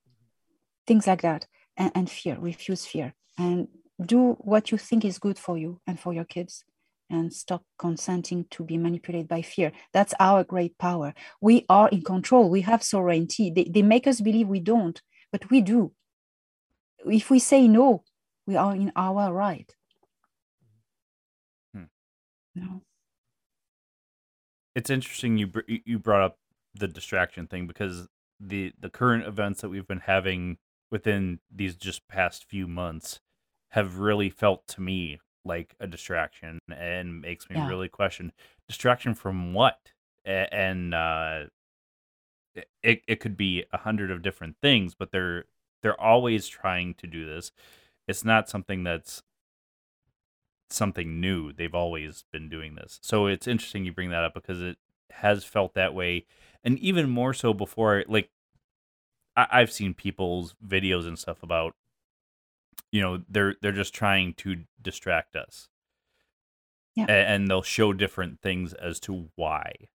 things 0.87 1.07
like 1.07 1.23
that, 1.23 1.47
and, 1.77 1.93
and 1.95 2.11
fear. 2.11 2.37
Refuse 2.39 2.87
fear 2.87 3.15
and 3.39 3.69
do 4.05 4.33
what 4.41 4.71
you 4.71 4.79
think 4.79 5.05
is 5.05 5.19
good 5.19 5.39
for 5.39 5.57
you 5.57 5.81
and 5.87 5.99
for 5.99 6.13
your 6.13 6.25
kids 6.25 6.65
and 7.11 7.33
stop 7.33 7.63
consenting 7.79 8.47
to 8.51 8.65
be 8.65 8.79
manipulated 8.79 9.29
by 9.29 9.43
fear. 9.43 9.73
That's 9.93 10.15
our 10.19 10.43
great 10.43 10.77
power. 10.79 11.15
We 11.41 11.67
are 11.69 11.89
in 11.89 12.03
control. 12.03 12.49
We 12.49 12.63
have 12.63 12.83
sovereignty. 12.83 13.51
They, 13.51 13.65
they 13.65 13.83
make 13.83 14.07
us 14.07 14.21
believe 14.21 14.49
we 14.49 14.61
don't, 14.61 15.01
but 15.31 15.51
we 15.51 15.61
do. 15.61 15.93
If 17.07 17.31
we 17.31 17.39
say 17.39 17.69
no, 17.69 18.05
we 18.47 18.57
are 18.57 18.75
in 18.75 18.93
our 18.97 19.33
right. 19.33 19.71
Hmm. 21.75 21.85
No. 22.55 22.83
It's 24.75 24.91
interesting 24.91 25.39
you 25.39 25.51
you 25.67 25.99
brought 25.99 26.23
up 26.23 26.39
the 26.75 26.89
distraction 26.89 27.47
thing 27.47 27.67
because 27.67 28.09
the 28.41 28.73
the 28.79 28.91
current 28.91 29.27
events 29.27 29.61
that 29.61 29.69
we've 29.69 29.87
been 29.87 30.01
having 30.01 30.59
within 30.91 31.41
these 31.55 31.77
just 31.77 32.07
past 32.09 32.45
few 32.45 32.67
months 32.67 33.21
have 33.71 33.99
really 33.99 34.31
felt 34.31 34.67
to 34.69 34.81
me 34.81 35.21
like 35.45 35.75
a 35.81 35.87
distraction 35.87 36.59
and 36.75 37.21
makes 37.21 37.49
me 37.51 37.57
yeah. 37.57 37.69
really 37.69 37.89
question 37.89 38.33
distraction 38.69 39.15
from 39.15 39.53
what 39.53 39.91
and 40.25 40.95
uh 40.95 41.45
it, 42.83 43.03
it 43.09 43.21
could 43.21 43.37
be 43.37 43.65
a 43.73 43.79
hundred 43.79 44.11
of 44.11 44.23
different 44.23 44.57
things 44.63 44.95
but 44.95 45.11
they're 45.11 45.45
they're 45.83 46.01
always 46.01 46.47
trying 46.47 46.95
to 46.95 47.07
do 47.07 47.27
this 47.27 47.51
it's 48.09 48.25
not 48.25 48.49
something 48.49 48.85
that's 48.85 49.23
something 50.71 51.21
new 51.21 51.53
they've 51.53 51.75
always 51.75 52.25
been 52.33 52.49
doing 52.49 52.75
this 52.75 52.99
so 53.03 53.27
it's 53.27 53.47
interesting 53.47 53.85
you 53.85 53.93
bring 53.93 54.11
that 54.11 54.25
up 54.25 54.35
because 54.35 54.61
it 54.61 54.77
has 55.11 55.45
felt 55.45 55.75
that 55.75 55.95
way 55.95 56.25
and 56.65 56.79
even 56.79 57.09
more 57.09 57.33
so 57.35 57.53
before 57.53 58.05
like 58.09 58.31
I, 59.37 59.47
i've 59.53 59.73
seen 59.73 59.95
people's 59.95 60.55
videos 60.67 61.07
and 61.07 61.19
stuff 61.19 61.43
about 61.43 61.75
you 62.91 63.01
know 63.01 63.23
they're 63.29 63.57
they're 63.61 63.73
just 63.73 63.95
trying 63.95 64.35
to 64.35 64.65
distract 64.81 65.37
us 65.37 65.69
yeah. 66.95 67.07
and, 67.07 67.49
they'll 67.49 67.63
show 67.63 67.93
different 67.93 68.41
things 68.41 68.73
as 68.73 69.01
to 69.01 69.31
why 69.35 69.89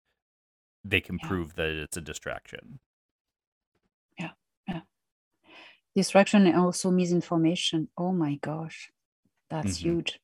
they 0.83 0.99
can 0.99 1.17
yeah. 1.21 1.27
prove 1.27 1.55
that 1.55 1.69
it's 1.69 1.97
a 1.97 2.01
distraction 2.01 2.79
yeah 4.19 4.31
yeah 4.67 4.81
distraction 5.95 6.45
and 6.45 6.55
also 6.55 6.91
misinformation 6.91 7.87
oh 7.97 8.11
my 8.11 8.35
gosh 8.35 8.91
that's 9.49 9.77
mm-hmm. 9.77 9.89
huge 9.89 10.19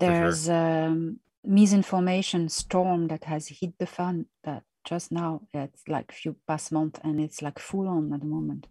there's 0.00 0.46
sure. 0.46 0.86
um 0.86 1.20
misinformation 1.44 2.48
storm 2.48 3.08
that 3.08 3.24
has 3.24 3.48
hit 3.48 3.72
the 3.78 3.86
fan 3.86 4.26
that 4.44 4.62
just 4.84 5.12
now 5.12 5.40
it's 5.54 5.86
like 5.88 6.12
few 6.12 6.36
past 6.46 6.72
month 6.72 6.98
and 7.04 7.20
it's 7.20 7.42
like 7.42 7.58
full 7.58 7.88
on 7.88 8.12
at 8.12 8.20
the 8.20 8.26
moment 8.26 8.66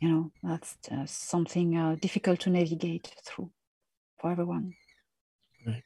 you 0.00 0.08
know 0.08 0.30
that's 0.42 0.76
uh, 0.90 1.06
something 1.06 1.76
uh, 1.76 1.96
difficult 2.00 2.40
to 2.40 2.50
navigate 2.50 3.14
through 3.24 3.50
for 4.20 4.30
everyone 4.30 4.72
right. 5.66 5.82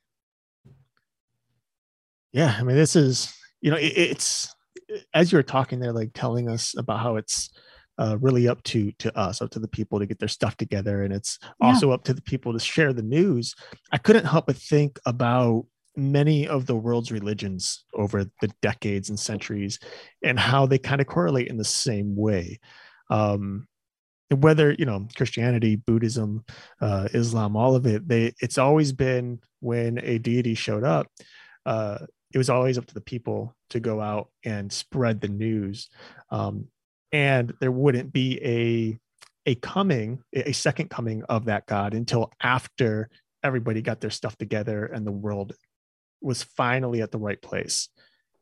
yeah 2.33 2.57
i 2.59 2.63
mean 2.63 2.77
this 2.77 2.97
is 2.97 3.33
you 3.61 3.71
know 3.71 3.77
it, 3.77 3.93
it's 3.97 4.55
as 5.15 5.31
you're 5.31 5.43
talking 5.43 5.79
there 5.79 5.93
like 5.93 6.11
telling 6.15 6.49
us 6.49 6.75
about 6.77 7.01
how 7.01 7.17
it's 7.17 7.51
uh, 7.99 8.17
really 8.21 8.49
up 8.49 8.63
to 8.63 8.93
to 8.93 9.17
us 9.17 9.43
up 9.43 9.51
to 9.51 9.59
the 9.59 9.69
people 9.69 9.99
to 9.99 10.07
get 10.07 10.19
their 10.19 10.29
stuff 10.29 10.57
together 10.57 11.03
and 11.03 11.13
it's 11.13 11.39
yeah. 11.43 11.69
also 11.69 11.91
up 11.91 12.05
to 12.05 12.15
the 12.15 12.23
people 12.23 12.53
to 12.53 12.59
share 12.59 12.93
the 12.93 13.03
news 13.03 13.55
i 13.93 13.99
couldn't 13.99 14.25
help 14.25 14.47
but 14.47 14.57
think 14.57 14.99
about 15.07 15.65
many 15.99 16.47
of 16.47 16.67
the 16.67 16.77
world's 16.77 17.11
religions 17.11 17.85
over 17.93 18.25
the 18.41 18.51
decades 18.63 19.09
and 19.09 19.19
centuries 19.19 19.81
and 20.23 20.39
how 20.39 20.65
they 20.65 20.79
kind 20.79 21.01
of 21.01 21.09
correlate 21.09 21.49
in 21.49 21.57
the 21.57 21.65
same 21.65 22.17
way. 22.17 22.61
Um, 23.11 23.67
whether 24.31 24.73
you 24.73 24.85
know 24.85 25.09
christianity 25.17 25.75
buddhism 25.75 26.45
uh, 26.83 27.09
islam 27.15 27.57
all 27.57 27.75
of 27.75 27.87
it 27.87 28.07
they 28.07 28.31
it's 28.43 28.59
always 28.59 28.93
been 28.93 29.41
when 29.61 29.99
a 30.03 30.19
deity 30.19 30.55
showed 30.55 30.85
up 30.85 31.07
uh, 31.65 31.97
it 32.35 32.37
was 32.37 32.51
always 32.51 32.77
up 32.77 32.85
to 32.85 32.93
the 32.93 33.01
people 33.01 33.57
to 33.71 33.81
go 33.81 34.03
out 34.03 34.29
and 34.45 34.71
spread 34.71 35.23
the 35.23 35.29
news 35.29 35.89
um, 36.31 36.67
and 37.13 37.53
there 37.61 37.73
wouldn't 37.73 38.13
be 38.13 38.41
a 38.45 38.99
a 39.47 39.55
coming 39.57 40.23
a 40.35 40.53
second 40.53 40.91
coming 40.91 41.23
of 41.25 41.47
that 41.47 41.67
god 41.67 41.95
until 41.95 42.31
after 42.43 43.09
everybody 43.43 43.81
got 43.81 44.01
their 44.01 44.11
stuff 44.11 44.37
together 44.37 44.87
and 44.87 45.07
the 45.07 45.13
world 45.13 45.55
was 46.21 46.43
finally 46.43 47.01
at 47.01 47.13
the 47.13 47.19
right 47.19 47.41
place 47.41 47.89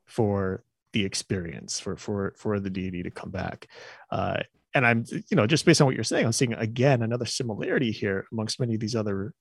for 0.07 0.62
the 0.93 1.05
experience 1.05 1.79
for 1.79 1.97
for 1.97 2.35
for 2.37 2.59
the 2.59 2.71
deity 2.71 3.03
to 3.03 3.11
come 3.11 3.31
back. 3.31 3.69
Uh, 4.11 4.39
and 4.75 4.87
i'm 4.87 5.05
you 5.11 5.37
know 5.37 5.47
just 5.47 5.64
based 5.64 5.81
on 5.81 5.87
what 5.87 5.95
you're 5.95 6.05
saying 6.05 6.27
i'm 6.27 6.33
seeing 6.33 6.53
again 6.55 7.03
another 7.03 7.25
similarity 7.25 7.91
here 7.91 8.27
amongst 8.33 8.61
many 8.61 8.75
of 8.75 8.81
these 8.81 8.97
other 8.97 9.33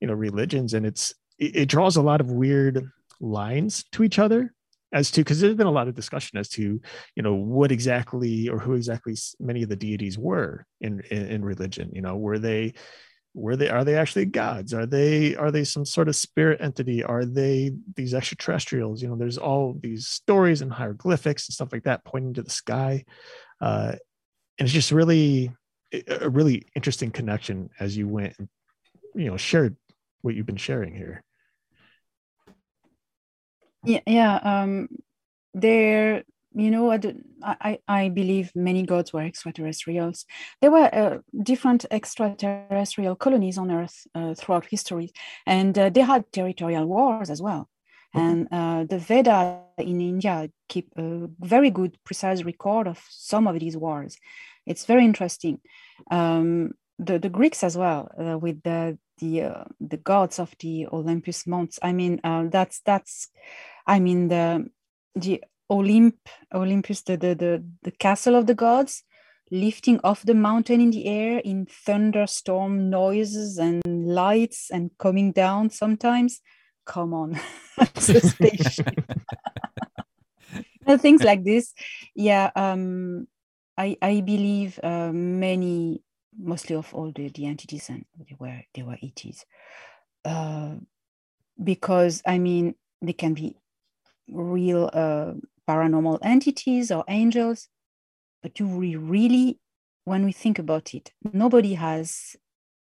you 0.00 0.06
know 0.06 0.14
religions. 0.14 0.74
And 0.74 0.84
it's 0.84 1.14
it, 1.38 1.56
it 1.56 1.68
draws 1.68 1.96
a 1.96 2.02
lot 2.02 2.20
of 2.20 2.30
weird 2.30 2.90
lines 3.20 3.84
to 3.92 4.02
each 4.02 4.18
other 4.18 4.52
as 4.94 5.10
to 5.10 5.20
because 5.20 5.40
there's 5.40 5.54
been 5.54 5.66
a 5.66 5.70
lot 5.70 5.88
of 5.88 5.94
discussion 5.94 6.38
as 6.38 6.48
to 6.48 6.80
you 7.14 7.22
know 7.22 7.34
what 7.34 7.70
exactly 7.70 8.48
or 8.48 8.58
who 8.58 8.72
exactly 8.72 9.14
many 9.38 9.62
of 9.62 9.68
the 9.68 9.76
deities 9.76 10.16
were 10.16 10.64
in 10.80 11.00
in, 11.10 11.26
in 11.26 11.44
religion 11.44 11.90
you 11.92 12.00
know 12.00 12.16
were 12.16 12.38
they 12.38 12.72
were 13.36 13.56
they 13.56 13.68
are 13.68 13.82
they 13.82 13.96
actually 13.96 14.26
gods? 14.26 14.72
Are 14.72 14.86
they 14.86 15.34
are 15.34 15.50
they 15.50 15.64
some 15.64 15.84
sort 15.84 16.06
of 16.06 16.14
spirit 16.14 16.60
entity? 16.60 17.02
Are 17.02 17.24
they 17.24 17.72
these 17.96 18.14
extraterrestrials? 18.14 19.02
You 19.02 19.08
know 19.08 19.16
there's 19.16 19.38
all 19.38 19.76
these 19.82 20.06
stories 20.06 20.62
and 20.62 20.72
hieroglyphics 20.72 21.48
and 21.48 21.54
stuff 21.54 21.72
like 21.72 21.82
that 21.82 22.04
pointing 22.04 22.34
to 22.34 22.42
the 22.42 22.50
sky 22.50 23.04
uh, 23.60 23.96
and 24.58 24.66
it's 24.66 24.72
just 24.72 24.92
really 24.92 25.50
a 26.08 26.28
really 26.28 26.66
interesting 26.74 27.10
connection 27.10 27.70
as 27.78 27.96
you 27.96 28.08
went 28.08 28.34
and 28.38 28.48
you 29.14 29.30
know 29.30 29.36
shared 29.36 29.76
what 30.22 30.34
you've 30.34 30.46
been 30.46 30.56
sharing 30.56 30.94
here 30.94 31.22
yeah 33.84 34.00
yeah 34.06 34.36
um 34.42 34.88
there 35.54 36.24
you 36.54 36.70
know 36.70 36.90
I, 37.42 37.78
I 37.88 38.08
believe 38.08 38.52
many 38.54 38.84
gods 38.84 39.12
were 39.12 39.22
extraterrestrials. 39.22 40.24
There 40.60 40.70
were 40.70 40.88
uh, 40.94 41.18
different 41.42 41.84
extraterrestrial 41.90 43.16
colonies 43.16 43.58
on 43.58 43.70
earth 43.70 44.06
uh, 44.14 44.34
throughout 44.34 44.66
history 44.66 45.12
and 45.46 45.78
uh, 45.78 45.90
they 45.90 46.00
had 46.00 46.30
territorial 46.32 46.86
wars 46.86 47.28
as 47.30 47.42
well. 47.42 47.68
And 48.14 48.46
uh, 48.52 48.84
the 48.84 48.98
veda 48.98 49.62
in 49.78 50.00
india 50.00 50.48
keep 50.68 50.88
a 50.96 51.28
very 51.40 51.70
good 51.70 51.98
precise 52.04 52.44
record 52.44 52.86
of 52.86 53.02
some 53.10 53.48
of 53.48 53.58
these 53.58 53.76
wars. 53.76 54.16
It's 54.66 54.84
very 54.84 55.04
interesting. 55.04 55.60
Um, 56.10 56.72
the, 56.98 57.18
the 57.18 57.28
greeks 57.28 57.64
as 57.64 57.76
well 57.76 58.08
uh, 58.16 58.38
with 58.38 58.62
the 58.62 58.96
the, 59.18 59.42
uh, 59.42 59.64
the 59.80 59.96
gods 59.96 60.38
of 60.38 60.54
the 60.60 60.86
olympus 60.88 61.46
months 61.46 61.78
i 61.82 61.92
mean 61.92 62.20
that's 62.50 62.80
that's 62.80 63.28
i 63.86 63.98
mean 63.98 64.28
the 64.28 64.68
the 65.14 65.42
Olymp, 65.70 66.14
Olympus, 66.52 67.02
the, 67.02 67.16
the, 67.16 67.34
the, 67.34 67.64
the 67.82 67.90
castle 67.90 68.34
of 68.34 68.46
the 68.46 68.54
gods, 68.54 69.02
lifting 69.50 70.00
off 70.04 70.22
the 70.22 70.34
mountain 70.34 70.80
in 70.80 70.90
the 70.90 71.06
air 71.06 71.38
in 71.38 71.66
thunderstorm 71.66 72.90
noises 72.90 73.58
and 73.58 73.82
lights 73.86 74.70
and 74.70 74.90
coming 74.98 75.32
down 75.32 75.70
sometimes. 75.70 76.40
Come 76.84 77.14
on, 77.14 77.40
spaceship. 77.96 79.04
Things 80.98 81.22
like 81.22 81.44
this. 81.44 81.72
Yeah, 82.14 82.50
um, 82.54 83.26
I, 83.78 83.96
I 84.02 84.20
believe 84.20 84.78
uh, 84.82 85.10
many, 85.12 86.02
mostly 86.38 86.76
of 86.76 86.92
all 86.94 87.12
the, 87.14 87.28
the 87.28 87.46
entities, 87.46 87.88
and 87.88 88.04
they 88.18 88.36
were, 88.38 88.60
they 88.74 88.82
were 88.82 88.98
ETs. 89.02 89.44
Uh, 90.24 90.76
because, 91.62 92.22
I 92.26 92.38
mean, 92.38 92.74
they 93.00 93.12
can 93.12 93.34
be 93.34 93.56
real 94.28 94.90
uh, 94.92 95.32
paranormal 95.68 96.18
entities 96.22 96.90
or 96.90 97.04
angels. 97.08 97.68
But 98.42 98.54
do 98.54 98.66
we 98.66 98.96
really, 98.96 99.58
when 100.04 100.24
we 100.24 100.32
think 100.32 100.58
about 100.58 100.94
it, 100.94 101.12
nobody 101.32 101.74
has 101.74 102.36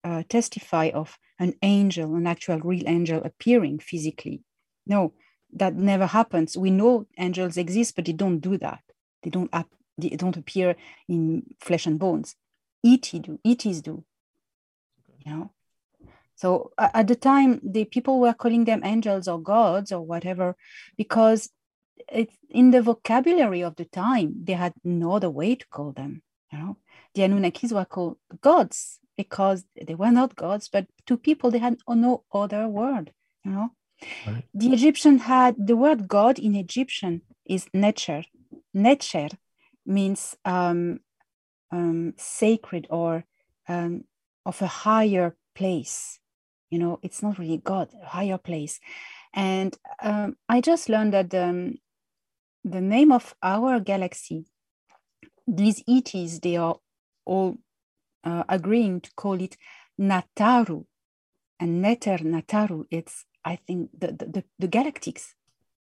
uh, 0.05 0.22
testify 0.28 0.91
of 0.95 1.18
an 1.39 1.55
angel, 1.62 2.14
an 2.14 2.26
actual 2.26 2.59
real 2.61 2.89
angel 2.89 3.22
appearing 3.24 3.78
physically. 3.78 4.43
No, 4.87 5.12
that 5.53 5.74
never 5.74 6.07
happens. 6.07 6.57
We 6.57 6.70
know 6.70 7.07
angels 7.18 7.57
exist, 7.57 7.97
but 7.97 8.05
they 8.05 8.12
don't 8.12 8.41
do 8.41 8.57
that. 8.59 8.80
They 9.22 9.30
don't 9.30 9.51
they 9.99 10.11
don't 10.11 10.37
appear 10.37 10.76
in 11.09 11.43
flesh 11.61 11.87
and 11.87 11.99
bones. 11.99 12.37
ET 12.93 13.22
do. 13.22 13.39
ETs 13.45 13.80
do. 13.80 14.05
You 15.24 15.32
know. 15.32 15.51
So 16.37 16.70
at 16.78 17.09
the 17.09 17.16
time, 17.16 17.61
the 17.64 17.84
people 17.87 18.20
were 18.20 18.34
calling 18.34 18.64
them 18.66 18.82
angels 18.84 19.26
or 19.26 19.41
gods 19.41 19.91
or 19.91 20.03
whatever, 20.03 20.55
because 20.97 21.51
it's 22.09 22.37
in 22.49 22.70
the 22.70 22.82
vocabulary 22.82 23.62
of 23.62 23.76
the 23.76 23.84
time 23.84 24.34
they 24.45 24.53
had 24.53 24.72
no 24.84 25.12
other 25.12 25.30
way 25.30 25.55
to 25.55 25.66
call 25.68 25.93
them 25.93 26.22
you 26.53 26.59
know 26.59 26.76
the 27.14 27.22
anunnakis 27.22 27.72
were 27.72 27.84
called 27.84 28.16
gods 28.41 29.01
because 29.16 29.64
they 29.87 29.95
were 29.95 30.11
not 30.11 30.37
gods 30.37 30.68
but 30.68 30.87
to 31.07 31.16
people 31.16 31.51
they 31.51 31.59
had 31.59 31.78
no 31.89 32.24
other 32.32 32.68
word 32.68 33.12
you 33.45 33.51
know 33.51 33.70
right. 34.26 34.45
the 34.55 34.72
egyptian 34.72 35.18
had 35.18 35.55
the 35.59 35.76
word 35.76 36.07
god 36.07 36.39
in 36.39 36.55
egyptian 36.55 37.22
is 37.45 37.66
necher 37.74 38.24
necher 38.74 39.32
means 39.84 40.37
um, 40.45 41.01
um, 41.72 42.14
sacred 42.16 42.86
or 42.90 43.24
um, 43.68 44.04
of 44.44 44.60
a 44.62 44.66
higher 44.66 45.36
place 45.54 46.20
you 46.70 46.78
know 46.78 46.98
it's 47.02 47.22
not 47.22 47.38
really 47.38 47.58
god 47.58 47.88
a 48.02 48.06
higher 48.06 48.38
place 48.38 48.80
and 49.34 49.76
um, 50.02 50.36
i 50.48 50.60
just 50.60 50.88
learned 50.88 51.12
that 51.12 51.34
um, 51.34 51.74
the 52.66 52.80
name 52.80 53.12
of 53.12 53.34
our 53.42 53.78
galaxy, 53.78 54.44
these 55.46 55.82
ETs, 55.88 56.40
they 56.40 56.56
are 56.56 56.76
all 57.24 57.56
uh, 58.24 58.42
agreeing 58.48 59.00
to 59.00 59.10
call 59.14 59.40
it 59.40 59.56
Nataru. 60.00 60.84
And 61.60 61.80
Neter, 61.80 62.18
Nataru, 62.18 62.86
it's, 62.90 63.24
I 63.44 63.56
think, 63.56 63.90
the, 63.96 64.08
the, 64.08 64.26
the, 64.26 64.44
the 64.58 64.68
galactics. 64.68 65.34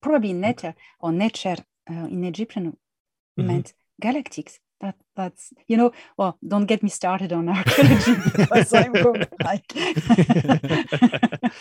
Probably 0.02 0.34
Neter 0.34 0.74
or 1.00 1.12
Necher 1.12 1.60
uh, 1.90 2.08
in 2.08 2.24
Egyptian 2.24 2.66
mm-hmm. 2.66 3.48
meant 3.48 3.74
galactics. 4.02 4.60
That, 4.82 4.96
that's, 5.16 5.54
you 5.68 5.78
know, 5.78 5.92
well, 6.18 6.38
don't 6.46 6.66
get 6.66 6.82
me 6.84 6.90
started 6.90 7.32
on 7.32 7.48
archaeology 7.58 8.16
because 8.36 8.74
I'm 8.74 8.92
going 8.92 9.26
like, 9.44 9.72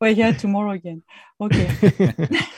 we're 0.00 0.14
here 0.14 0.34
tomorrow 0.34 0.72
again. 0.72 1.02
Okay. 1.40 1.70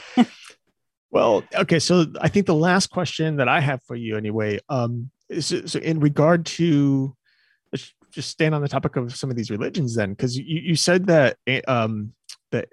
Well, 1.13 1.43
okay. 1.53 1.81
So 1.81 2.07
I 2.21 2.29
think 2.29 2.47
the 2.47 2.55
last 2.55 2.91
question 2.91 3.37
that 3.39 3.49
I 3.49 3.61
have 3.61 3.83
for 3.83 3.97
you, 3.97 4.17
anyway, 4.17 4.61
um, 4.69 5.11
is 5.29 5.53
so 5.67 5.81
in 5.81 5.99
regard 5.99 6.47
to 6.47 7.17
just 8.11 8.29
stand 8.29 8.55
on 8.55 8.63
the 8.63 8.69
topic 8.69 8.97
of 8.97 9.15
some 9.15 9.31
of 9.31 9.37
these 9.37 9.51
religions, 9.51 9.95
then, 9.95 10.11
because 10.11 10.37
you, 10.37 10.45
you 10.45 10.77
said 10.77 11.07
that 11.07 11.37
eh, 11.47 11.61
um, 11.67 12.13
that 12.53 12.69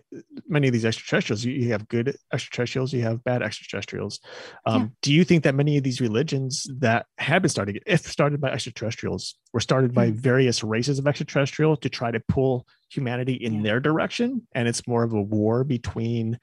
many 0.47 0.67
of 0.67 0.73
these 0.73 0.86
extraterrestrials, 0.86 1.45
you, 1.45 1.71
have 1.71 1.88
good 1.88 2.15
extraterrestrials, 2.34 2.93
you 2.93 3.01
have 3.03 3.23
bad 3.23 3.41
extraterrestrials. 3.41 4.19
Um, 4.65 4.82
yeah. 4.82 4.88
Do 5.01 5.13
you 5.13 5.23
think 5.23 5.43
that 5.43 5.55
many 5.55 5.78
of 5.78 5.84
these 5.84 6.01
religions 6.01 6.67
that 6.80 7.05
have 7.17 7.41
been 7.41 7.49
started, 7.49 7.84
if 7.86 8.01
started 8.01 8.41
by 8.41 8.49
extraterrestrials, 8.49 9.36
were 9.53 9.59
started 9.59 9.93
by 9.93 10.07
mm-hmm. 10.07 10.19
various 10.19 10.63
races 10.63 10.99
of 10.99 11.07
extraterrestrial 11.07 11.78
to 11.78 11.89
try 11.89 12.11
to 12.11 12.19
pull 12.28 12.65
humanity 12.89 13.34
in 13.34 13.55
yeah. 13.55 13.63
their 13.63 13.80
direction, 13.80 14.47
and 14.53 14.67
it's 14.67 14.88
more 14.88 15.03
of 15.03 15.13
a 15.13 15.21
war 15.21 15.63
between 15.63 16.39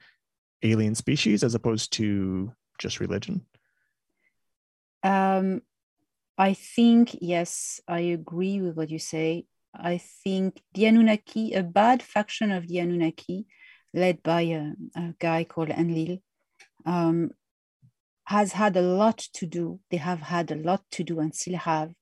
alien 0.63 0.95
species 0.95 1.43
as 1.43 1.55
opposed 1.55 1.93
to 1.93 2.51
just 2.79 2.99
religion? 2.99 3.45
Um, 5.03 5.61
I 6.37 6.53
think, 6.53 7.17
yes, 7.21 7.79
I 7.87 7.99
agree 7.99 8.59
with 8.61 8.75
what 8.75 8.89
you 8.89 8.99
say. 8.99 9.45
I 9.79 9.97
think 10.23 10.61
the 10.73 10.85
Anunnaki, 10.85 11.53
a 11.53 11.63
bad 11.63 12.01
faction 12.01 12.51
of 12.51 12.67
the 12.67 12.79
Anunnaki, 12.79 13.45
led 13.93 14.21
by 14.23 14.41
a, 14.41 14.71
a 14.95 15.13
guy 15.19 15.43
called 15.43 15.69
Enlil, 15.69 16.21
um, 16.85 17.31
has 18.25 18.53
had 18.53 18.75
a 18.75 18.81
lot 18.81 19.17
to 19.33 19.45
do. 19.45 19.79
They 19.91 19.97
have 19.97 20.19
had 20.19 20.51
a 20.51 20.55
lot 20.55 20.83
to 20.91 21.03
do 21.03 21.19
and 21.19 21.33
still 21.33 21.57
have 21.57 21.93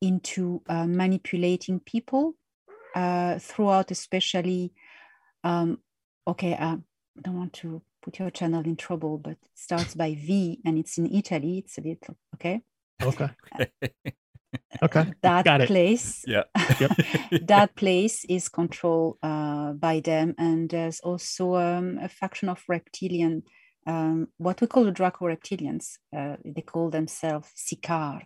into 0.00 0.62
uh, 0.68 0.86
manipulating 0.86 1.80
people 1.80 2.34
uh, 2.94 3.38
throughout, 3.38 3.90
especially. 3.90 4.72
Um, 5.44 5.78
okay, 6.26 6.54
uh, 6.54 6.76
I 6.76 7.20
don't 7.20 7.36
want 7.36 7.52
to 7.54 7.82
put 8.02 8.18
your 8.18 8.30
channel 8.30 8.62
in 8.64 8.76
trouble, 8.76 9.18
but 9.18 9.32
it 9.32 9.50
starts 9.54 9.94
by 9.94 10.14
V 10.14 10.60
and 10.64 10.78
it's 10.78 10.98
in 10.98 11.12
Italy. 11.12 11.58
It's 11.58 11.78
a 11.78 11.82
little 11.82 12.16
okay. 12.34 12.62
Okay. 13.02 13.28
Okay. 14.82 15.12
that 15.22 15.44
Got 15.44 15.66
place 15.66 16.24
Yeah. 16.26 16.44
that 17.40 17.74
place 17.74 18.24
is 18.28 18.48
controlled 18.48 19.18
uh, 19.22 19.72
by 19.72 20.00
them 20.00 20.34
and 20.38 20.70
there's 20.70 21.00
also 21.00 21.56
um, 21.56 21.98
a 22.00 22.08
faction 22.08 22.48
of 22.48 22.62
reptilian 22.68 23.42
um, 23.86 24.28
what 24.36 24.60
we 24.60 24.66
call 24.66 24.84
the 24.84 24.92
draco 24.92 25.26
reptilians 25.26 25.98
uh, 26.16 26.36
they 26.44 26.62
call 26.62 26.90
themselves 26.90 27.48
Ciakahrr 27.56 28.22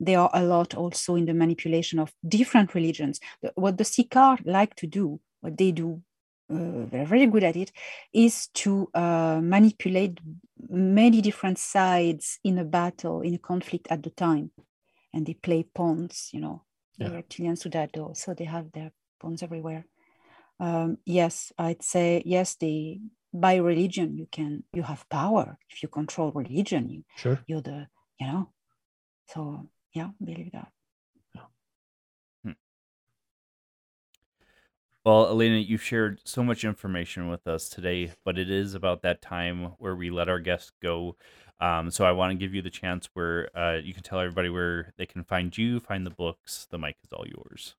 they 0.00 0.14
are 0.14 0.30
a 0.32 0.42
lot 0.42 0.74
also 0.74 1.16
in 1.16 1.26
the 1.26 1.34
manipulation 1.34 1.98
of 1.98 2.12
different 2.26 2.74
religions. 2.74 3.18
What 3.54 3.78
the 3.78 3.84
Ciakahrr 3.84 4.40
like 4.44 4.76
to 4.76 4.86
do 4.86 5.20
what 5.40 5.56
they 5.56 5.72
do 5.72 6.02
uh, 6.48 6.86
they're 6.90 7.04
very 7.06 7.26
good 7.26 7.42
at 7.42 7.56
it 7.56 7.72
is 8.12 8.48
to 8.54 8.88
uh, 8.94 9.40
manipulate 9.42 10.20
many 10.68 11.20
different 11.20 11.58
sides 11.58 12.38
in 12.44 12.58
a 12.58 12.64
battle 12.64 13.20
in 13.20 13.34
a 13.34 13.38
conflict 13.38 13.88
at 13.90 14.02
the 14.02 14.10
time 14.10 14.50
and 15.16 15.24
they 15.24 15.34
play 15.34 15.62
pawns 15.62 16.28
you 16.32 16.40
know 16.40 16.62
the 16.98 17.06
Yeah. 17.06 17.16
reptilians 17.16 17.62
do 17.62 17.70
that 17.70 17.90
though 17.94 18.12
so 18.14 18.34
they 18.34 18.44
have 18.44 18.70
their 18.72 18.92
pawns 19.18 19.42
everywhere 19.42 19.86
um, 20.60 20.98
yes 21.06 21.52
i'd 21.58 21.82
say 21.82 22.22
yes 22.26 22.54
they 22.56 23.00
by 23.32 23.56
religion 23.56 24.16
you 24.18 24.26
can 24.30 24.62
you 24.74 24.82
have 24.82 25.08
power 25.08 25.58
if 25.70 25.82
you 25.82 25.88
control 25.88 26.30
religion 26.32 26.88
you 26.90 27.02
Sure. 27.16 27.38
you're 27.46 27.62
the 27.62 27.88
you 28.20 28.26
know 28.26 28.48
so 29.26 29.66
yeah 29.94 30.10
believe 30.22 30.52
that 30.52 30.68
Well, 35.06 35.28
Elena, 35.28 35.58
you've 35.58 35.84
shared 35.84 36.20
so 36.24 36.42
much 36.42 36.64
information 36.64 37.28
with 37.28 37.46
us 37.46 37.68
today, 37.68 38.12
but 38.24 38.38
it 38.40 38.50
is 38.50 38.74
about 38.74 39.02
that 39.02 39.22
time 39.22 39.66
where 39.78 39.94
we 39.94 40.10
let 40.10 40.28
our 40.28 40.40
guests 40.40 40.72
go. 40.82 41.16
Um, 41.60 41.90
so 41.90 42.04
I 42.04 42.12
want 42.12 42.32
to 42.32 42.36
give 42.36 42.54
you 42.54 42.62
the 42.62 42.70
chance 42.70 43.08
where 43.14 43.56
uh, 43.56 43.78
you 43.82 43.94
can 43.94 44.02
tell 44.02 44.20
everybody 44.20 44.48
where 44.48 44.92
they 44.98 45.06
can 45.06 45.24
find 45.24 45.56
you, 45.56 45.80
find 45.80 46.04
the 46.06 46.10
books. 46.10 46.66
The 46.70 46.78
mic 46.78 46.96
is 47.02 47.12
all 47.12 47.26
yours. 47.26 47.74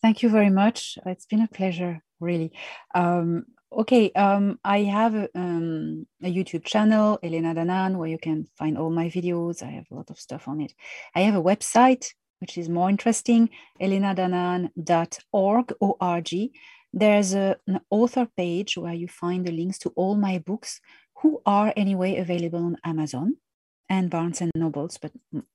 Thank 0.00 0.22
you 0.22 0.28
very 0.28 0.50
much. 0.50 0.98
It's 1.06 1.26
been 1.26 1.42
a 1.42 1.48
pleasure, 1.48 2.00
really. 2.20 2.52
Um, 2.94 3.46
okay, 3.72 4.12
um, 4.12 4.60
I 4.64 4.82
have 4.82 5.14
a, 5.14 5.28
um, 5.34 6.06
a 6.22 6.32
YouTube 6.32 6.64
channel, 6.64 7.18
Elena 7.22 7.54
Danaan, 7.54 7.96
where 7.96 8.08
you 8.08 8.18
can 8.18 8.46
find 8.56 8.78
all 8.78 8.90
my 8.90 9.08
videos. 9.08 9.62
I 9.62 9.70
have 9.70 9.86
a 9.90 9.94
lot 9.94 10.10
of 10.10 10.20
stuff 10.20 10.46
on 10.46 10.60
it. 10.60 10.72
I 11.16 11.20
have 11.22 11.34
a 11.34 11.42
website, 11.42 12.12
which 12.40 12.56
is 12.56 12.68
more 12.68 12.88
interesting, 12.88 13.50
elenadanaan.org, 13.80 15.72
O-R-G. 15.80 16.52
There's 16.92 17.34
a, 17.34 17.56
an 17.66 17.80
author 17.90 18.28
page 18.36 18.78
where 18.78 18.94
you 18.94 19.08
find 19.08 19.44
the 19.44 19.52
links 19.52 19.78
to 19.80 19.90
all 19.90 20.16
my 20.16 20.38
books, 20.38 20.80
who 21.20 21.42
are 21.46 21.72
anyway 21.76 22.16
available 22.16 22.64
on 22.64 22.76
Amazon 22.84 23.36
and 23.88 24.10
Barnes 24.10 24.40
and 24.40 24.52
Nobles, 24.54 24.98
but 25.00 25.12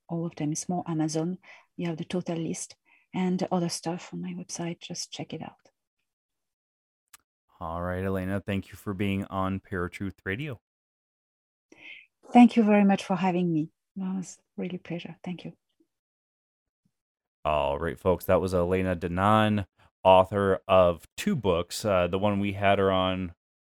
all 0.10 0.26
of 0.26 0.36
them 0.36 0.52
is 0.52 0.68
more 0.68 0.84
Amazon. 0.88 1.38
You 1.78 1.88
have 1.88 1.98
the 1.98 2.06
total 2.06 2.38
list 2.38 2.76
and 3.14 3.46
other 3.52 3.70
stuff 3.70 4.10
on 4.14 4.22
my 4.22 4.34
website. 4.34 4.80
Just 4.80 5.12
check 5.12 5.34
it 5.34 5.42
out. 5.42 5.70
All 7.60 7.82
right, 7.82 8.04
Elena, 8.04 8.42
thank 8.46 8.70
you 8.70 8.76
for 8.76 8.94
being 8.94 9.24
on 9.26 9.62
Paratruth 9.62 10.16
Radio. 10.26 10.60
Thank 12.34 12.58
you 12.58 12.64
very 12.64 12.84
much 12.84 13.06
for 13.06 13.16
having 13.16 13.54
me. 13.54 13.70
That 13.96 14.16
was 14.16 14.38
really 14.58 14.78
a 14.78 14.80
pleasure. 14.80 15.16
Thank 15.24 15.46
you. 15.46 15.54
All 17.46 17.78
right, 17.78 18.00
folks, 18.00 18.26
that 18.26 18.42
was 18.42 18.54
Elena 18.54 18.96
Danaan, 18.96 19.66
author 20.04 20.60
of 20.68 21.06
two 21.16 21.36
books. 21.36 21.86
Uh, 21.86 22.08
the 22.08 22.20
one 22.20 22.40
we 22.40 22.54
had 22.54 22.80
her 22.80 22.92
on 22.92 23.34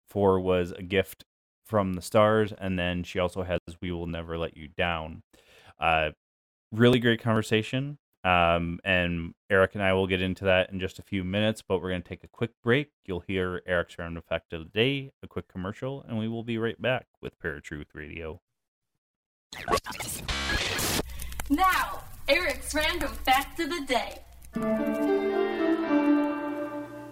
for 0.07 0.39
was 0.39 0.71
A 0.71 0.83
Gift 0.83 1.25
from 1.65 1.93
the 1.93 2.01
Stars, 2.01 2.53
and 2.57 2.77
then 2.77 3.03
she 3.03 3.19
also 3.19 3.43
has 3.43 3.59
We 3.81 3.91
Will 3.91 4.07
Never 4.07 4.37
Let 4.37 4.55
You 4.55 4.67
Down. 4.67 5.23
Uh, 5.79 6.11
really 6.71 6.99
great 6.99 7.21
conversation. 7.21 7.97
Um, 8.23 8.79
and 8.83 9.35
Eric 9.51 9.75
and 9.75 9.83
I 9.83 9.93
will 9.93 10.07
get 10.07 10.19
into 10.19 10.45
that 10.45 10.71
in 10.71 10.79
just 10.79 10.97
a 10.97 11.03
few 11.03 11.23
minutes, 11.23 11.61
but 11.61 11.79
we're 11.79 11.89
going 11.89 12.01
to 12.01 12.09
take 12.09 12.23
a 12.23 12.27
quick 12.27 12.51
break. 12.63 12.89
You'll 13.05 13.19
hear 13.19 13.61
Eric's 13.67 13.99
round 13.99 14.17
effect 14.17 14.51
of 14.51 14.61
the 14.61 14.69
day, 14.69 15.11
a 15.21 15.27
quick 15.27 15.47
commercial, 15.47 16.03
and 16.07 16.17
we 16.17 16.27
will 16.27 16.43
be 16.43 16.57
right 16.57 16.81
back 16.81 17.05
with 17.21 17.39
Paratruth 17.39 17.93
Radio. 17.93 18.41
Now, 21.51 22.01
Eric's 22.27 22.73
random 22.73 23.09
fact 23.09 23.59
of 23.59 23.69
the 23.69 23.85
day. 23.85 24.21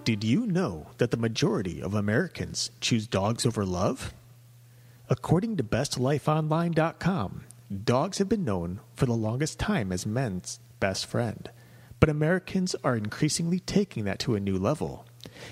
Did 0.04 0.24
you 0.24 0.48
know 0.48 0.88
that 0.98 1.12
the 1.12 1.18
majority 1.18 1.80
of 1.80 1.94
Americans 1.94 2.72
choose 2.82 3.06
dogs 3.08 3.46
over 3.46 3.64
love? 3.64 4.14
According 5.10 5.58
to 5.58 5.64
BestLifeOnline.com, 5.64 7.44
dogs 7.84 8.18
have 8.20 8.30
been 8.30 8.46
known 8.46 8.80
for 8.96 9.06
the 9.06 9.14
longest 9.14 9.60
time 9.60 9.92
as 9.92 10.06
men's 10.06 10.62
best 10.80 11.06
friend, 11.06 11.50
but 12.00 12.10
Americans 12.10 12.74
are 12.86 12.96
increasingly 12.96 13.60
taking 13.60 14.06
that 14.06 14.20
to 14.20 14.36
a 14.36 14.40
new 14.40 14.58
level. 14.58 15.06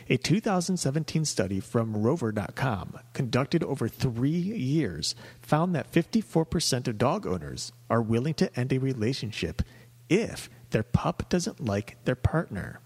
A 0.10 0.16
2017 0.16 1.26
study 1.26 1.60
from 1.60 1.98
Rover.com, 1.98 2.98
conducted 3.14 3.62
over 3.64 3.90
three 3.90 4.30
years, 4.30 5.16
found 5.42 5.76
that 5.76 5.92
54% 5.92 6.88
of 6.88 6.98
dog 6.98 7.28
owners 7.28 7.74
are 7.90 8.02
willing 8.02 8.34
to 8.36 8.58
end 8.58 8.72
a 8.72 8.80
relationship 8.80 9.62
if 10.08 10.50
their 10.70 10.84
pup 10.84 11.28
doesn't 11.28 11.60
like 11.60 11.98
their 12.06 12.16
partner. 12.16 12.80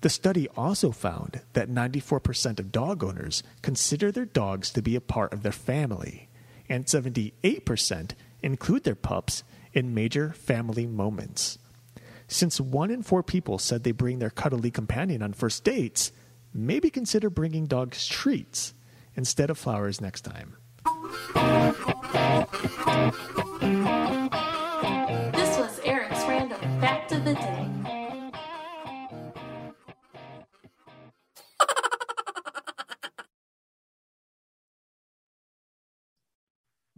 The 0.00 0.08
study 0.08 0.48
also 0.56 0.92
found 0.92 1.40
that 1.54 1.68
94% 1.68 2.60
of 2.60 2.70
dog 2.70 3.02
owners 3.02 3.42
consider 3.62 4.12
their 4.12 4.24
dogs 4.24 4.70
to 4.72 4.82
be 4.82 4.94
a 4.94 5.00
part 5.00 5.32
of 5.32 5.42
their 5.42 5.52
family, 5.52 6.28
and 6.68 6.86
78% 6.86 8.12
include 8.42 8.84
their 8.84 8.94
pups 8.94 9.42
in 9.72 9.94
major 9.94 10.30
family 10.32 10.86
moments. 10.86 11.58
Since 12.28 12.60
one 12.60 12.90
in 12.90 13.02
four 13.02 13.22
people 13.22 13.58
said 13.58 13.82
they 13.82 13.92
bring 13.92 14.18
their 14.18 14.30
cuddly 14.30 14.70
companion 14.70 15.22
on 15.22 15.32
first 15.32 15.64
dates, 15.64 16.12
maybe 16.52 16.90
consider 16.90 17.30
bringing 17.30 17.66
dogs 17.66 18.06
treats 18.06 18.74
instead 19.16 19.50
of 19.50 19.58
flowers 19.58 20.00
next 20.00 20.20
time. 20.22 20.56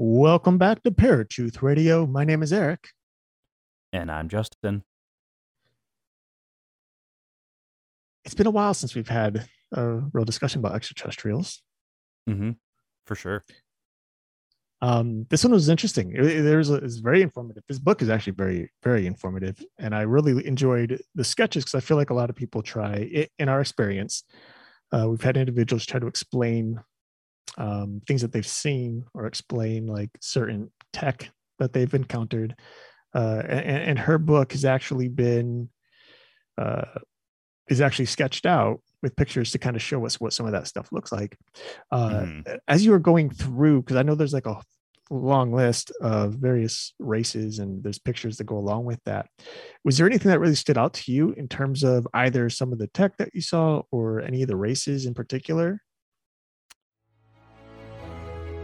Welcome 0.03 0.57
back 0.57 0.83
to 0.85 0.91
Paratruth 0.91 1.61
Radio. 1.61 2.07
My 2.07 2.25
name 2.25 2.43
is 2.43 2.55
Eric. 2.55 2.89
And 3.93 4.11
I'm 4.11 4.31
Justin. 4.31 4.83
It's 8.25 8.35
been 8.35 8.47
a 8.47 8.51
while 8.51 8.73
since 8.73 8.95
we've 8.95 9.11
had 9.11 9.47
a 9.73 9.87
real 10.15 10.25
discussion 10.25 10.61
about 10.61 10.75
extraterrestrials. 10.75 11.61
Mm-hmm. 12.27 12.53
For 13.05 13.15
sure. 13.15 13.45
Um, 14.81 15.27
this 15.29 15.45
one 15.45 15.53
was 15.53 15.69
interesting. 15.69 16.13
It, 16.17 16.25
it- 16.25 16.43
there's 16.45 16.71
a, 16.71 16.77
it's 16.77 16.97
very 16.97 17.21
informative. 17.21 17.65
This 17.69 17.79
book 17.79 18.01
is 18.01 18.09
actually 18.09 18.33
very, 18.33 18.71
very 18.83 19.07
informative, 19.07 19.63
and 19.79 19.95
I 19.95 20.01
really 20.01 20.47
enjoyed 20.47 20.99
the 21.15 21.25
sketches 21.25 21.65
because 21.65 21.75
I 21.75 21.81
feel 21.87 21.99
like 21.99 22.09
a 22.09 22.15
lot 22.15 22.31
of 22.31 22.37
people 22.37 22.63
try, 22.63 23.07
i 23.15 23.29
in 23.39 23.51
our 23.51 23.61
experience, 23.61 24.25
uh, 24.93 25.07
we've 25.11 25.21
had 25.21 25.37
individuals 25.37 25.85
try 25.85 26.01
to 26.01 26.07
explain 26.07 26.81
um, 27.59 28.01
things 28.07 28.23
that 28.23 28.33
they've 28.33 28.47
seen 28.47 29.05
or 29.15 29.27
explain 29.27 29.87
like 29.87 30.11
certain 30.21 30.71
tech 30.93 31.31
that 31.59 31.73
they've 31.73 31.93
encountered. 31.95 32.55
Uh, 33.15 33.43
and, 33.47 33.83
and 33.91 33.99
her 33.99 34.19
book 34.19 34.53
has 34.53 34.65
actually 34.65 35.09
been 35.09 35.69
uh, 36.59 36.85
is 37.69 37.81
actually 37.81 38.07
sketched 38.07 38.47
out 38.47 38.81
with 39.03 39.17
pictures 39.17 39.53
to 39.53 39.59
kind 39.59 39.77
of 39.77 39.83
show 39.83 40.05
us 40.05 40.21
what 40.21 40.33
some 40.33 40.47
of 40.47 40.53
that 40.53 40.67
stuff 40.67 40.91
looks 40.93 41.13
like. 41.13 41.37
Uh, 41.91 42.21
Mhm. 42.27 42.59
As 42.69 42.85
you 42.85 42.91
were 42.91 42.99
going 42.99 43.31
through, 43.31 43.83
because 43.83 43.97
I 43.97 44.03
know 44.03 44.15
there's 44.15 44.33
like 44.35 44.47
a 44.47 44.61
long 45.11 45.53
list 45.53 45.91
of 46.01 46.35
various 46.35 46.95
races 46.99 47.59
and 47.59 47.83
there's 47.83 47.99
pictures 47.99 48.37
that 48.37 48.45
go 48.45 48.57
along 48.59 48.85
with 48.85 49.01
that. 49.05 49.27
Was 49.85 49.97
there 49.99 50.07
anything 50.07 50.31
that 50.31 50.39
really 50.41 50.55
stood 50.55 50.79
out 50.79 50.95
to 50.95 51.13
you 51.13 51.33
in 51.33 51.49
terms 51.49 51.83
of 51.83 52.07
either 52.15 52.49
some 52.51 52.73
of 52.73 52.79
the 52.79 52.87
tech 52.89 53.17
that 53.17 53.31
you 53.35 53.41
saw 53.41 53.83
or 53.91 54.21
any 54.21 54.43
of 54.43 54.49
the 54.49 54.57
races 54.57 55.07
in 55.07 55.15
particular? 55.15 55.83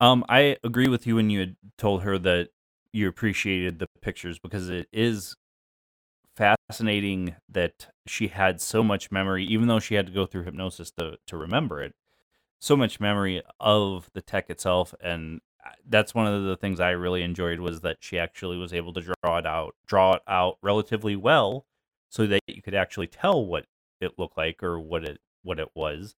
Um, 0.00 0.24
I 0.28 0.56
agree 0.62 0.88
with 0.88 1.06
you 1.06 1.16
when 1.16 1.30
you 1.30 1.40
had 1.40 1.56
told 1.76 2.02
her 2.02 2.18
that 2.18 2.50
you 2.92 3.08
appreciated 3.08 3.78
the 3.78 3.88
pictures 4.00 4.38
because 4.38 4.68
it 4.68 4.88
is 4.92 5.34
fascinating 6.36 7.34
that 7.48 7.88
she 8.06 8.28
had 8.28 8.60
so 8.60 8.82
much 8.82 9.10
memory, 9.10 9.44
even 9.44 9.66
though 9.66 9.80
she 9.80 9.96
had 9.96 10.06
to 10.06 10.12
go 10.12 10.24
through 10.26 10.44
hypnosis 10.44 10.90
to 10.92 11.16
to 11.26 11.36
remember 11.36 11.82
it. 11.82 11.94
So 12.60 12.76
much 12.76 13.00
memory 13.00 13.42
of 13.60 14.10
the 14.14 14.22
tech 14.22 14.50
itself, 14.50 14.94
and 15.00 15.40
that's 15.88 16.14
one 16.14 16.26
of 16.26 16.44
the 16.44 16.56
things 16.56 16.80
I 16.80 16.90
really 16.90 17.22
enjoyed 17.22 17.60
was 17.60 17.80
that 17.82 17.98
she 18.00 18.18
actually 18.18 18.56
was 18.56 18.72
able 18.72 18.92
to 18.94 19.00
draw 19.00 19.38
it 19.38 19.46
out, 19.46 19.74
draw 19.86 20.14
it 20.14 20.22
out 20.28 20.58
relatively 20.62 21.16
well, 21.16 21.66
so 22.08 22.26
that 22.26 22.40
you 22.46 22.62
could 22.62 22.74
actually 22.74 23.08
tell 23.08 23.44
what 23.44 23.66
it 24.00 24.18
looked 24.18 24.36
like 24.36 24.62
or 24.62 24.78
what 24.80 25.04
it 25.04 25.18
what 25.42 25.58
it 25.60 25.68
was. 25.74 26.14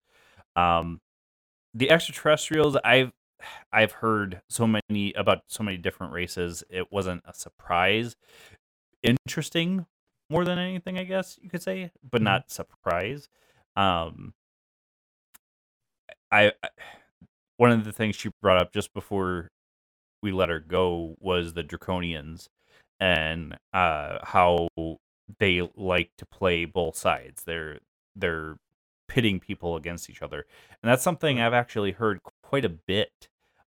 Um, 0.57 1.01
the 1.74 1.91
extraterrestrials, 1.91 2.76
I've 2.85 3.12
I've 3.72 3.93
heard 3.93 4.43
so 4.49 4.66
many 4.66 5.12
about 5.14 5.43
so 5.49 5.62
many 5.62 5.76
different 5.76 6.12
races. 6.12 6.64
It 6.70 6.91
wasn't 6.93 7.22
a 7.26 7.34
surprise. 7.34 8.16
Interesting 9.03 9.86
more 10.30 10.45
than 10.45 10.59
anything, 10.59 10.99
I 10.99 11.05
guess 11.05 11.38
you 11.43 11.51
could 11.51 11.62
say, 11.62 11.91
but 12.09 12.20
Mhm. 12.20 12.24
not 12.24 12.51
surprise. 12.51 13.28
Um, 13.76 14.34
I, 16.30 16.53
I 16.62 16.68
one 17.57 17.72
of 17.72 17.84
the 17.84 17.93
things 17.93 18.16
she 18.16 18.30
brought 18.41 18.61
up 18.61 18.72
just 18.72 18.93
before 18.95 19.49
we 20.22 20.32
let 20.32 20.49
her 20.49 20.61
go 20.61 21.16
was 21.20 21.55
the 21.55 21.64
draconians 21.64 22.49
and 23.01 23.57
uh 23.72 24.18
how 24.24 24.68
they 25.38 25.68
like 25.76 26.11
to 26.18 26.26
play 26.26 26.64
both 26.64 26.97
sides 26.97 27.43
they're 27.45 27.78
they're 28.16 28.57
pitting 29.09 29.41
people 29.41 29.76
against 29.76 30.11
each 30.11 30.22
other 30.22 30.47
and 30.82 30.91
that's 30.91 31.03
something 31.03 31.41
i've 31.41 31.55
actually 31.55 31.93
heard 31.93 32.20
quite 32.43 32.64
a 32.64 32.68
bit 32.68 33.11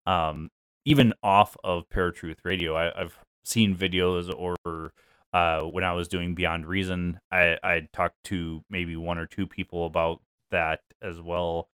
um 0.07 0.51
even 0.85 1.13
off 1.23 1.57
of 1.63 1.89
paratruth 1.89 2.39
radio 2.45 2.75
I, 2.75 3.01
i've 3.01 3.17
seen 3.45 3.77
videos 3.77 4.33
or 4.37 4.93
uh 5.33 5.61
when 5.63 5.85
i 5.85 5.93
was 5.93 6.09
doing 6.09 6.35
beyond 6.35 6.67
reason 6.67 7.21
i 7.31 7.57
i 7.63 7.89
talked 7.93 8.23
to 8.25 8.65
maybe 8.71 8.97
one 8.97 9.19
or 9.19 9.27
two 9.27 9.47
people 9.47 9.87
about 9.87 10.21
that 10.51 10.81
as 11.01 11.21
well 11.21 11.69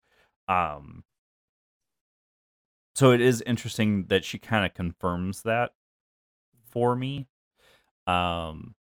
um 0.49 1.05
so 2.95 3.11
it 3.11 3.21
is 3.21 3.43
interesting 3.47 4.07
that 4.09 4.25
she 4.25 4.39
kind 4.39 4.65
of 4.65 4.75
confirms 4.75 5.43
that 5.43 5.73
for 6.71 6.97
me 6.97 7.27
um 8.07 8.75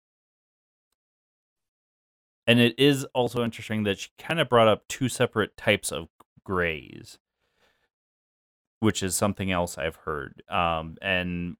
and 2.47 2.59
it 2.59 2.75
is 2.79 3.05
also 3.15 3.45
interesting 3.45 3.85
that 3.85 3.99
she 3.99 4.09
kind 4.19 4.41
of 4.41 4.49
brought 4.49 4.69
up 4.69 4.87
two 4.89 5.09
separate 5.09 5.57
types 5.57 5.93
of 5.93 6.09
grays 6.45 7.19
which 8.81 9.03
is 9.03 9.15
something 9.15 9.51
else 9.51 9.79
i've 9.79 9.97
heard 9.97 10.43
um 10.49 10.97
and 11.01 11.57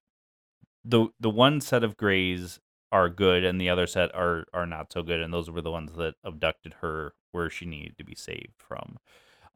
the 0.83 1.07
the 1.19 1.29
one 1.29 1.61
set 1.61 1.83
of 1.83 1.97
grays 1.97 2.59
are 2.91 3.09
good 3.09 3.43
and 3.43 3.59
the 3.59 3.69
other 3.69 3.87
set 3.87 4.13
are 4.13 4.45
are 4.53 4.65
not 4.65 4.91
so 4.91 5.01
good 5.01 5.21
and 5.21 5.33
those 5.33 5.49
were 5.49 5.61
the 5.61 5.71
ones 5.71 5.93
that 5.93 6.15
abducted 6.23 6.75
her 6.81 7.13
where 7.31 7.49
she 7.49 7.65
needed 7.65 7.97
to 7.97 8.03
be 8.03 8.15
saved 8.15 8.53
from 8.57 8.97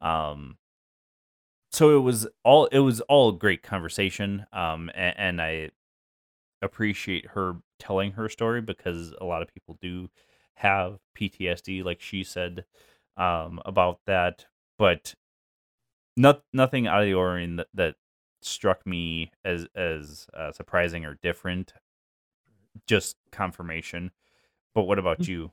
um 0.00 0.56
so 1.72 1.96
it 1.96 2.00
was 2.00 2.26
all 2.44 2.66
it 2.66 2.78
was 2.78 3.00
all 3.02 3.32
great 3.32 3.62
conversation 3.62 4.46
um 4.52 4.90
and, 4.94 5.14
and 5.18 5.42
i 5.42 5.68
appreciate 6.62 7.26
her 7.26 7.56
telling 7.78 8.12
her 8.12 8.28
story 8.28 8.60
because 8.60 9.12
a 9.20 9.24
lot 9.24 9.42
of 9.42 9.52
people 9.52 9.76
do 9.82 10.08
have 10.54 10.98
ptsd 11.18 11.84
like 11.84 12.00
she 12.00 12.24
said 12.24 12.64
um 13.16 13.60
about 13.66 14.00
that 14.06 14.46
but 14.78 15.14
not 16.16 16.42
nothing 16.52 16.86
out 16.86 17.00
of 17.00 17.06
the 17.06 17.14
ordinary 17.14 17.56
that, 17.56 17.66
that 17.74 17.94
struck 18.40 18.86
me 18.86 19.30
as 19.44 19.66
as 19.74 20.26
uh, 20.34 20.52
surprising 20.52 21.04
or 21.04 21.18
different 21.22 21.72
just 22.86 23.16
confirmation 23.32 24.10
but 24.74 24.82
what 24.82 24.98
about 24.98 25.26
you 25.26 25.50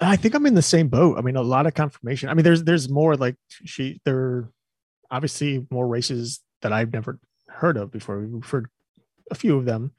I 0.00 0.16
think 0.16 0.34
I'm 0.34 0.46
in 0.46 0.54
the 0.54 0.62
same 0.62 0.88
boat. 0.88 1.18
I 1.18 1.22
mean, 1.22 1.36
a 1.36 1.42
lot 1.42 1.66
of 1.66 1.74
confirmation. 1.74 2.28
I 2.28 2.34
mean, 2.34 2.44
there's 2.44 2.62
there's 2.62 2.88
more 2.88 3.16
like 3.16 3.36
she 3.64 4.00
there 4.04 4.16
are 4.16 4.52
obviously 5.10 5.66
more 5.70 5.86
races 5.86 6.40
that 6.62 6.72
I've 6.72 6.92
never 6.92 7.18
heard 7.48 7.76
of 7.76 7.90
before. 7.90 8.20
We've 8.20 8.44
heard 8.44 8.68
a 9.30 9.34
few 9.34 9.56
of 9.56 9.64
them. 9.64 9.92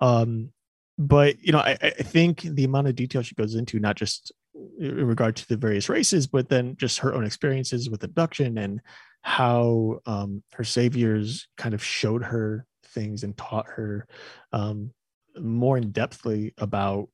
Um, 0.00 0.52
but 0.98 1.42
you 1.42 1.52
know, 1.52 1.58
I, 1.58 1.76
I 1.82 1.90
think 1.90 2.42
the 2.42 2.64
amount 2.64 2.88
of 2.88 2.96
detail 2.96 3.22
she 3.22 3.34
goes 3.34 3.54
into, 3.54 3.78
not 3.78 3.96
just 3.96 4.32
in 4.78 5.06
regard 5.06 5.36
to 5.36 5.48
the 5.48 5.56
various 5.56 5.88
races, 5.88 6.26
but 6.26 6.48
then 6.48 6.76
just 6.76 6.98
her 6.98 7.14
own 7.14 7.24
experiences 7.24 7.90
with 7.90 8.04
abduction 8.04 8.58
and 8.58 8.80
how 9.22 10.00
um, 10.06 10.42
her 10.52 10.64
saviors 10.64 11.48
kind 11.56 11.74
of 11.74 11.82
showed 11.82 12.22
her 12.22 12.66
things 12.84 13.22
and 13.22 13.36
taught 13.36 13.66
her 13.66 14.06
um, 14.52 14.92
more 15.38 15.76
in 15.76 15.92
depthly 15.92 16.52
about 16.58 17.08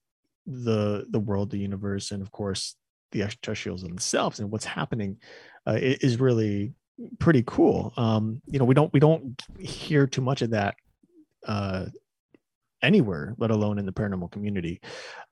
the 0.46 1.06
the 1.10 1.20
world, 1.20 1.50
the 1.50 1.58
universe, 1.58 2.10
and 2.10 2.22
of 2.22 2.30
course 2.32 2.76
the 3.12 3.22
extraterrestrials 3.22 3.82
themselves 3.82 4.40
and 4.40 4.50
what's 4.50 4.64
happening 4.64 5.18
uh, 5.66 5.78
is 5.78 6.18
really 6.18 6.74
pretty 7.18 7.42
cool. 7.46 7.92
Um, 7.96 8.40
you 8.46 8.58
know, 8.58 8.64
we 8.64 8.74
don't 8.74 8.92
we 8.92 9.00
don't 9.00 9.40
hear 9.58 10.06
too 10.06 10.20
much 10.20 10.42
of 10.42 10.50
that 10.50 10.74
uh, 11.46 11.86
anywhere, 12.82 13.34
let 13.38 13.50
alone 13.50 13.78
in 13.78 13.86
the 13.86 13.92
paranormal 13.92 14.30
community. 14.30 14.80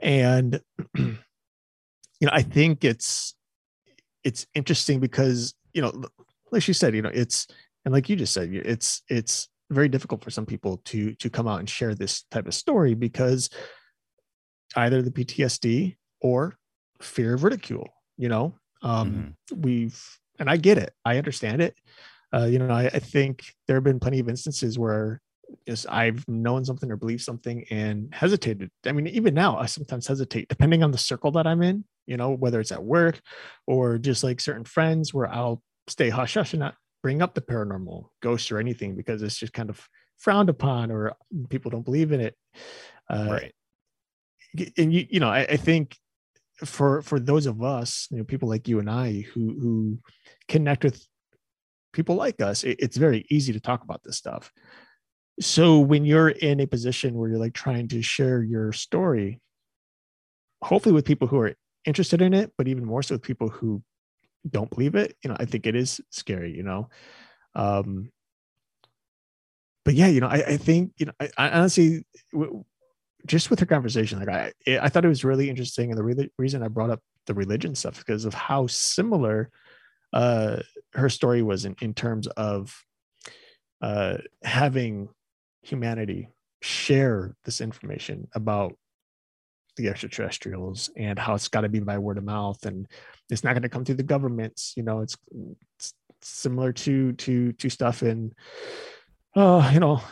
And 0.00 0.60
you 2.20 2.26
know, 2.26 2.32
I 2.32 2.42
think 2.42 2.84
it's 2.84 3.34
it's 4.22 4.46
interesting 4.54 5.00
because 5.00 5.54
you 5.72 5.82
know, 5.82 6.04
like 6.52 6.62
she 6.62 6.72
said, 6.72 6.94
you 6.94 7.02
know, 7.02 7.10
it's 7.12 7.46
and 7.84 7.92
like 7.92 8.08
you 8.08 8.16
just 8.16 8.34
said, 8.34 8.50
it's 8.52 9.02
it's 9.08 9.48
very 9.70 9.88
difficult 9.88 10.22
for 10.22 10.30
some 10.30 10.46
people 10.46 10.78
to 10.84 11.14
to 11.14 11.30
come 11.30 11.48
out 11.48 11.60
and 11.60 11.68
share 11.68 11.94
this 11.94 12.24
type 12.30 12.46
of 12.46 12.54
story 12.54 12.94
because 12.94 13.48
either 14.76 15.02
the 15.02 15.10
PTSD 15.10 15.96
or 16.20 16.56
fear 17.00 17.34
of 17.34 17.44
ridicule. 17.44 17.88
You 18.16 18.28
know, 18.28 18.54
um, 18.82 19.34
we've 19.54 19.98
and 20.38 20.50
I 20.50 20.58
get 20.58 20.78
it, 20.78 20.92
I 21.04 21.16
understand 21.16 21.62
it. 21.62 21.74
Uh, 22.32 22.44
you 22.44 22.58
know, 22.58 22.70
I, 22.70 22.84
I 22.86 22.98
think 22.98 23.44
there 23.66 23.76
have 23.76 23.84
been 23.84 23.98
plenty 23.98 24.20
of 24.20 24.28
instances 24.28 24.78
where 24.78 25.20
is 25.66 25.86
I've 25.86 26.26
known 26.28 26.64
something 26.64 26.90
or 26.90 26.96
believed 26.96 27.22
something 27.22 27.64
and 27.70 28.12
hesitated. 28.14 28.70
I 28.86 28.92
mean, 28.92 29.06
even 29.08 29.34
now, 29.34 29.58
I 29.58 29.66
sometimes 29.66 30.06
hesitate 30.06 30.48
depending 30.48 30.82
on 30.82 30.90
the 30.90 30.98
circle 30.98 31.30
that 31.32 31.46
I'm 31.46 31.62
in, 31.62 31.84
you 32.06 32.16
know, 32.16 32.30
whether 32.30 32.60
it's 32.60 32.72
at 32.72 32.82
work 32.82 33.20
or 33.66 33.98
just 33.98 34.24
like 34.24 34.40
certain 34.40 34.64
friends 34.64 35.12
where 35.14 35.32
I'll 35.32 35.62
stay 35.88 36.08
hush 36.10 36.34
hush 36.34 36.52
and 36.52 36.60
not 36.60 36.74
bring 37.02 37.22
up 37.22 37.34
the 37.34 37.40
paranormal, 37.40 38.06
ghosts, 38.22 38.50
or 38.50 38.58
anything 38.58 38.94
because 38.94 39.22
it's 39.22 39.38
just 39.38 39.52
kind 39.52 39.70
of 39.70 39.86
frowned 40.18 40.50
upon 40.50 40.90
or 40.90 41.14
people 41.48 41.70
don't 41.70 41.84
believe 41.84 42.12
in 42.12 42.20
it. 42.20 42.34
Uh, 43.08 43.26
right 43.30 43.54
and 44.76 44.92
you, 44.92 45.06
you 45.10 45.20
know, 45.20 45.28
I, 45.28 45.40
I 45.40 45.56
think 45.56 45.96
for 46.64 47.02
for 47.02 47.18
those 47.18 47.46
of 47.46 47.62
us, 47.62 48.08
you 48.10 48.18
know, 48.18 48.24
people 48.24 48.48
like 48.48 48.68
you 48.68 48.78
and 48.80 48.90
I 48.90 49.24
who 49.32 49.56
who 49.60 49.98
connect 50.48 50.84
with 50.84 51.04
people 51.92 52.16
like 52.16 52.40
us, 52.40 52.64
it, 52.64 52.76
it's 52.80 52.96
very 52.96 53.26
easy 53.30 53.52
to 53.52 53.60
talk 53.60 53.82
about 53.82 54.02
this 54.02 54.16
stuff. 54.16 54.52
So 55.40 55.78
when 55.78 56.04
you're 56.04 56.28
in 56.28 56.60
a 56.60 56.66
position 56.66 57.14
where 57.14 57.30
you're 57.30 57.38
like 57.38 57.54
trying 57.54 57.88
to 57.88 58.02
share 58.02 58.42
your 58.42 58.72
story, 58.72 59.40
hopefully 60.62 60.94
with 60.94 61.06
people 61.06 61.28
who 61.28 61.38
are 61.38 61.54
interested 61.86 62.20
in 62.20 62.34
it, 62.34 62.52
but 62.58 62.68
even 62.68 62.84
more 62.84 63.02
so 63.02 63.14
with 63.14 63.22
people 63.22 63.48
who 63.48 63.82
don't 64.48 64.70
believe 64.70 64.94
it, 64.94 65.16
you 65.22 65.30
know, 65.30 65.36
I 65.38 65.46
think 65.46 65.66
it 65.66 65.74
is 65.74 66.00
scary, 66.10 66.54
you 66.54 66.62
know. 66.62 66.88
Um, 67.54 68.10
but 69.84 69.94
yeah, 69.94 70.08
you 70.08 70.20
know, 70.20 70.28
I, 70.28 70.42
I 70.46 70.56
think, 70.58 70.92
you 70.98 71.06
know, 71.06 71.12
I, 71.18 71.30
I 71.38 71.48
honestly, 71.50 72.04
w- 72.32 72.64
just 73.26 73.48
with 73.48 73.60
her 73.60 73.66
conversation, 73.66 74.18
like 74.18 74.28
I, 74.28 74.78
I 74.78 74.88
thought 74.88 75.04
it 75.04 75.08
was 75.08 75.24
really 75.24 75.48
interesting, 75.48 75.90
and 75.90 75.98
the 75.98 76.02
re- 76.02 76.30
reason 76.38 76.62
I 76.62 76.68
brought 76.68 76.90
up 76.90 77.00
the 77.26 77.34
religion 77.34 77.74
stuff 77.74 77.98
because 77.98 78.24
of 78.24 78.34
how 78.34 78.66
similar 78.66 79.50
uh, 80.12 80.58
her 80.94 81.08
story 81.08 81.42
was 81.42 81.64
in, 81.64 81.76
in 81.80 81.94
terms 81.94 82.26
of 82.28 82.84
uh, 83.80 84.18
having 84.42 85.08
humanity 85.62 86.28
share 86.62 87.34
this 87.44 87.60
information 87.60 88.28
about 88.34 88.74
the 89.76 89.88
extraterrestrials 89.88 90.90
and 90.96 91.18
how 91.18 91.34
it's 91.34 91.48
got 91.48 91.62
to 91.62 91.68
be 91.68 91.80
by 91.80 91.98
word 91.98 92.18
of 92.18 92.24
mouth 92.24 92.64
and 92.66 92.86
it's 93.30 93.44
not 93.44 93.52
going 93.52 93.62
to 93.62 93.68
come 93.68 93.84
through 93.84 93.94
the 93.94 94.02
governments 94.02 94.74
you 94.76 94.82
know 94.82 95.00
it's, 95.00 95.16
it's 95.76 95.94
similar 96.20 96.72
to 96.72 97.12
to 97.12 97.52
to 97.52 97.70
stuff 97.70 98.02
in 98.02 98.32
uh 99.36 99.70
you 99.72 99.80
know 99.80 100.02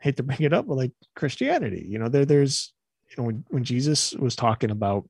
hate 0.00 0.16
to 0.16 0.22
bring 0.22 0.40
it 0.42 0.52
up 0.52 0.66
but 0.66 0.76
like 0.76 0.92
christianity 1.16 1.84
you 1.88 1.98
know 1.98 2.08
there 2.08 2.24
there's 2.24 2.72
you 3.08 3.16
know 3.18 3.24
when, 3.24 3.44
when 3.48 3.64
jesus 3.64 4.12
was 4.14 4.36
talking 4.36 4.70
about 4.70 5.08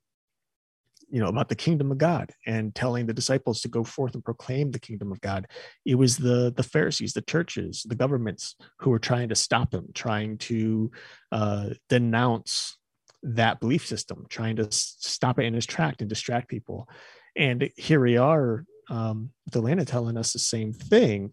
you 1.11 1.21
know 1.21 1.29
about 1.29 1.49
the 1.49 1.55
kingdom 1.55 1.91
of 1.91 1.99
god 1.99 2.31
and 2.47 2.75
telling 2.75 3.07
the 3.07 3.13
disciples 3.13 3.61
to 3.61 3.69
go 3.69 3.85
forth 3.85 4.15
and 4.15 4.25
proclaim 4.25 4.71
the 4.71 4.79
kingdom 4.79 5.11
of 5.13 5.21
god 5.21 5.47
it 5.85 5.95
was 5.95 6.17
the 6.17 6.53
the 6.57 6.63
pharisees 6.63 7.13
the 7.13 7.23
churches 7.23 7.85
the 7.89 7.95
governments 7.95 8.57
who 8.79 8.91
were 8.91 8.99
trying 8.99 9.29
to 9.29 9.35
stop 9.35 9.75
him 9.75 9.89
trying 9.95 10.39
to 10.39 10.91
uh 11.33 11.71
denounce 11.89 12.79
that 13.23 13.61
belief 13.61 13.87
system 13.87 14.25
trying 14.29 14.57
to 14.57 14.67
stop 14.71 15.39
it 15.39 15.45
in 15.45 15.55
its 15.55 15.67
track 15.67 15.97
and 16.01 16.09
distract 16.09 16.49
people 16.49 16.89
and 17.37 17.71
here 17.77 18.01
we 18.01 18.17
are 18.17 18.65
um 18.89 19.31
delana 19.51 19.87
telling 19.87 20.17
us 20.17 20.33
the 20.33 20.39
same 20.39 20.73
thing 20.73 21.33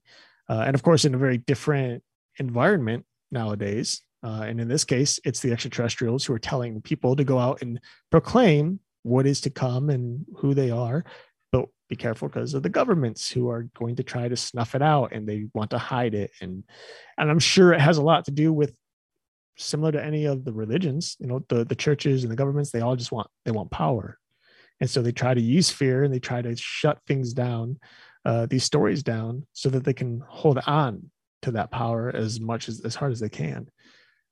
uh, 0.49 0.63
and 0.65 0.75
of 0.75 0.84
course 0.84 1.05
in 1.05 1.15
a 1.15 1.17
very 1.17 1.38
different 1.38 2.03
environment 2.39 3.05
nowadays. 3.32 4.01
Uh, 4.23 4.45
and 4.47 4.59
in 4.59 4.67
this 4.67 4.84
case, 4.84 5.19
it's 5.25 5.39
the 5.41 5.51
extraterrestrials 5.51 6.25
who 6.25 6.34
are 6.34 6.39
telling 6.39 6.82
people 6.82 7.15
to 7.15 7.23
go 7.23 7.38
out 7.38 7.61
and 7.61 7.80
proclaim 8.09 8.80
what 9.08 9.26
is 9.26 9.41
to 9.41 9.49
come 9.49 9.89
and 9.89 10.26
who 10.38 10.53
they 10.53 10.70
are. 10.70 11.05
But 11.51 11.66
be 11.89 11.95
careful 11.95 12.28
because 12.28 12.53
of 12.53 12.64
the 12.64 12.70
governments 12.70 13.30
who 13.30 13.49
are 13.49 13.64
going 13.78 13.95
to 13.95 14.03
try 14.03 14.28
to 14.28 14.36
snuff 14.36 14.76
it 14.76 14.82
out 14.82 15.14
and 15.14 15.28
they 15.28 15.47
want 15.53 15.72
to 15.72 15.78
hide 15.78 16.14
it. 16.14 16.32
And 16.41 16.64
and 17.18 17.30
I'm 17.30 17.39
sure 17.39 17.74
it 17.74 17.82
has 17.82 17.97
a 17.97 18.03
lot 18.03 18.26
to 18.26 18.32
do 18.32 18.51
with 18.51 18.76
similar 19.58 19.91
to 19.91 20.03
any 20.03 20.26
of 20.26 20.45
the 20.45 20.53
religions, 20.53 21.16
you 21.20 21.28
know, 21.28 21.43
the, 21.49 21.66
the 21.66 21.76
churches 21.76 22.24
and 22.24 22.32
the 22.32 22.36
governments, 22.36 22.72
they 22.72 22.82
all 22.82 22.95
just 22.95 23.12
want 23.12 23.30
they 23.45 23.51
want 23.51 23.72
power. 23.72 24.18
And 24.80 24.89
so 24.89 25.01
they 25.01 25.12
try 25.12 25.34
to 25.34 25.41
use 25.41 25.70
fear 25.70 26.03
and 26.03 26.14
they 26.14 26.20
try 26.20 26.41
to 26.41 26.55
shut 26.55 26.99
things 27.08 27.34
down, 27.34 27.80
uh, 28.26 28.45
these 28.45 28.64
stories 28.64 29.01
down, 29.01 29.47
so 29.53 29.70
that 29.70 29.84
they 29.84 29.93
can 29.93 30.22
hold 30.28 30.60
on 30.68 31.10
to 31.43 31.51
that 31.51 31.72
power 31.72 32.12
as 32.14 32.39
much 32.39 32.68
as 32.68 32.82
as 32.82 32.95
hard 32.95 33.12
as 33.12 33.20
they 33.20 33.30
can. 33.30 33.70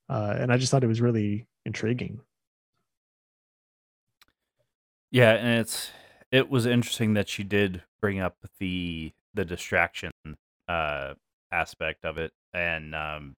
Uh, 0.09 0.36
and 0.38 0.51
I 0.51 0.57
just 0.57 0.69
thought 0.71 0.84
it 0.84 0.88
was 0.88 1.01
really 1.01 1.47
intriguing. 1.65 2.19
Yeah, 5.16 5.32
and 5.32 5.61
it's 5.61 5.91
it 6.30 6.49
was 6.49 6.66
interesting 6.66 7.13
that 7.13 7.30
she 7.30 7.43
did 7.45 7.84
bring 8.01 8.20
up 8.20 8.36
the 8.59 9.13
the 9.34 9.45
distraction 9.45 10.11
uh 10.68 11.13
aspect 11.53 12.03
of 12.03 12.18
it 12.18 12.34
and 12.53 12.93
um 12.93 13.36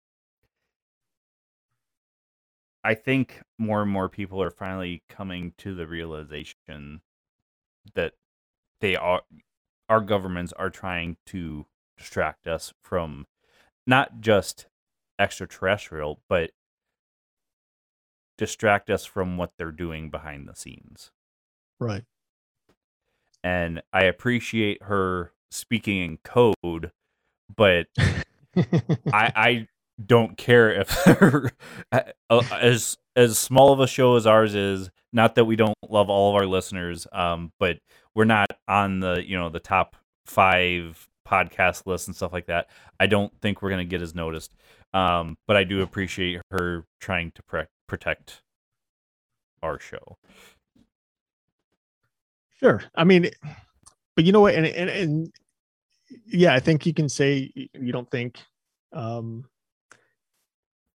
I 2.83 2.95
think 2.95 3.43
more 3.59 3.83
and 3.83 3.91
more 3.91 4.09
people 4.09 4.41
are 4.41 4.49
finally 4.49 5.03
coming 5.07 5.53
to 5.59 5.75
the 5.75 5.85
realization 5.85 7.01
that 7.93 8.13
they 8.81 8.95
are 8.95 9.21
our 9.89 10.01
governments 10.01 10.53
are 10.53 10.71
trying 10.71 11.17
to 11.27 11.67
distract 11.97 12.47
us 12.47 12.73
from 12.83 13.27
not 13.85 14.19
just 14.21 14.65
extraterrestrial 15.19 16.21
but 16.27 16.51
distract 18.35 18.89
us 18.89 19.05
from 19.05 19.37
what 19.37 19.51
they're 19.57 19.71
doing 19.71 20.09
behind 20.09 20.47
the 20.47 20.55
scenes. 20.55 21.11
Right. 21.79 22.03
And 23.43 23.81
I 23.93 24.03
appreciate 24.03 24.83
her 24.83 25.31
speaking 25.51 26.03
in 26.03 26.17
code, 26.23 26.91
but 27.55 27.87
I 27.97 28.11
I 29.13 29.67
don't 30.05 30.37
care 30.37 30.71
if 30.71 31.07
as 32.31 32.97
as 33.15 33.39
small 33.39 33.73
of 33.73 33.79
a 33.79 33.87
show 33.87 34.15
as 34.15 34.27
ours 34.27 34.55
is. 34.55 34.89
Not 35.13 35.35
that 35.35 35.45
we 35.45 35.55
don't 35.55 35.77
love 35.89 36.09
all 36.09 36.29
of 36.29 36.35
our 36.35 36.45
listeners, 36.45 37.07
um, 37.13 37.51
but 37.59 37.79
we're 38.13 38.25
not 38.25 38.47
on 38.67 38.99
the 38.99 39.23
you 39.25 39.37
know 39.37 39.49
the 39.49 39.59
top 39.59 39.95
five 40.25 41.07
podcast 41.27 41.85
lists 41.85 42.07
and 42.07 42.15
stuff 42.15 42.33
like 42.33 42.47
that. 42.47 42.69
I 42.99 43.07
don't 43.07 43.33
think 43.41 43.61
we're 43.61 43.69
gonna 43.69 43.85
get 43.85 44.01
as 44.01 44.13
noticed. 44.13 44.53
Um, 44.93 45.37
but 45.47 45.57
I 45.57 45.63
do 45.63 45.81
appreciate 45.81 46.41
her 46.51 46.85
trying 46.99 47.31
to 47.31 47.43
pre- 47.43 47.65
protect 47.87 48.41
our 49.61 49.79
show. 49.79 50.17
Sure. 52.59 52.83
I 52.95 53.03
mean, 53.03 53.29
but 54.15 54.25
you 54.25 54.31
know 54.31 54.41
what? 54.41 54.55
And, 54.55 54.65
and, 54.65 54.89
and 54.89 55.31
yeah, 56.25 56.53
I 56.53 56.59
think 56.59 56.85
you 56.85 56.93
can 56.93 57.09
say 57.09 57.51
you 57.55 57.91
don't 57.91 58.09
think 58.09 58.39
um, 58.93 59.45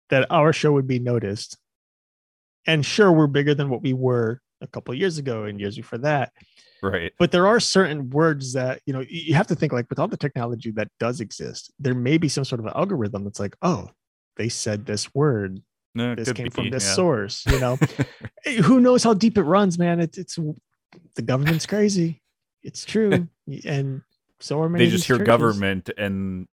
that 0.09 0.27
our 0.29 0.53
show 0.53 0.71
would 0.71 0.87
be 0.87 0.99
noticed. 0.99 1.57
And 2.67 2.85
sure, 2.85 3.11
we're 3.11 3.27
bigger 3.27 3.55
than 3.55 3.69
what 3.69 3.81
we 3.81 3.93
were 3.93 4.39
a 4.61 4.67
couple 4.67 4.93
years 4.93 5.17
ago 5.17 5.43
and 5.45 5.59
years 5.59 5.75
before 5.75 5.99
that. 5.99 6.31
Right. 6.83 7.11
But 7.19 7.31
there 7.31 7.47
are 7.47 7.59
certain 7.59 8.09
words 8.09 8.53
that, 8.53 8.81
you 8.85 8.93
know, 8.93 9.03
you 9.07 9.33
have 9.35 9.47
to 9.47 9.55
think 9.55 9.71
like 9.71 9.87
with 9.89 9.99
all 9.99 10.07
the 10.07 10.17
technology 10.17 10.71
that 10.71 10.87
does 10.99 11.21
exist, 11.21 11.71
there 11.79 11.93
may 11.93 12.17
be 12.17 12.27
some 12.27 12.43
sort 12.43 12.59
of 12.59 12.67
algorithm 12.75 13.23
that's 13.23 13.39
like, 13.39 13.55
oh, 13.61 13.89
they 14.37 14.49
said 14.49 14.85
this 14.85 15.13
word. 15.13 15.61
No, 15.93 16.15
this 16.15 16.31
came 16.31 16.45
be, 16.45 16.49
from 16.49 16.69
this 16.69 16.85
yeah. 16.85 16.93
source, 16.93 17.45
you 17.47 17.59
know. 17.59 17.77
Who 18.63 18.79
knows 18.79 19.03
how 19.03 19.13
deep 19.13 19.37
it 19.37 19.43
runs, 19.43 19.77
man? 19.77 19.99
It's 19.99 20.17
it's 20.17 20.39
the 21.15 21.21
government's 21.21 21.65
crazy. 21.65 22.21
It's 22.63 22.85
true. 22.85 23.27
and 23.65 24.01
so 24.39 24.61
are 24.61 24.69
many. 24.69 24.85
They 24.85 24.91
just 24.91 25.05
hear 25.05 25.17
churches. 25.17 25.27
government 25.27 25.89
and 25.97 26.47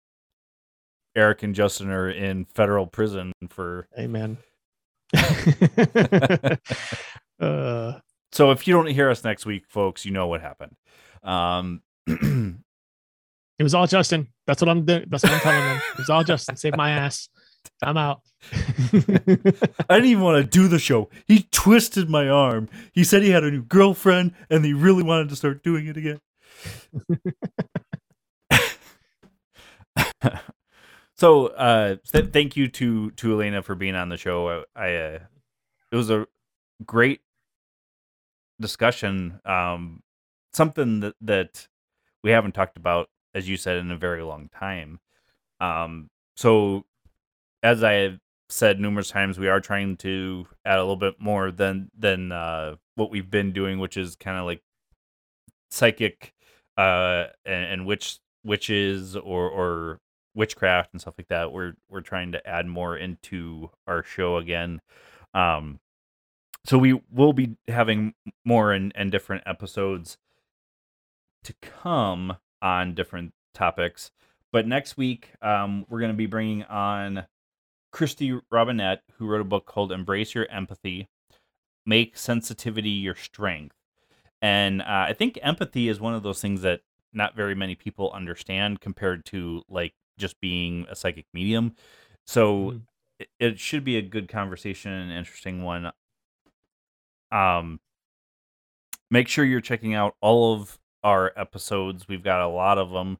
Eric 1.16 1.42
and 1.42 1.54
Justin 1.54 1.90
are 1.90 2.10
in 2.10 2.44
federal 2.46 2.86
prison 2.86 3.32
for 3.50 3.88
Amen. 3.98 4.38
uh, 7.40 7.98
So 8.32 8.50
if 8.50 8.66
you 8.66 8.74
don't 8.74 8.86
hear 8.86 9.10
us 9.10 9.24
next 9.24 9.46
week, 9.46 9.64
folks, 9.68 10.04
you 10.04 10.12
know 10.12 10.26
what 10.26 10.40
happened. 10.40 10.76
Um 11.22 11.82
it 12.06 13.62
was 13.62 13.74
all 13.74 13.86
Justin. 13.86 14.28
That's 14.46 14.62
what 14.62 14.68
I'm 14.68 14.84
doing. 14.84 15.06
That's 15.08 15.24
what 15.24 15.32
I'm 15.32 15.40
telling 15.40 15.60
them. 15.60 15.80
It 15.92 15.98
was 15.98 16.10
all 16.10 16.24
Justin. 16.24 16.56
Save 16.56 16.76
my 16.76 16.90
ass. 16.90 17.28
I'm 17.82 17.96
out. 17.96 18.22
I 18.92 18.96
didn't 18.96 20.04
even 20.06 20.22
want 20.22 20.42
to 20.42 20.44
do 20.44 20.68
the 20.68 20.78
show. 20.78 21.08
He 21.26 21.48
twisted 21.50 22.08
my 22.08 22.28
arm. 22.28 22.68
He 22.92 23.04
said 23.04 23.22
he 23.22 23.30
had 23.30 23.44
a 23.44 23.50
new 23.50 23.62
girlfriend 23.62 24.34
and 24.50 24.64
he 24.64 24.72
really 24.72 25.02
wanted 25.02 25.28
to 25.30 25.36
start 25.36 25.62
doing 25.62 25.86
it 25.86 25.96
again. 25.96 26.20
so, 31.14 31.48
uh, 31.48 31.96
th- 32.12 32.32
thank 32.32 32.56
you 32.56 32.68
to 32.68 33.10
to 33.12 33.32
Elena 33.32 33.62
for 33.62 33.74
being 33.74 33.94
on 33.94 34.08
the 34.08 34.16
show. 34.16 34.64
I, 34.76 34.84
I 34.84 34.94
uh, 34.96 35.18
it 35.92 35.96
was 35.96 36.10
a 36.10 36.26
great 36.84 37.20
discussion. 38.60 39.40
Um, 39.44 40.02
something 40.52 41.00
that 41.00 41.14
that 41.20 41.68
we 42.22 42.30
haven't 42.30 42.52
talked 42.52 42.76
about, 42.76 43.08
as 43.34 43.48
you 43.48 43.56
said, 43.56 43.76
in 43.76 43.90
a 43.90 43.96
very 43.96 44.22
long 44.22 44.48
time. 44.48 45.00
Um, 45.60 46.10
so 46.36 46.84
as 47.62 47.82
I 47.82 47.92
have 47.92 48.18
said 48.48 48.80
numerous 48.80 49.10
times, 49.10 49.38
we 49.38 49.48
are 49.48 49.60
trying 49.60 49.96
to 49.98 50.46
add 50.64 50.78
a 50.78 50.82
little 50.82 50.96
bit 50.96 51.16
more 51.20 51.50
than 51.50 51.90
than 51.96 52.32
uh, 52.32 52.76
what 52.94 53.10
we've 53.10 53.30
been 53.30 53.52
doing, 53.52 53.78
which 53.78 53.96
is 53.96 54.16
kind 54.16 54.38
of 54.38 54.44
like 54.44 54.62
psychic 55.70 56.34
uh, 56.76 57.26
and, 57.44 57.64
and 57.64 57.86
witch 57.86 58.18
witches 58.44 59.16
or 59.16 59.48
or 59.48 60.00
witchcraft 60.34 60.92
and 60.92 61.00
stuff 61.00 61.14
like 61.18 61.28
that. 61.28 61.52
We're 61.52 61.74
we're 61.90 62.00
trying 62.00 62.32
to 62.32 62.46
add 62.46 62.66
more 62.66 62.96
into 62.96 63.70
our 63.86 64.02
show 64.02 64.36
again. 64.36 64.80
Um, 65.34 65.80
so 66.64 66.78
we 66.78 67.00
will 67.10 67.32
be 67.32 67.56
having 67.66 68.14
more 68.44 68.72
and, 68.72 68.92
and 68.94 69.10
different 69.10 69.44
episodes 69.46 70.18
to 71.44 71.54
come 71.60 72.36
on 72.60 72.94
different 72.94 73.32
topics. 73.54 74.10
But 74.52 74.66
next 74.66 74.96
week, 74.96 75.30
um, 75.40 75.86
we're 75.88 76.00
going 76.00 76.12
to 76.12 76.16
be 76.16 76.26
bringing 76.26 76.64
on 76.64 77.26
Kristy 77.92 78.40
Robinett, 78.52 78.98
who 79.14 79.26
wrote 79.26 79.40
a 79.40 79.44
book 79.44 79.66
called 79.66 79.92
Embrace 79.92 80.34
Your 80.34 80.46
Empathy 80.50 81.08
Make 81.86 82.16
Sensitivity 82.18 82.90
Your 82.90 83.14
Strength. 83.14 83.74
And 84.42 84.82
uh, 84.82 85.06
I 85.08 85.14
think 85.14 85.38
empathy 85.42 85.88
is 85.88 86.00
one 86.00 86.14
of 86.14 86.22
those 86.22 86.40
things 86.40 86.62
that 86.62 86.80
not 87.12 87.34
very 87.34 87.54
many 87.54 87.74
people 87.74 88.12
understand 88.12 88.80
compared 88.80 89.24
to 89.26 89.62
like 89.68 89.94
just 90.18 90.40
being 90.40 90.86
a 90.90 90.94
psychic 90.94 91.26
medium. 91.32 91.74
So 92.26 92.72
Mhm. 92.72 92.82
it, 93.18 93.28
it 93.40 93.58
should 93.58 93.84
be 93.84 93.96
a 93.96 94.02
good 94.02 94.28
conversation 94.28 94.92
and 94.92 95.10
an 95.10 95.16
interesting 95.16 95.64
one. 95.64 95.90
Um, 97.32 97.80
make 99.10 99.28
sure 99.28 99.44
you're 99.44 99.60
checking 99.60 99.94
out 99.94 100.14
all 100.20 100.54
of 100.54 100.78
our 101.02 101.32
episodes. 101.36 102.06
We've 102.08 102.22
got 102.22 102.42
a 102.42 102.48
lot 102.48 102.78
of 102.78 102.90
them. 102.90 103.18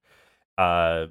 Uh, 0.56 1.06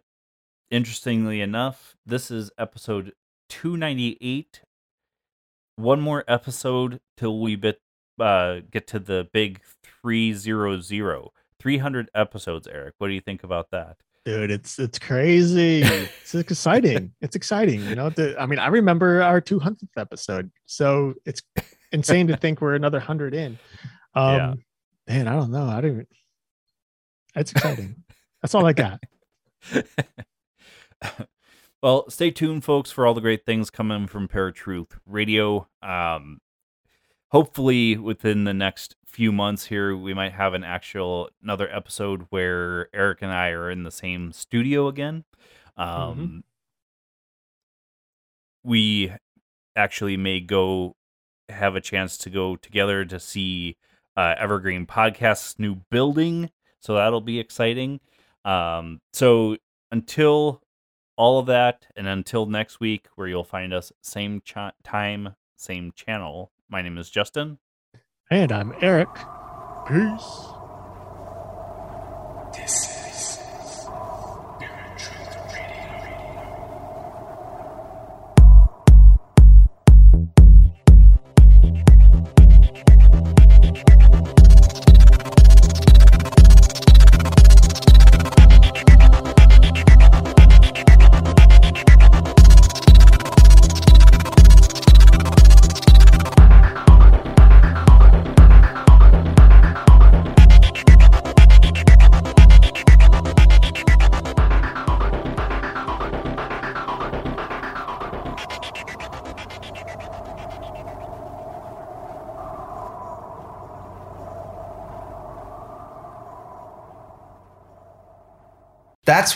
interestingly 0.69 1.41
enough, 1.41 1.95
this 2.05 2.29
is 2.29 2.51
episode 2.57 3.13
298. 3.49 4.61
One 5.75 6.01
more 6.01 6.23
episode 6.27 6.99
till 7.17 7.39
we 7.39 7.55
bit, 7.55 7.81
uh, 8.19 8.61
get 8.71 8.87
to 8.87 8.99
the 8.99 9.27
big 9.31 9.61
300. 10.01 11.29
300 11.59 12.09
episodes, 12.15 12.67
Eric. 12.67 12.95
What 12.97 13.07
do 13.07 13.13
you 13.13 13.21
think 13.21 13.43
about 13.43 13.71
that? 13.71 13.97
dude 14.25 14.51
it's 14.51 14.77
it's 14.77 14.99
crazy 14.99 15.83
it's 15.83 16.35
exciting 16.35 17.13
it's 17.21 17.37
exciting 17.37 17.81
you 17.85 17.95
know 17.95 18.09
the, 18.09 18.35
i 18.37 18.45
mean 18.45 18.59
i 18.59 18.67
remember 18.67 19.21
our 19.23 19.39
200th 19.39 19.87
episode 19.95 20.51
so 20.65 21.13
it's 21.25 21.41
insane 21.93 22.27
to 22.27 22.35
think 22.41 22.59
we're 22.59 22.75
another 22.75 22.97
100 22.97 23.33
in 23.33 23.57
um 24.15 24.35
Yeah. 24.35 24.53
man 25.07 25.27
i 25.29 25.33
don't 25.33 25.49
know 25.49 25.67
i 25.69 25.79
don't 25.79 26.05
it's 27.37 27.53
exciting 27.53 28.03
that's 28.41 28.53
all 28.53 28.65
i 28.65 28.73
got 28.73 28.99
well, 31.81 32.09
stay 32.09 32.31
tuned, 32.31 32.63
folks, 32.63 32.91
for 32.91 33.05
all 33.05 33.13
the 33.13 33.21
great 33.21 33.45
things 33.45 33.69
coming 33.69 34.07
from 34.07 34.27
Paratruth 34.27 34.97
Radio. 35.05 35.67
Um, 35.81 36.39
hopefully, 37.29 37.97
within 37.97 38.43
the 38.45 38.53
next 38.53 38.95
few 39.05 39.31
months 39.31 39.65
here, 39.65 39.95
we 39.95 40.13
might 40.13 40.33
have 40.33 40.53
an 40.53 40.63
actual 40.63 41.29
another 41.41 41.69
episode 41.73 42.27
where 42.29 42.89
Eric 42.93 43.21
and 43.21 43.31
I 43.31 43.49
are 43.49 43.69
in 43.71 43.83
the 43.83 43.91
same 43.91 44.31
studio 44.31 44.87
again. 44.87 45.23
Um, 45.77 46.43
We 48.63 49.13
actually 49.75 50.17
may 50.17 50.41
go 50.41 50.95
have 51.47 51.75
a 51.75 51.81
chance 51.81 52.17
to 52.17 52.29
go 52.29 52.55
together 52.57 53.05
to 53.05 53.19
see 53.19 53.77
uh, 54.17 54.35
Evergreen 54.37 54.85
Podcast's 54.85 55.57
new 55.57 55.75
building, 55.89 56.49
so 56.81 56.95
that'll 56.95 57.21
be 57.21 57.39
exciting. 57.39 58.01
Um, 58.43 58.99
so 59.13 59.57
until 59.91 60.61
all 61.17 61.39
of 61.39 61.47
that. 61.47 61.87
And 61.95 62.07
until 62.07 62.45
next 62.45 62.79
week, 62.79 63.07
where 63.15 63.27
you'll 63.27 63.43
find 63.43 63.73
us 63.73 63.91
same 64.01 64.41
ch- 64.41 64.55
time, 64.83 65.35
same 65.57 65.91
channel. 65.91 66.51
My 66.69 66.81
name 66.81 66.97
is 66.97 67.09
Justin. 67.09 67.57
And 68.29 68.51
I'm 68.51 68.73
Eric. 68.81 69.09
Peace. 69.87 70.53